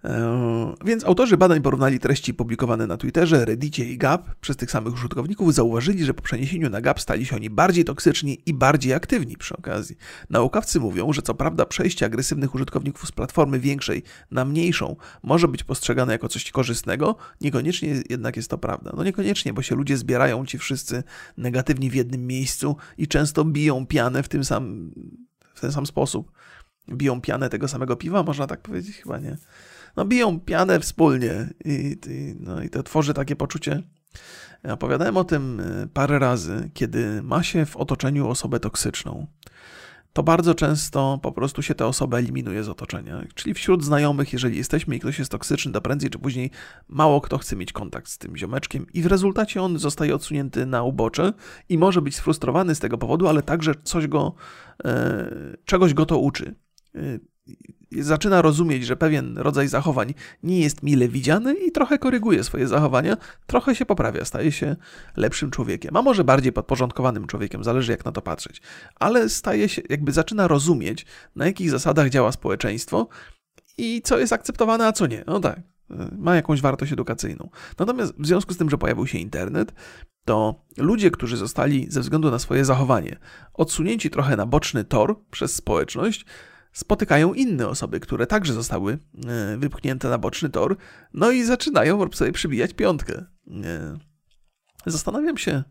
E, 0.05 0.75
więc 0.85 1.03
autorzy 1.03 1.37
badań 1.37 1.61
porównali 1.61 1.99
treści 1.99 2.33
publikowane 2.33 2.87
na 2.87 2.97
Twitterze, 2.97 3.45
Reddicie 3.45 3.85
i 3.85 3.97
Gap 3.97 4.35
przez 4.41 4.57
tych 4.57 4.71
samych 4.71 4.93
użytkowników, 4.93 5.53
zauważyli, 5.53 6.05
że 6.05 6.13
po 6.13 6.21
przeniesieniu 6.21 6.69
na 6.69 6.81
Gap 6.81 7.01
stali 7.01 7.25
się 7.25 7.35
oni 7.35 7.49
bardziej 7.49 7.85
toksyczni 7.85 8.41
i 8.45 8.53
bardziej 8.53 8.93
aktywni 8.93 9.37
przy 9.37 9.57
okazji. 9.57 9.97
Naukowcy 10.29 10.79
mówią, 10.79 11.13
że 11.13 11.21
co 11.21 11.33
prawda 11.33 11.65
przejście 11.65 12.05
agresywnych 12.05 12.55
użytkowników 12.55 13.07
z 13.07 13.11
platformy 13.11 13.59
większej 13.59 14.03
na 14.31 14.45
mniejszą 14.45 14.95
może 15.23 15.47
być 15.47 15.63
postrzegane 15.63 16.13
jako 16.13 16.27
coś 16.27 16.51
korzystnego, 16.51 17.15
niekoniecznie 17.41 17.95
jednak 18.09 18.35
jest 18.35 18.49
to 18.49 18.57
prawda. 18.57 18.91
No 18.97 19.03
niekoniecznie, 19.03 19.53
bo 19.53 19.61
się 19.61 19.75
ludzie 19.75 19.97
zbierają 19.97 20.45
ci 20.45 20.57
wszyscy 20.57 21.03
negatywni 21.37 21.89
w 21.89 21.95
jednym 21.95 22.27
miejscu 22.27 22.75
i 22.97 23.07
często 23.07 23.45
biją 23.45 23.87
pianę 23.87 24.23
w 24.23 24.29
tym 24.29 24.43
sam, 24.43 24.91
w 25.53 25.59
ten 25.61 25.71
sam 25.71 25.85
sposób. 25.85 26.31
Biją 26.89 27.21
pianę 27.21 27.49
tego 27.49 27.67
samego 27.67 27.95
piwa, 27.95 28.23
można 28.23 28.47
tak 28.47 28.61
powiedzieć? 28.61 28.97
Chyba 28.97 29.19
nie 29.19 29.37
no, 29.95 30.05
biją 30.05 30.39
pianę 30.39 30.79
wspólnie 30.79 31.49
i, 31.65 31.97
i, 32.07 32.35
no, 32.39 32.63
i 32.63 32.69
to 32.69 32.83
tworzy 32.83 33.13
takie 33.13 33.35
poczucie. 33.35 33.83
Opowiadałem 34.63 35.17
o 35.17 35.23
tym 35.23 35.59
e, 35.59 35.87
parę 35.87 36.19
razy, 36.19 36.69
kiedy 36.73 37.23
ma 37.23 37.43
się 37.43 37.65
w 37.65 37.77
otoczeniu 37.77 38.27
osobę 38.27 38.59
toksyczną. 38.59 39.27
To 40.13 40.23
bardzo 40.23 40.55
często 40.55 41.19
po 41.21 41.31
prostu 41.31 41.61
się 41.61 41.75
tę 41.75 41.85
osobę 41.85 42.17
eliminuje 42.17 42.63
z 42.63 42.69
otoczenia. 42.69 43.23
Czyli 43.35 43.53
wśród 43.53 43.83
znajomych, 43.83 44.33
jeżeli 44.33 44.57
jesteśmy 44.57 44.95
i 44.95 44.99
ktoś 44.99 45.19
jest 45.19 45.31
toksyczny, 45.31 45.71
to 45.71 45.81
prędzej 45.81 46.09
czy 46.09 46.19
później 46.19 46.51
mało 46.87 47.21
kto 47.21 47.37
chce 47.37 47.55
mieć 47.55 47.73
kontakt 47.73 48.09
z 48.09 48.17
tym 48.17 48.37
ziomeczkiem, 48.37 48.85
i 48.93 49.01
w 49.01 49.05
rezultacie 49.05 49.61
on 49.61 49.79
zostaje 49.79 50.15
odsunięty 50.15 50.65
na 50.65 50.83
ubocze 50.83 51.33
i 51.69 51.77
może 51.77 52.01
być 52.01 52.15
sfrustrowany 52.15 52.75
z 52.75 52.79
tego 52.79 52.97
powodu, 52.97 53.27
ale 53.27 53.41
także 53.41 53.73
coś 53.83 54.07
go, 54.07 54.33
e, 54.85 55.31
czegoś 55.65 55.93
go 55.93 56.05
to 56.05 56.17
uczy. 56.17 56.55
Zaczyna 57.91 58.41
rozumieć, 58.41 58.85
że 58.85 58.95
pewien 58.95 59.37
rodzaj 59.37 59.67
zachowań 59.67 60.13
nie 60.43 60.59
jest 60.59 60.83
mile 60.83 61.07
widziany 61.07 61.53
i 61.53 61.71
trochę 61.71 61.97
koryguje 61.97 62.43
swoje 62.43 62.67
zachowania, 62.67 63.17
trochę 63.47 63.75
się 63.75 63.85
poprawia, 63.85 64.25
staje 64.25 64.51
się 64.51 64.75
lepszym 65.17 65.51
człowiekiem, 65.51 65.97
a 65.97 66.01
może 66.01 66.23
bardziej 66.23 66.53
podporządkowanym 66.53 67.27
człowiekiem, 67.27 67.63
zależy 67.63 67.91
jak 67.91 68.05
na 68.05 68.11
to 68.11 68.21
patrzeć, 68.21 68.61
ale 68.95 69.29
staje 69.29 69.69
się, 69.69 69.81
jakby 69.89 70.11
zaczyna 70.11 70.47
rozumieć, 70.47 71.05
na 71.35 71.45
jakich 71.45 71.69
zasadach 71.69 72.09
działa 72.09 72.31
społeczeństwo 72.31 73.07
i 73.77 74.01
co 74.01 74.19
jest 74.19 74.33
akceptowane, 74.33 74.87
a 74.87 74.91
co 74.91 75.07
nie. 75.07 75.23
No 75.27 75.39
tak, 75.39 75.59
ma 76.17 76.35
jakąś 76.35 76.61
wartość 76.61 76.93
edukacyjną. 76.93 77.49
Natomiast 77.79 78.13
w 78.19 78.27
związku 78.27 78.53
z 78.53 78.57
tym, 78.57 78.69
że 78.69 78.77
pojawił 78.77 79.07
się 79.07 79.17
internet, 79.17 79.73
to 80.25 80.65
ludzie, 80.77 81.11
którzy 81.11 81.37
zostali 81.37 81.91
ze 81.91 82.01
względu 82.01 82.31
na 82.31 82.39
swoje 82.39 82.65
zachowanie 82.65 83.17
odsunięci 83.53 84.09
trochę 84.09 84.35
na 84.35 84.45
boczny 84.45 84.83
tor 84.83 85.19
przez 85.31 85.55
społeczność, 85.55 86.25
spotykają 86.73 87.33
inne 87.33 87.67
osoby, 87.67 87.99
które 87.99 88.27
także 88.27 88.53
zostały 88.53 88.97
e, 89.27 89.57
wypchnięte 89.57 90.09
na 90.09 90.17
boczny 90.17 90.49
tor, 90.49 90.77
no 91.13 91.31
i 91.31 91.43
zaczynają 91.43 92.11
sobie 92.11 92.31
przybijać 92.31 92.73
piątkę. 92.73 93.25
E, 93.63 93.97
zastanawiam 94.85 95.37
się, 95.37 95.63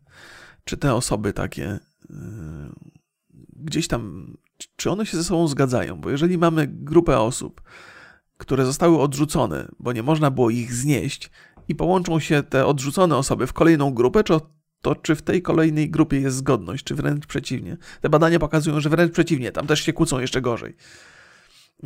czy 0.64 0.76
te 0.76 0.94
osoby 0.94 1.32
takie 1.32 1.66
e, 1.66 1.78
gdzieś 3.56 3.88
tam, 3.88 4.32
czy 4.76 4.90
one 4.90 5.06
się 5.06 5.16
ze 5.16 5.24
sobą 5.24 5.48
zgadzają, 5.48 6.00
bo 6.00 6.10
jeżeli 6.10 6.38
mamy 6.38 6.66
grupę 6.66 7.18
osób, 7.18 7.62
które 8.38 8.66
zostały 8.66 9.00
odrzucone, 9.00 9.68
bo 9.78 9.92
nie 9.92 10.02
można 10.02 10.30
było 10.30 10.50
ich 10.50 10.74
znieść, 10.74 11.30
i 11.68 11.74
połączą 11.74 12.20
się 12.20 12.42
te 12.42 12.66
odrzucone 12.66 13.16
osoby 13.16 13.46
w 13.46 13.52
kolejną 13.52 13.94
grupę, 13.94 14.24
czy 14.24 14.34
to 14.82 14.94
czy 14.94 15.14
w 15.14 15.22
tej 15.22 15.42
kolejnej 15.42 15.90
grupie 15.90 16.20
jest 16.20 16.36
zgodność, 16.36 16.84
czy 16.84 16.94
wręcz 16.94 17.26
przeciwnie. 17.26 17.76
Te 18.00 18.08
badania 18.08 18.38
pokazują, 18.38 18.80
że 18.80 18.90
wręcz 18.90 19.12
przeciwnie, 19.12 19.52
tam 19.52 19.66
też 19.66 19.80
się 19.80 19.92
kłócą 19.92 20.18
jeszcze 20.18 20.40
gorzej. 20.40 20.76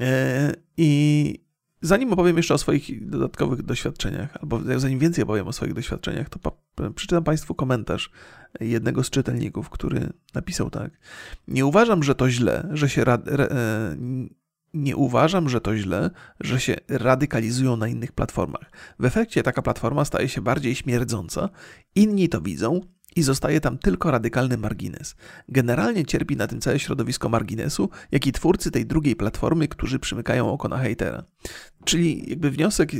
E, 0.01 0.53
I 0.77 1.47
zanim 1.81 2.13
opowiem 2.13 2.37
jeszcze 2.37 2.55
o 2.55 2.59
swoich 2.59 3.09
dodatkowych 3.09 3.63
doświadczeniach, 3.63 4.37
albo 4.43 4.61
zanim 4.77 4.99
więcej 4.99 5.25
opowiem 5.25 5.49
o 5.49 5.53
swoich 5.53 5.75
doświadczeniach, 5.75 6.29
to 6.29 6.59
przeczytam 6.95 7.25
Państwu 7.25 7.55
komentarz 7.55 8.11
jednego 8.61 9.05
z 9.05 9.11
czytelników, 9.11 9.71
który 9.71 10.09
napisał 10.35 10.71
tak. 10.71 10.91
Nie 11.49 11.67
uważam, 11.67 12.03
że 12.03 12.15
to 12.15 12.31
źle, 12.31 12.69
że 12.73 12.89
się 12.89 13.03
e, 13.03 13.17
nie 14.77 14.97
uważam, 14.97 15.49
że 15.49 15.61
to 15.61 15.77
źle, 15.77 16.11
że 16.41 16.61
się 16.61 16.77
radykalizują 16.89 17.77
na 17.77 17.89
innych 17.89 18.13
platformach. 18.13 18.71
W 18.99 19.05
efekcie 19.05 19.43
taka 19.43 19.63
platforma 19.63 20.05
staje 20.05 20.29
się 20.29 20.41
bardziej 20.41 20.75
śmierdząca, 20.75 21.49
inni 21.95 22.29
to 22.29 22.41
widzą 22.41 22.81
i 23.17 23.23
zostaje 23.23 23.61
tam 23.61 23.79
tylko 23.79 24.11
radykalny 24.11 24.57
margines. 24.57 25.17
Generalnie 25.49 26.05
cierpi 26.05 26.37
na 26.37 26.47
tym 26.47 26.61
całe 26.61 26.79
środowisko 26.79 27.29
marginesu, 27.29 27.91
jak 28.13 28.27
i 28.27 28.33
twórcy 28.33 28.71
tej 28.71 28.87
drugiej 28.87 29.17
platformy, 29.17 29.69
którzy 29.69 29.99
przymykają 29.99 30.53
oko 30.53 30.69
na 30.69 30.79
hejtera. 30.79 31.25
Czyli 31.85 32.31
jakby 32.31 32.51
wniosek, 32.51 32.93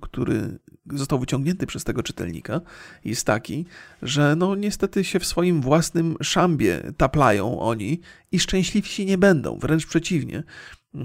który 0.00 0.58
został 0.92 1.18
wyciągnięty 1.18 1.66
przez 1.66 1.84
tego 1.84 2.02
czytelnika, 2.02 2.60
jest 3.04 3.26
taki, 3.26 3.66
że 4.02 4.36
no 4.36 4.54
niestety 4.54 5.04
się 5.04 5.20
w 5.20 5.26
swoim 5.26 5.60
własnym 5.60 6.16
szambie 6.22 6.82
taplają 6.96 7.60
oni 7.60 8.00
i 8.32 8.38
szczęśliwsi 8.40 9.06
nie 9.06 9.18
będą, 9.18 9.58
wręcz 9.58 9.86
przeciwnie. 9.86 10.42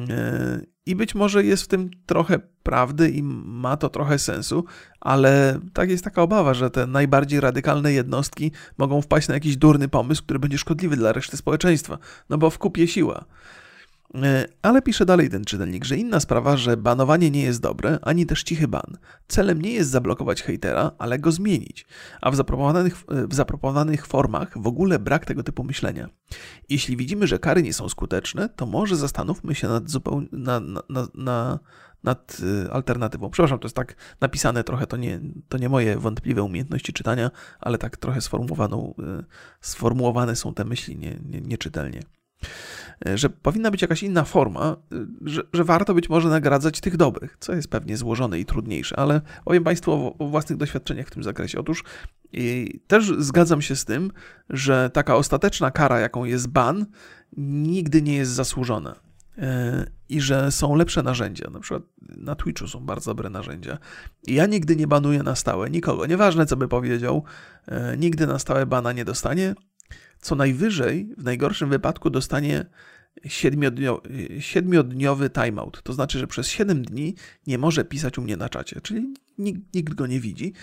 E, 0.09 0.61
I 0.85 0.95
być 0.95 1.15
może 1.15 1.43
jest 1.43 1.63
w 1.63 1.67
tym 1.67 1.89
trochę 2.05 2.39
prawdy 2.63 3.09
i 3.09 3.23
ma 3.23 3.77
to 3.77 3.89
trochę 3.89 4.19
sensu, 4.19 4.65
ale 4.99 5.59
tak 5.73 5.89
jest 5.89 6.03
taka 6.03 6.21
obawa, 6.21 6.53
że 6.53 6.69
te 6.69 6.87
najbardziej 6.87 7.39
radykalne 7.39 7.93
jednostki 7.93 8.51
mogą 8.77 9.01
wpaść 9.01 9.27
na 9.27 9.33
jakiś 9.33 9.57
durny 9.57 9.87
pomysł, 9.87 10.23
który 10.23 10.39
będzie 10.39 10.57
szkodliwy 10.57 10.95
dla 10.95 11.11
reszty 11.11 11.37
społeczeństwa, 11.37 11.97
no 12.29 12.37
bo 12.37 12.49
w 12.49 12.57
kupie 12.57 12.87
siła. 12.87 13.25
E, 14.21 14.47
ale 14.61 14.81
pisze 14.81 15.05
dalej 15.05 15.29
ten 15.29 15.45
czytelnik, 15.45 15.85
że 15.85 15.97
inna 15.97 16.19
sprawa, 16.19 16.57
że 16.57 16.77
banowanie 16.77 17.31
nie 17.31 17.43
jest 17.43 17.61
dobre, 17.61 17.99
ani 18.01 18.25
też 18.25 18.43
cichy 18.43 18.67
ban. 18.67 18.97
Celem 19.27 19.61
nie 19.61 19.71
jest 19.71 19.89
zablokować 19.89 20.43
hejtera, 20.43 20.91
ale 20.97 21.19
go 21.19 21.31
zmienić. 21.31 21.85
A 22.21 22.31
w 22.31 22.35
zaproponowanych, 22.35 23.03
e, 23.11 23.27
w 23.27 23.33
zaproponowanych 23.33 24.07
formach 24.07 24.61
w 24.61 24.67
ogóle 24.67 24.99
brak 24.99 25.25
tego 25.25 25.43
typu 25.43 25.63
myślenia. 25.63 26.09
Jeśli 26.69 26.97
widzimy, 26.97 27.27
że 27.27 27.39
kary 27.39 27.63
nie 27.63 27.73
są 27.73 27.89
skuteczne, 27.89 28.49
to 28.49 28.65
może 28.65 28.95
zastanówmy 28.95 29.55
się 29.55 29.67
nad, 29.67 29.89
zupełnie, 29.89 30.27
na, 30.31 30.59
na, 30.59 31.07
na, 31.13 31.59
nad 32.03 32.37
e, 32.65 32.73
alternatywą. 32.73 33.29
Przepraszam, 33.29 33.59
to 33.59 33.65
jest 33.65 33.75
tak 33.75 33.95
napisane 34.21 34.63
trochę, 34.63 34.87
to 34.87 34.97
nie, 34.97 35.19
to 35.49 35.57
nie 35.57 35.69
moje 35.69 35.97
wątpliwe 35.97 36.43
umiejętności 36.43 36.93
czytania, 36.93 37.31
ale 37.59 37.77
tak 37.77 37.97
trochę 37.97 38.21
sformułowaną, 38.21 38.93
sformułowane 39.61 40.35
są 40.35 40.53
te 40.53 40.65
myśli 40.65 40.97
nie, 40.97 41.19
nie, 41.25 41.41
nieczytelnie. 41.41 41.99
E, 43.07 43.17
że 43.17 43.29
powinna 43.29 43.71
być 43.71 43.81
jakaś 43.81 44.03
inna 44.03 44.23
forma, 44.23 44.77
e, 44.91 45.05
że, 45.21 45.41
że, 45.53 45.63
warto 45.63 45.93
być 45.93 46.09
może 46.09 46.29
nagradzać 46.29 46.81
tych 46.81 46.97
dobrych, 46.97 47.37
co 47.39 47.53
jest 47.53 47.67
pewnie 47.67 47.97
złożone 47.97 48.39
i 48.39 48.45
trudniejsze, 48.45 48.99
ale 48.99 49.21
powiem 49.45 49.63
Państwu 49.63 49.91
o, 49.91 50.17
o 50.17 50.27
własnych 50.27 50.59
doświadczeniach 50.59 51.07
w 51.07 51.11
tym 51.11 51.23
zakresie. 51.23 51.59
Otóż 51.59 51.83
też 52.87 53.11
zgadzam 53.17 53.61
się 53.61 53.75
z 53.75 53.85
tym, 53.85 54.11
że 54.49 54.89
taka 54.93 55.15
ostateczna 55.15 55.71
kara, 55.71 55.99
jaką 55.99 56.25
jest 56.25 56.47
ban, 56.47 56.85
nigdy 57.37 58.01
nie 58.01 58.15
jest 58.15 58.31
zasłużona. 58.31 58.95
E, 59.37 59.85
I 60.09 60.21
że 60.21 60.51
są 60.51 60.75
lepsze 60.75 61.03
narzędzia. 61.03 61.49
Na 61.49 61.59
przykład 61.59 61.83
na 62.01 62.35
Twitchu 62.35 62.67
są 62.67 62.79
bardzo 62.79 63.11
dobre 63.11 63.29
narzędzia. 63.29 63.77
Ja 64.27 64.45
nigdy 64.45 64.75
nie 64.75 64.87
banuję 64.87 65.23
na 65.23 65.35
stałe 65.35 65.69
nikogo. 65.69 66.05
Nieważne, 66.05 66.45
co 66.45 66.57
by 66.57 66.67
powiedział, 66.67 67.23
nigdy 67.97 68.27
na 68.27 68.39
stałe 68.39 68.65
bana 68.65 68.91
nie 68.91 69.05
dostanie 69.05 69.55
co 70.23 70.35
najwyżej, 70.35 71.09
w 71.17 71.23
najgorszym 71.23 71.69
wypadku, 71.69 72.09
dostanie 72.09 72.65
siedmiodniowy 74.39 75.29
timeout. 75.29 75.81
To 75.83 75.93
znaczy, 75.93 76.19
że 76.19 76.27
przez 76.27 76.47
7 76.47 76.85
dni 76.85 77.15
nie 77.47 77.57
może 77.57 77.85
pisać 77.85 78.17
u 78.17 78.21
mnie 78.21 78.37
na 78.37 78.49
czacie, 78.49 78.81
czyli 78.81 79.13
nikt, 79.37 79.73
nikt 79.73 79.93
go 79.93 80.07
nie 80.07 80.19
widzi, 80.19 80.53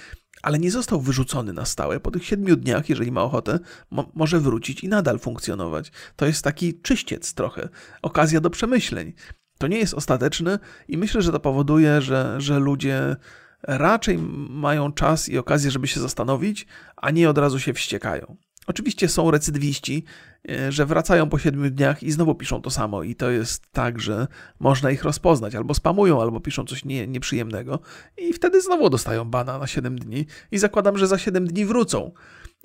ale 0.43 0.59
nie 0.59 0.71
został 0.71 1.01
wyrzucony 1.01 1.53
na 1.53 1.65
stałe. 1.65 2.01
Po 2.01 2.11
tych 2.11 2.25
7 2.25 2.61
dniach, 2.61 2.89
jeżeli 2.89 3.13
ma 3.13 3.23
ochotę, 3.23 3.59
mo 3.91 4.11
może 4.15 4.41
wrócić 4.41 4.85
i 4.85 4.89
nadal 4.89 5.19
funkcjonować. 5.19 5.93
To 6.17 6.27
jest 6.27 6.45
taki 6.45 6.81
czyściec 6.81 7.35
trochę, 7.35 7.69
okazja 8.03 8.41
do 8.41 8.51
przemyśleń. 8.51 9.13
To 9.59 9.67
nie 9.67 9.79
jest 9.79 9.95
ostateczne 9.95 10.59
i 10.89 10.99
myślę, 10.99 11.23
że 11.23 11.33
to 11.33 11.41
powoduje, 11.41 12.01
że, 12.03 12.35
że 12.39 12.59
ludzie 12.59 13.17
raczej 13.63 14.19
mają 14.51 14.93
czas 14.93 15.29
i 15.29 15.39
okazję, 15.39 15.71
żeby 15.71 15.87
się 15.87 16.01
zastanowić, 16.01 16.67
a 16.97 17.11
nie 17.11 17.31
od 17.31 17.39
razu 17.39 17.61
się 17.61 17.73
wściekają. 17.73 18.37
Oczywiście 18.67 19.09
są 19.09 19.31
recydywiści, 19.31 20.05
e, 20.51 20.73
że 20.73 20.87
wracają 20.87 21.29
po 21.29 21.39
siedmiu 21.39 21.71
dniach 21.71 22.03
i 22.03 22.11
znowu 22.11 22.35
piszą 22.35 22.63
to 22.63 22.71
samo, 22.71 23.03
i 23.03 23.15
to 23.15 23.31
jest 23.31 23.73
tak, 23.73 24.01
że 24.01 24.27
można 24.59 24.91
ich 24.91 25.05
rozpoznać, 25.05 25.55
albo 25.55 25.75
spamują, 25.75 26.23
albo 26.23 26.41
piszą 26.41 26.65
coś 26.65 26.85
nie, 26.85 27.07
nieprzyjemnego, 27.07 27.81
i 28.19 28.33
wtedy 28.33 28.63
znowu 28.63 28.91
dostają 28.91 29.25
bana 29.25 29.59
na 29.59 29.67
7 29.67 29.99
dni, 29.99 30.27
i 30.51 30.59
zakładam, 30.59 30.99
że 30.99 31.07
za 31.07 31.19
7 31.19 31.47
dni 31.47 31.67
wrócą 31.67 32.13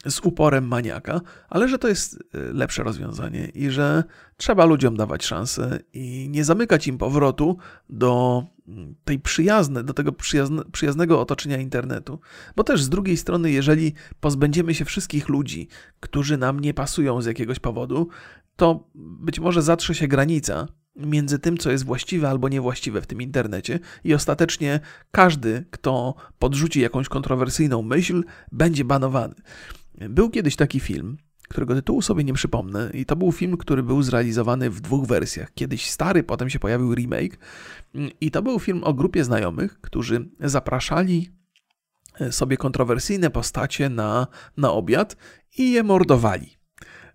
z 0.10 0.20
uporem 0.20 0.68
maniaka, 0.68 1.22
ale 1.50 1.70
że 1.70 1.80
to 1.80 1.88
jest 1.88 2.14
e, 2.34 2.40
lepsze 2.40 2.84
rozwiązanie 2.84 3.46
i 3.46 3.70
że 3.70 4.04
trzeba 4.38 4.66
ludziom 4.66 4.98
dawać 4.98 5.26
szansę 5.26 5.80
i 5.94 6.30
nie 6.30 6.44
zamykać 6.44 6.88
im 6.88 6.98
powrotu 6.98 7.58
do 7.90 8.44
mm, 8.68 8.96
tej 9.04 9.20
przyjazne, 9.20 9.84
do 9.84 9.94
tego 9.94 10.12
przyjazne, 10.12 10.64
przyjaznego 10.72 11.22
otoczenia 11.22 11.58
internetu. 11.58 12.20
Bo 12.56 12.64
też 12.64 12.84
z 12.84 12.90
drugiej 12.90 13.18
strony, 13.18 13.52
jeżeli 13.52 13.94
pozbędziemy 14.20 14.74
się 14.74 14.86
wszystkich 14.86 15.30
ludzi, 15.30 15.68
którzy 16.00 16.38
nam 16.38 16.60
nie 16.60 16.74
pasują 16.74 17.22
z 17.22 17.26
jakiegoś 17.26 17.60
powodu, 17.60 18.08
to 18.56 18.90
być 18.96 19.40
może 19.40 19.62
zatrze 19.62 19.96
się 19.96 20.08
granica 20.08 20.68
między 20.96 21.40
tym, 21.40 21.58
co 21.58 21.72
jest 21.72 21.86
właściwe 21.86 22.30
albo 22.30 22.50
niewłaściwe 22.50 23.02
w 23.02 23.08
tym 23.08 23.22
internecie, 23.22 23.80
i 24.04 24.14
ostatecznie 24.14 24.80
każdy, 25.12 25.66
kto 25.72 26.16
podrzuci 26.40 26.82
jakąś 26.82 27.10
kontrowersyjną 27.10 27.82
myśl, 27.82 28.24
będzie 28.52 28.86
banowany. 28.86 29.36
Był 29.98 30.30
kiedyś 30.30 30.56
taki 30.56 30.80
film, 30.80 31.18
którego 31.48 31.76
tytułu 31.76 32.02
sobie 32.02 32.24
nie 32.24 32.34
przypomnę, 32.34 32.90
i 32.94 33.06
to 33.06 33.16
był 33.16 33.32
film, 33.32 33.58
który 33.58 33.84
był 33.84 34.04
zrealizowany 34.04 34.70
w 34.70 34.82
dwóch 34.82 35.08
wersjach. 35.08 35.54
Kiedyś 35.54 35.90
stary, 35.90 36.24
potem 36.24 36.50
się 36.50 36.60
pojawił 36.60 36.96
remake, 36.96 37.38
i 38.22 38.32
to 38.32 38.42
był 38.42 38.60
film 38.60 38.84
o 38.84 38.94
grupie 38.94 39.24
znajomych, 39.24 39.82
którzy 39.82 40.30
zapraszali 40.40 41.30
sobie 42.32 42.58
kontrowersyjne 42.58 43.30
postacie 43.30 43.90
na, 43.90 44.28
na 44.58 44.72
obiad 44.72 45.18
i 45.58 45.72
je 45.72 45.84
mordowali 45.84 46.58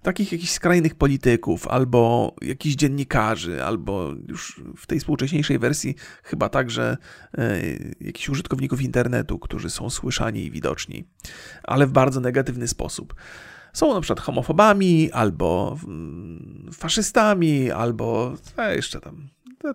takich 0.02 0.32
jakichś 0.32 0.52
skrajnych 0.52 0.94
polityków, 0.94 1.68
albo 1.68 2.34
jakichś 2.42 2.76
dziennikarzy, 2.76 3.64
albo 3.64 4.14
już 4.28 4.60
w 4.76 4.86
tej 4.86 5.00
współcześniejszej 5.00 5.58
wersji 5.58 5.94
chyba 6.22 6.48
także 6.48 6.96
e, 7.38 7.60
jakichś 8.00 8.28
użytkowników 8.28 8.82
internetu, 8.82 9.38
którzy 9.38 9.70
są 9.70 9.90
słyszani 9.90 10.44
i 10.44 10.50
widoczni, 10.50 11.04
ale 11.62 11.86
w 11.86 11.92
bardzo 11.92 12.20
negatywny 12.20 12.68
sposób. 12.68 13.14
Są 13.72 13.94
na 13.94 14.00
przykład 14.00 14.20
homofobami, 14.20 15.12
albo 15.12 15.76
mm, 15.84 16.70
faszystami, 16.72 17.70
albo 17.70 18.34
e, 18.58 18.76
jeszcze 18.76 19.00
tam 19.00 19.28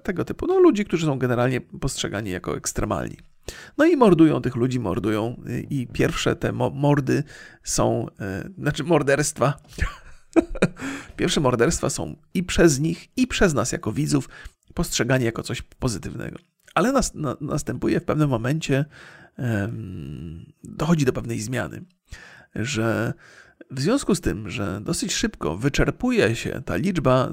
tego 0.03 0.25
typu. 0.25 0.47
No, 0.47 0.59
ludzi, 0.59 0.85
którzy 0.85 1.05
są 1.05 1.19
generalnie 1.19 1.61
postrzegani 1.61 2.29
jako 2.29 2.57
ekstremalni. 2.57 3.17
No 3.77 3.85
i 3.85 3.97
mordują 3.97 4.41
tych 4.41 4.55
ludzi, 4.55 4.79
mordują, 4.79 5.41
i 5.69 5.87
pierwsze 5.87 6.35
te 6.35 6.51
mordy 6.51 7.23
są, 7.63 8.07
e, 8.19 8.49
znaczy 8.57 8.83
morderstwa 8.83 9.53
Pierwsze 11.17 11.41
morderstwa 11.41 11.89
są 11.89 12.15
i 12.33 12.43
przez 12.43 12.79
nich, 12.79 13.07
i 13.17 13.27
przez 13.27 13.53
nas 13.53 13.71
jako 13.71 13.91
widzów 13.91 14.29
postrzegani 14.73 15.25
jako 15.25 15.43
coś 15.43 15.61
pozytywnego. 15.61 16.39
Ale 16.75 16.91
nas, 16.91 17.13
na, 17.13 17.37
następuje 17.41 17.99
w 17.99 18.03
pewnym 18.03 18.29
momencie, 18.29 18.85
dochodzi 20.63 21.05
do 21.05 21.13
pewnej 21.13 21.41
zmiany, 21.41 21.85
że 22.55 23.13
w 23.71 23.81
związku 23.81 24.15
z 24.15 24.21
tym, 24.21 24.49
że 24.49 24.81
dosyć 24.81 25.13
szybko 25.13 25.57
wyczerpuje 25.57 26.35
się 26.35 26.61
ta 26.65 26.75
liczba, 26.75 27.31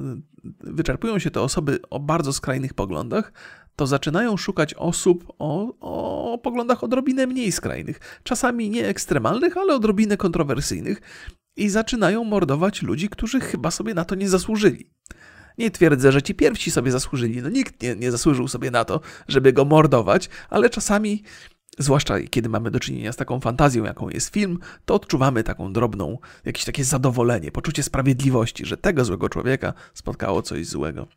wyczerpują 0.61 1.18
się 1.18 1.30
te 1.30 1.40
osoby 1.40 1.78
o 1.90 2.00
bardzo 2.00 2.32
skrajnych 2.32 2.74
poglądach, 2.74 3.32
to 3.76 3.86
zaczynają 3.86 4.36
szukać 4.36 4.74
osób 4.74 5.32
o, 5.38 5.74
o 6.32 6.38
poglądach 6.38 6.84
odrobinę 6.84 7.26
mniej 7.26 7.53
skrajnych. 7.53 8.20
Czasami 8.22 8.70
nie 8.70 8.86
ekstremalnych, 8.86 9.57
ale 9.57 9.74
odrobinę 9.74 10.16
kontrowersyjnych 10.16 11.00
i 11.57 11.68
zaczynają 11.68 12.24
mordować 12.24 12.82
ludzi, 12.82 13.09
którzy 13.09 13.40
chyba 13.40 13.70
sobie 13.70 13.94
na 13.94 14.05
to 14.05 14.14
nie 14.14 14.28
zasłużyli. 14.28 14.90
Nie 15.59 15.70
twierdzę, 15.70 16.12
że 16.12 16.22
ci 16.22 16.34
pierwsi 16.34 16.70
sobie 16.70 16.90
zasłużyli. 16.90 17.42
No 17.42 17.48
nikt 17.48 17.82
nie, 17.82 17.96
nie 17.96 18.11
zasłużył 18.11 18.48
sobie 18.48 18.70
na 18.70 18.84
to, 18.84 19.00
żeby 19.28 19.53
go 19.53 19.64
mordować, 19.64 20.28
ale 20.50 20.70
czasami, 20.70 21.22
zwłaszcza 21.78 22.20
kiedy 22.20 22.48
mamy 22.48 22.70
do 22.70 22.80
czynienia 22.80 23.12
z 23.12 23.16
taką 23.16 23.40
fantazją, 23.40 23.84
jaką 23.84 24.09
jest 24.09 24.32
film, 24.34 24.59
to 24.84 24.94
odczuwamy 24.94 25.42
taką 25.42 25.72
drobną, 25.72 26.18
jakieś 26.44 26.64
takie 26.64 26.84
zadowolenie, 26.84 27.50
poczucie 27.50 27.82
sprawiedliwości, 27.82 28.66
że 28.66 28.76
tego 28.76 29.05
złego 29.05 29.28
człowieka 29.28 29.74
spotkało 29.94 30.42
coś 30.42 30.66
złego. 30.66 31.09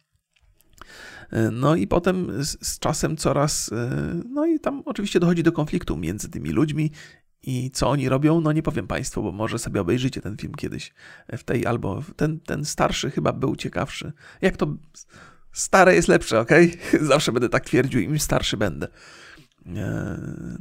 No 1.52 1.76
i 1.76 1.88
potem 1.88 2.44
z, 2.44 2.68
z, 2.68 2.80
czasem 2.80 3.18
coraz, 3.18 3.72
no 4.30 4.46
i 4.46 4.60
tam 4.60 4.84
oczywiście 4.86 5.20
dochodzi 5.20 5.44
do 5.44 5.52
konfliktu 5.52 5.98
między 5.98 6.30
tymi 6.30 6.50
ludźmi 6.50 6.92
i 7.46 7.72
co 7.72 7.90
oni 7.90 8.10
robią, 8.10 8.42
no 8.42 8.52
nie 8.52 8.64
powiem 8.64 8.88
Państwu, 8.88 9.24
bo 9.24 9.32
może 9.32 9.60
sobie 9.60 9.82
obejrzycie 9.82 10.22
ten 10.22 10.38
film 10.38 10.54
kiedyś 10.54 10.94
w 11.38 11.44
tej 11.44 11.66
albo 11.66 12.04
ten, 12.16 12.40
ten 12.40 12.66
starszy 12.66 13.12
chyba 13.12 13.34
był 13.34 13.56
ciekawszy. 13.56 14.14
Jak 14.42 14.58
to 14.58 14.76
stare 15.52 15.96
jest 15.96 16.08
lepsze, 16.08 16.40
ok? 16.40 16.50
Zawsze 17.02 17.32
będę 17.32 17.50
tak 17.50 17.66
twierdził, 17.66 18.02
im 18.02 18.20
starszy 18.20 18.58
będę. 18.58 18.88
E, 19.76 20.20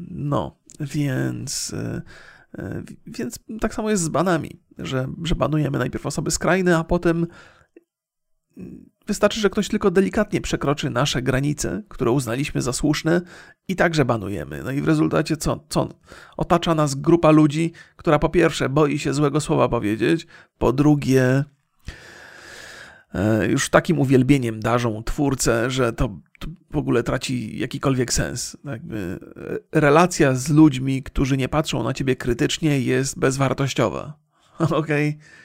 no, 0.09 0.59
więc. 0.81 1.75
E, 1.75 2.03
e, 2.59 2.83
więc 3.07 3.39
tak 3.61 3.75
samo 3.75 3.91
jest 3.91 4.03
z 4.03 4.09
banami, 4.09 4.61
że, 4.79 5.07
że 5.23 5.35
banujemy 5.35 5.79
najpierw 5.79 6.07
osoby 6.07 6.31
skrajne, 6.31 6.79
a 6.79 6.85
potem 6.85 7.27
Wystarczy, 9.07 9.41
że 9.41 9.51
ktoś 9.51 9.69
tylko 9.69 9.91
delikatnie 9.91 10.41
przekroczy 10.41 10.91
nasze 10.91 11.23
granice, 11.23 11.83
które 11.89 12.11
uznaliśmy 12.11 12.63
za 12.63 12.73
słuszne 12.73 13.21
i 13.69 13.77
także 13.77 14.05
banujemy. 14.05 14.63
No 14.65 14.71
i 14.71 14.81
w 14.81 14.89
rezultacie 14.89 15.37
co? 15.37 15.65
co? 15.69 15.89
Otacza 16.37 16.75
nas 16.75 16.95
grupa 16.95 17.31
ludzi, 17.31 17.73
która 17.97 18.19
po 18.19 18.29
pierwsze 18.29 18.69
boi 18.69 18.99
się 18.99 19.15
złego 19.15 19.41
słowa 19.41 19.69
powiedzieć, 19.69 20.27
po 20.59 20.73
drugie 20.73 21.45
e, 23.15 23.47
już 23.47 23.69
takim 23.71 23.99
uwielbieniem 23.99 24.61
darzą 24.61 25.03
twórcę, 25.03 25.71
że 25.71 25.93
to, 25.93 26.21
w 26.71 26.77
ogóle 26.77 27.03
traci 27.03 27.59
jakikolwiek 27.59 28.13
sens. 28.13 28.57
Jakby 28.65 29.19
e, 29.73 29.81
relacja 29.81 30.35
z 30.35 30.51
ludźmi, 30.51 31.03
którzy 31.03 31.37
nie 31.37 31.49
patrzą 31.49 31.83
na 31.83 31.95
ciebie 31.95 32.17
krytycznie, 32.17 32.81
jest 32.81 33.19
bezwartościowa. 33.19 34.19
Okej? 34.59 35.09
Okay? 35.09 35.44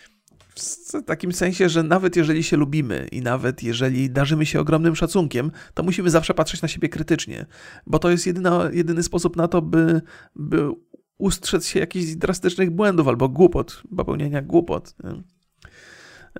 W 0.55 1.03
takim 1.05 1.33
sensie, 1.33 1.69
że 1.69 1.83
nawet 1.83 2.15
jeżeli 2.15 2.43
się 2.43 2.57
lubimy 2.57 3.07
i 3.11 3.21
nawet 3.21 3.63
jeżeli 3.63 4.09
darzymy 4.09 4.45
się 4.45 4.59
ogromnym 4.59 4.95
szacunkiem, 4.95 5.51
to 5.73 5.83
musimy 5.83 6.09
zawsze 6.09 6.33
patrzeć 6.33 6.61
na 6.61 6.67
siebie 6.67 6.89
krytycznie, 6.89 7.45
bo 7.87 7.99
to 7.99 8.09
jest 8.09 8.27
jedyna, 8.27 8.69
jedyny 8.73 9.03
sposób 9.03 9.35
na 9.35 9.47
to, 9.47 9.61
by, 9.61 10.01
by 10.35 10.69
ustrzec 11.17 11.67
się 11.67 11.79
jakichś 11.79 12.15
drastycznych 12.15 12.71
błędów 12.71 13.07
albo 13.07 13.29
głupot, 13.29 13.83
popełnienia 13.97 14.41
głupot. 14.41 14.95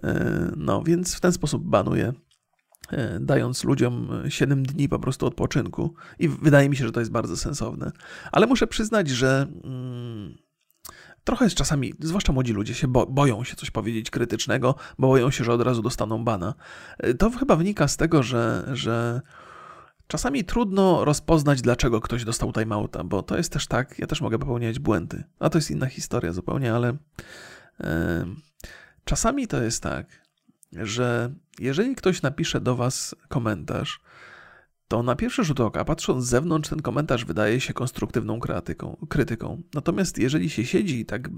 E, 0.03 0.51
no, 0.57 0.83
więc 0.83 1.15
w 1.15 1.19
ten 1.19 1.31
sposób 1.31 1.63
banuję, 1.63 2.13
e, 2.91 3.19
dając 3.19 3.63
ludziom 3.63 4.09
7 4.29 4.63
dni 4.63 4.89
po 4.89 4.99
prostu 4.99 5.25
odpoczynku 5.25 5.93
i 6.19 6.29
wydaje 6.29 6.69
mi 6.69 6.75
się, 6.75 6.85
że 6.85 6.91
to 6.91 6.99
jest 6.99 7.11
bardzo 7.11 7.37
sensowne. 7.37 7.91
Ale 8.31 8.47
muszę 8.47 8.67
przyznać, 8.67 9.09
że... 9.09 9.47
Mm, 9.63 10.48
trochę 11.29 11.45
jest 11.45 11.55
czasami, 11.55 11.93
zwłaszcza 11.99 12.33
młodzi 12.33 12.53
ludzie, 12.53 12.73
się 12.73 12.87
bo, 12.87 13.05
boją 13.05 13.43
się 13.43 13.55
coś 13.55 13.71
powiedzieć 13.71 14.09
krytycznego, 14.09 14.75
bo 14.99 15.07
boją 15.07 15.31
się, 15.31 15.43
że 15.43 15.53
od 15.53 15.61
razu 15.61 15.81
dostaną 15.81 16.23
bana. 16.23 16.53
Y, 17.05 17.15
to 17.15 17.29
chyba 17.29 17.55
wynika 17.55 17.87
z 17.87 17.97
tego, 17.97 18.23
że, 18.23 18.69
że 18.73 19.21
czasami 20.07 20.43
trudno 20.43 21.05
rozpoznać, 21.05 21.61
dlaczego 21.61 22.01
ktoś 22.01 22.23
dostał 22.25 22.53
timeouta, 22.53 23.03
bo 23.03 23.23
to 23.23 23.37
jest 23.37 23.53
też 23.53 23.67
tak, 23.67 23.99
ja 23.99 24.07
też 24.07 24.21
mogę 24.21 24.39
popełniać 24.39 24.79
błędy. 24.79 25.23
A 25.39 25.49
to 25.49 25.57
jest 25.57 25.71
inna 25.71 25.85
historia 25.85 26.33
zupełnie, 26.33 26.73
ale 26.73 26.87
yy, 27.79 27.87
czasami 29.05 29.47
to 29.47 29.61
jest 29.61 29.83
tak, 29.83 30.07
że 30.73 31.33
jeżeli 31.59 31.95
ktoś 31.95 32.21
napisze 32.21 32.61
do 32.61 32.75
was 32.75 33.15
komentarz, 33.27 34.01
to 34.89 35.03
na 35.03 35.15
pierwszy 35.15 35.43
rzut 35.43 35.59
oka, 35.59 35.85
patrząc 35.85 36.25
z 36.25 36.29
zewnątrz, 36.29 36.69
ten 36.69 36.81
komentarz 36.81 37.25
wydaje 37.25 37.59
się 37.59 37.73
konstruktywną 37.73 38.39
krytyką. 38.39 38.97
krytyką. 39.09 39.61
Natomiast 39.73 40.17
jeżeli 40.17 40.49
się 40.49 40.65
siedzi, 40.65 41.05
tak, 41.05 41.29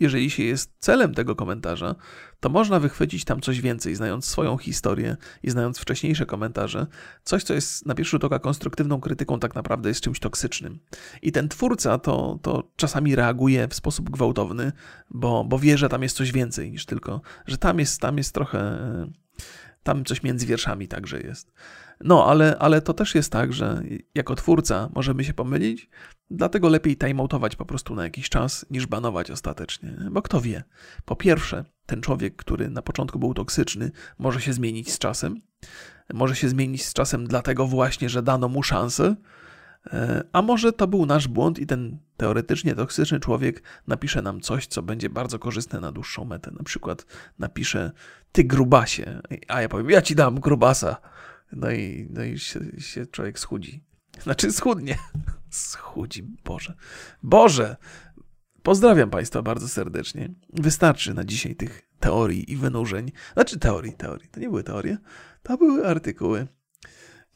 jeżeli 0.00 0.30
się 0.30 0.42
jest 0.42 0.72
celem 0.78 1.14
tego 1.14 1.36
komentarza, 1.36 1.94
to 2.40 2.48
można 2.48 2.80
wychwycić 2.80 3.24
tam 3.24 3.40
coś 3.40 3.60
więcej, 3.60 3.94
znając 3.94 4.24
swoją 4.24 4.58
historię 4.58 5.16
i 5.42 5.50
znając 5.50 5.78
wcześniejsze 5.78 6.26
komentarze. 6.26 6.86
Coś, 7.22 7.42
co 7.42 7.54
jest 7.54 7.86
na 7.86 7.94
pierwszy 7.94 8.10
rzut 8.10 8.24
oka 8.24 8.38
konstruktywną 8.38 9.00
krytyką, 9.00 9.38
tak 9.40 9.54
naprawdę 9.54 9.88
jest 9.88 10.00
czymś 10.00 10.20
toksycznym. 10.20 10.80
I 11.22 11.32
ten 11.32 11.48
twórca 11.48 11.98
to, 11.98 12.38
to 12.42 12.70
czasami 12.76 13.16
reaguje 13.16 13.68
w 13.68 13.74
sposób 13.74 14.10
gwałtowny, 14.10 14.72
bo, 15.10 15.44
bo 15.44 15.58
wie, 15.58 15.78
że 15.78 15.88
tam 15.88 16.02
jest 16.02 16.16
coś 16.16 16.32
więcej 16.32 16.70
niż 16.70 16.86
tylko, 16.86 17.20
że 17.46 17.58
tam 17.58 17.78
jest, 17.78 18.00
tam 18.00 18.18
jest 18.18 18.34
trochę. 18.34 18.78
Tam 19.82 20.04
coś 20.04 20.22
między 20.22 20.46
wierszami 20.46 20.88
także 20.88 21.20
jest. 21.20 21.52
No, 22.04 22.26
ale, 22.26 22.58
ale 22.58 22.82
to 22.82 22.94
też 22.94 23.14
jest 23.14 23.32
tak, 23.32 23.52
że 23.52 23.82
jako 24.14 24.34
twórca 24.34 24.88
możemy 24.94 25.24
się 25.24 25.34
pomylić, 25.34 25.88
dlatego 26.30 26.68
lepiej 26.68 26.96
timeoutować 26.96 27.56
po 27.56 27.64
prostu 27.64 27.94
na 27.94 28.04
jakiś 28.04 28.28
czas, 28.28 28.66
niż 28.70 28.86
banować 28.86 29.30
ostatecznie. 29.30 29.96
Bo 30.10 30.22
kto 30.22 30.40
wie? 30.40 30.64
Po 31.04 31.16
pierwsze, 31.16 31.64
ten 31.86 32.00
człowiek, 32.00 32.36
który 32.36 32.70
na 32.70 32.82
początku 32.82 33.18
był 33.18 33.34
toksyczny, 33.34 33.90
może 34.18 34.40
się 34.40 34.52
zmienić 34.52 34.92
z 34.92 34.98
czasem. 34.98 35.40
Może 36.14 36.36
się 36.36 36.48
zmienić 36.48 36.84
z 36.84 36.92
czasem 36.92 37.26
dlatego 37.26 37.66
właśnie, 37.66 38.08
że 38.08 38.22
dano 38.22 38.48
mu 38.48 38.62
szansę, 38.62 39.16
e, 39.86 40.24
a 40.32 40.42
może 40.42 40.72
to 40.72 40.86
był 40.86 41.06
nasz 41.06 41.28
błąd 41.28 41.58
i 41.58 41.66
ten 41.66 41.98
teoretycznie 42.16 42.74
toksyczny 42.74 43.20
człowiek 43.20 43.62
napisze 43.86 44.22
nam 44.22 44.40
coś, 44.40 44.66
co 44.66 44.82
będzie 44.82 45.10
bardzo 45.10 45.38
korzystne 45.38 45.80
na 45.80 45.92
dłuższą 45.92 46.24
metę. 46.24 46.50
Na 46.50 46.64
przykład 46.64 47.06
napisze, 47.38 47.92
ty 48.32 48.44
grubasie, 48.44 49.20
a 49.48 49.62
ja 49.62 49.68
powiem, 49.68 49.90
ja 49.90 50.02
ci 50.02 50.14
dam 50.14 50.40
grubasa. 50.40 51.13
No 51.56 51.70
i, 51.70 52.08
no 52.10 52.24
i 52.24 52.38
się, 52.38 52.60
się 52.78 53.06
człowiek 53.06 53.38
schudzi. 53.38 53.84
Znaczy 54.22 54.52
schudnie. 54.52 54.98
Schudzi, 55.50 56.22
Boże. 56.44 56.74
Boże! 57.22 57.76
Pozdrawiam 58.62 59.10
Państwa 59.10 59.42
bardzo 59.42 59.68
serdecznie. 59.68 60.34
Wystarczy 60.52 61.14
na 61.14 61.24
dzisiaj 61.24 61.56
tych 61.56 61.82
teorii 62.00 62.52
i 62.52 62.56
wynurzeń. 62.56 63.12
Znaczy 63.34 63.58
teorii, 63.58 63.92
teorii. 63.92 64.28
To 64.28 64.40
nie 64.40 64.48
były 64.48 64.64
teorie, 64.64 64.98
to 65.42 65.56
były 65.56 65.86
artykuły, 65.86 66.46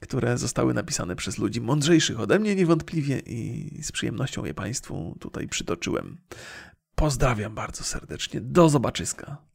które 0.01 0.39
zostały 0.39 0.75
napisane 0.75 1.17
przez 1.17 1.39
ludzi 1.39 1.61
mądrzejszych 1.61 2.21
ode 2.21 2.39
mnie 2.39 2.55
niewątpliwie 2.55 3.19
i 3.19 3.83
z 3.83 3.93
przyjemnością 3.93 4.45
je 4.45 4.55
Państwu 4.55 5.17
tutaj 5.21 5.49
przytoczyłem. 5.49 6.19
Pozdrawiam 6.95 7.55
bardzo 7.55 7.85
serdecznie. 7.85 8.41
Do 8.41 8.69
zobaczyska. 8.69 9.48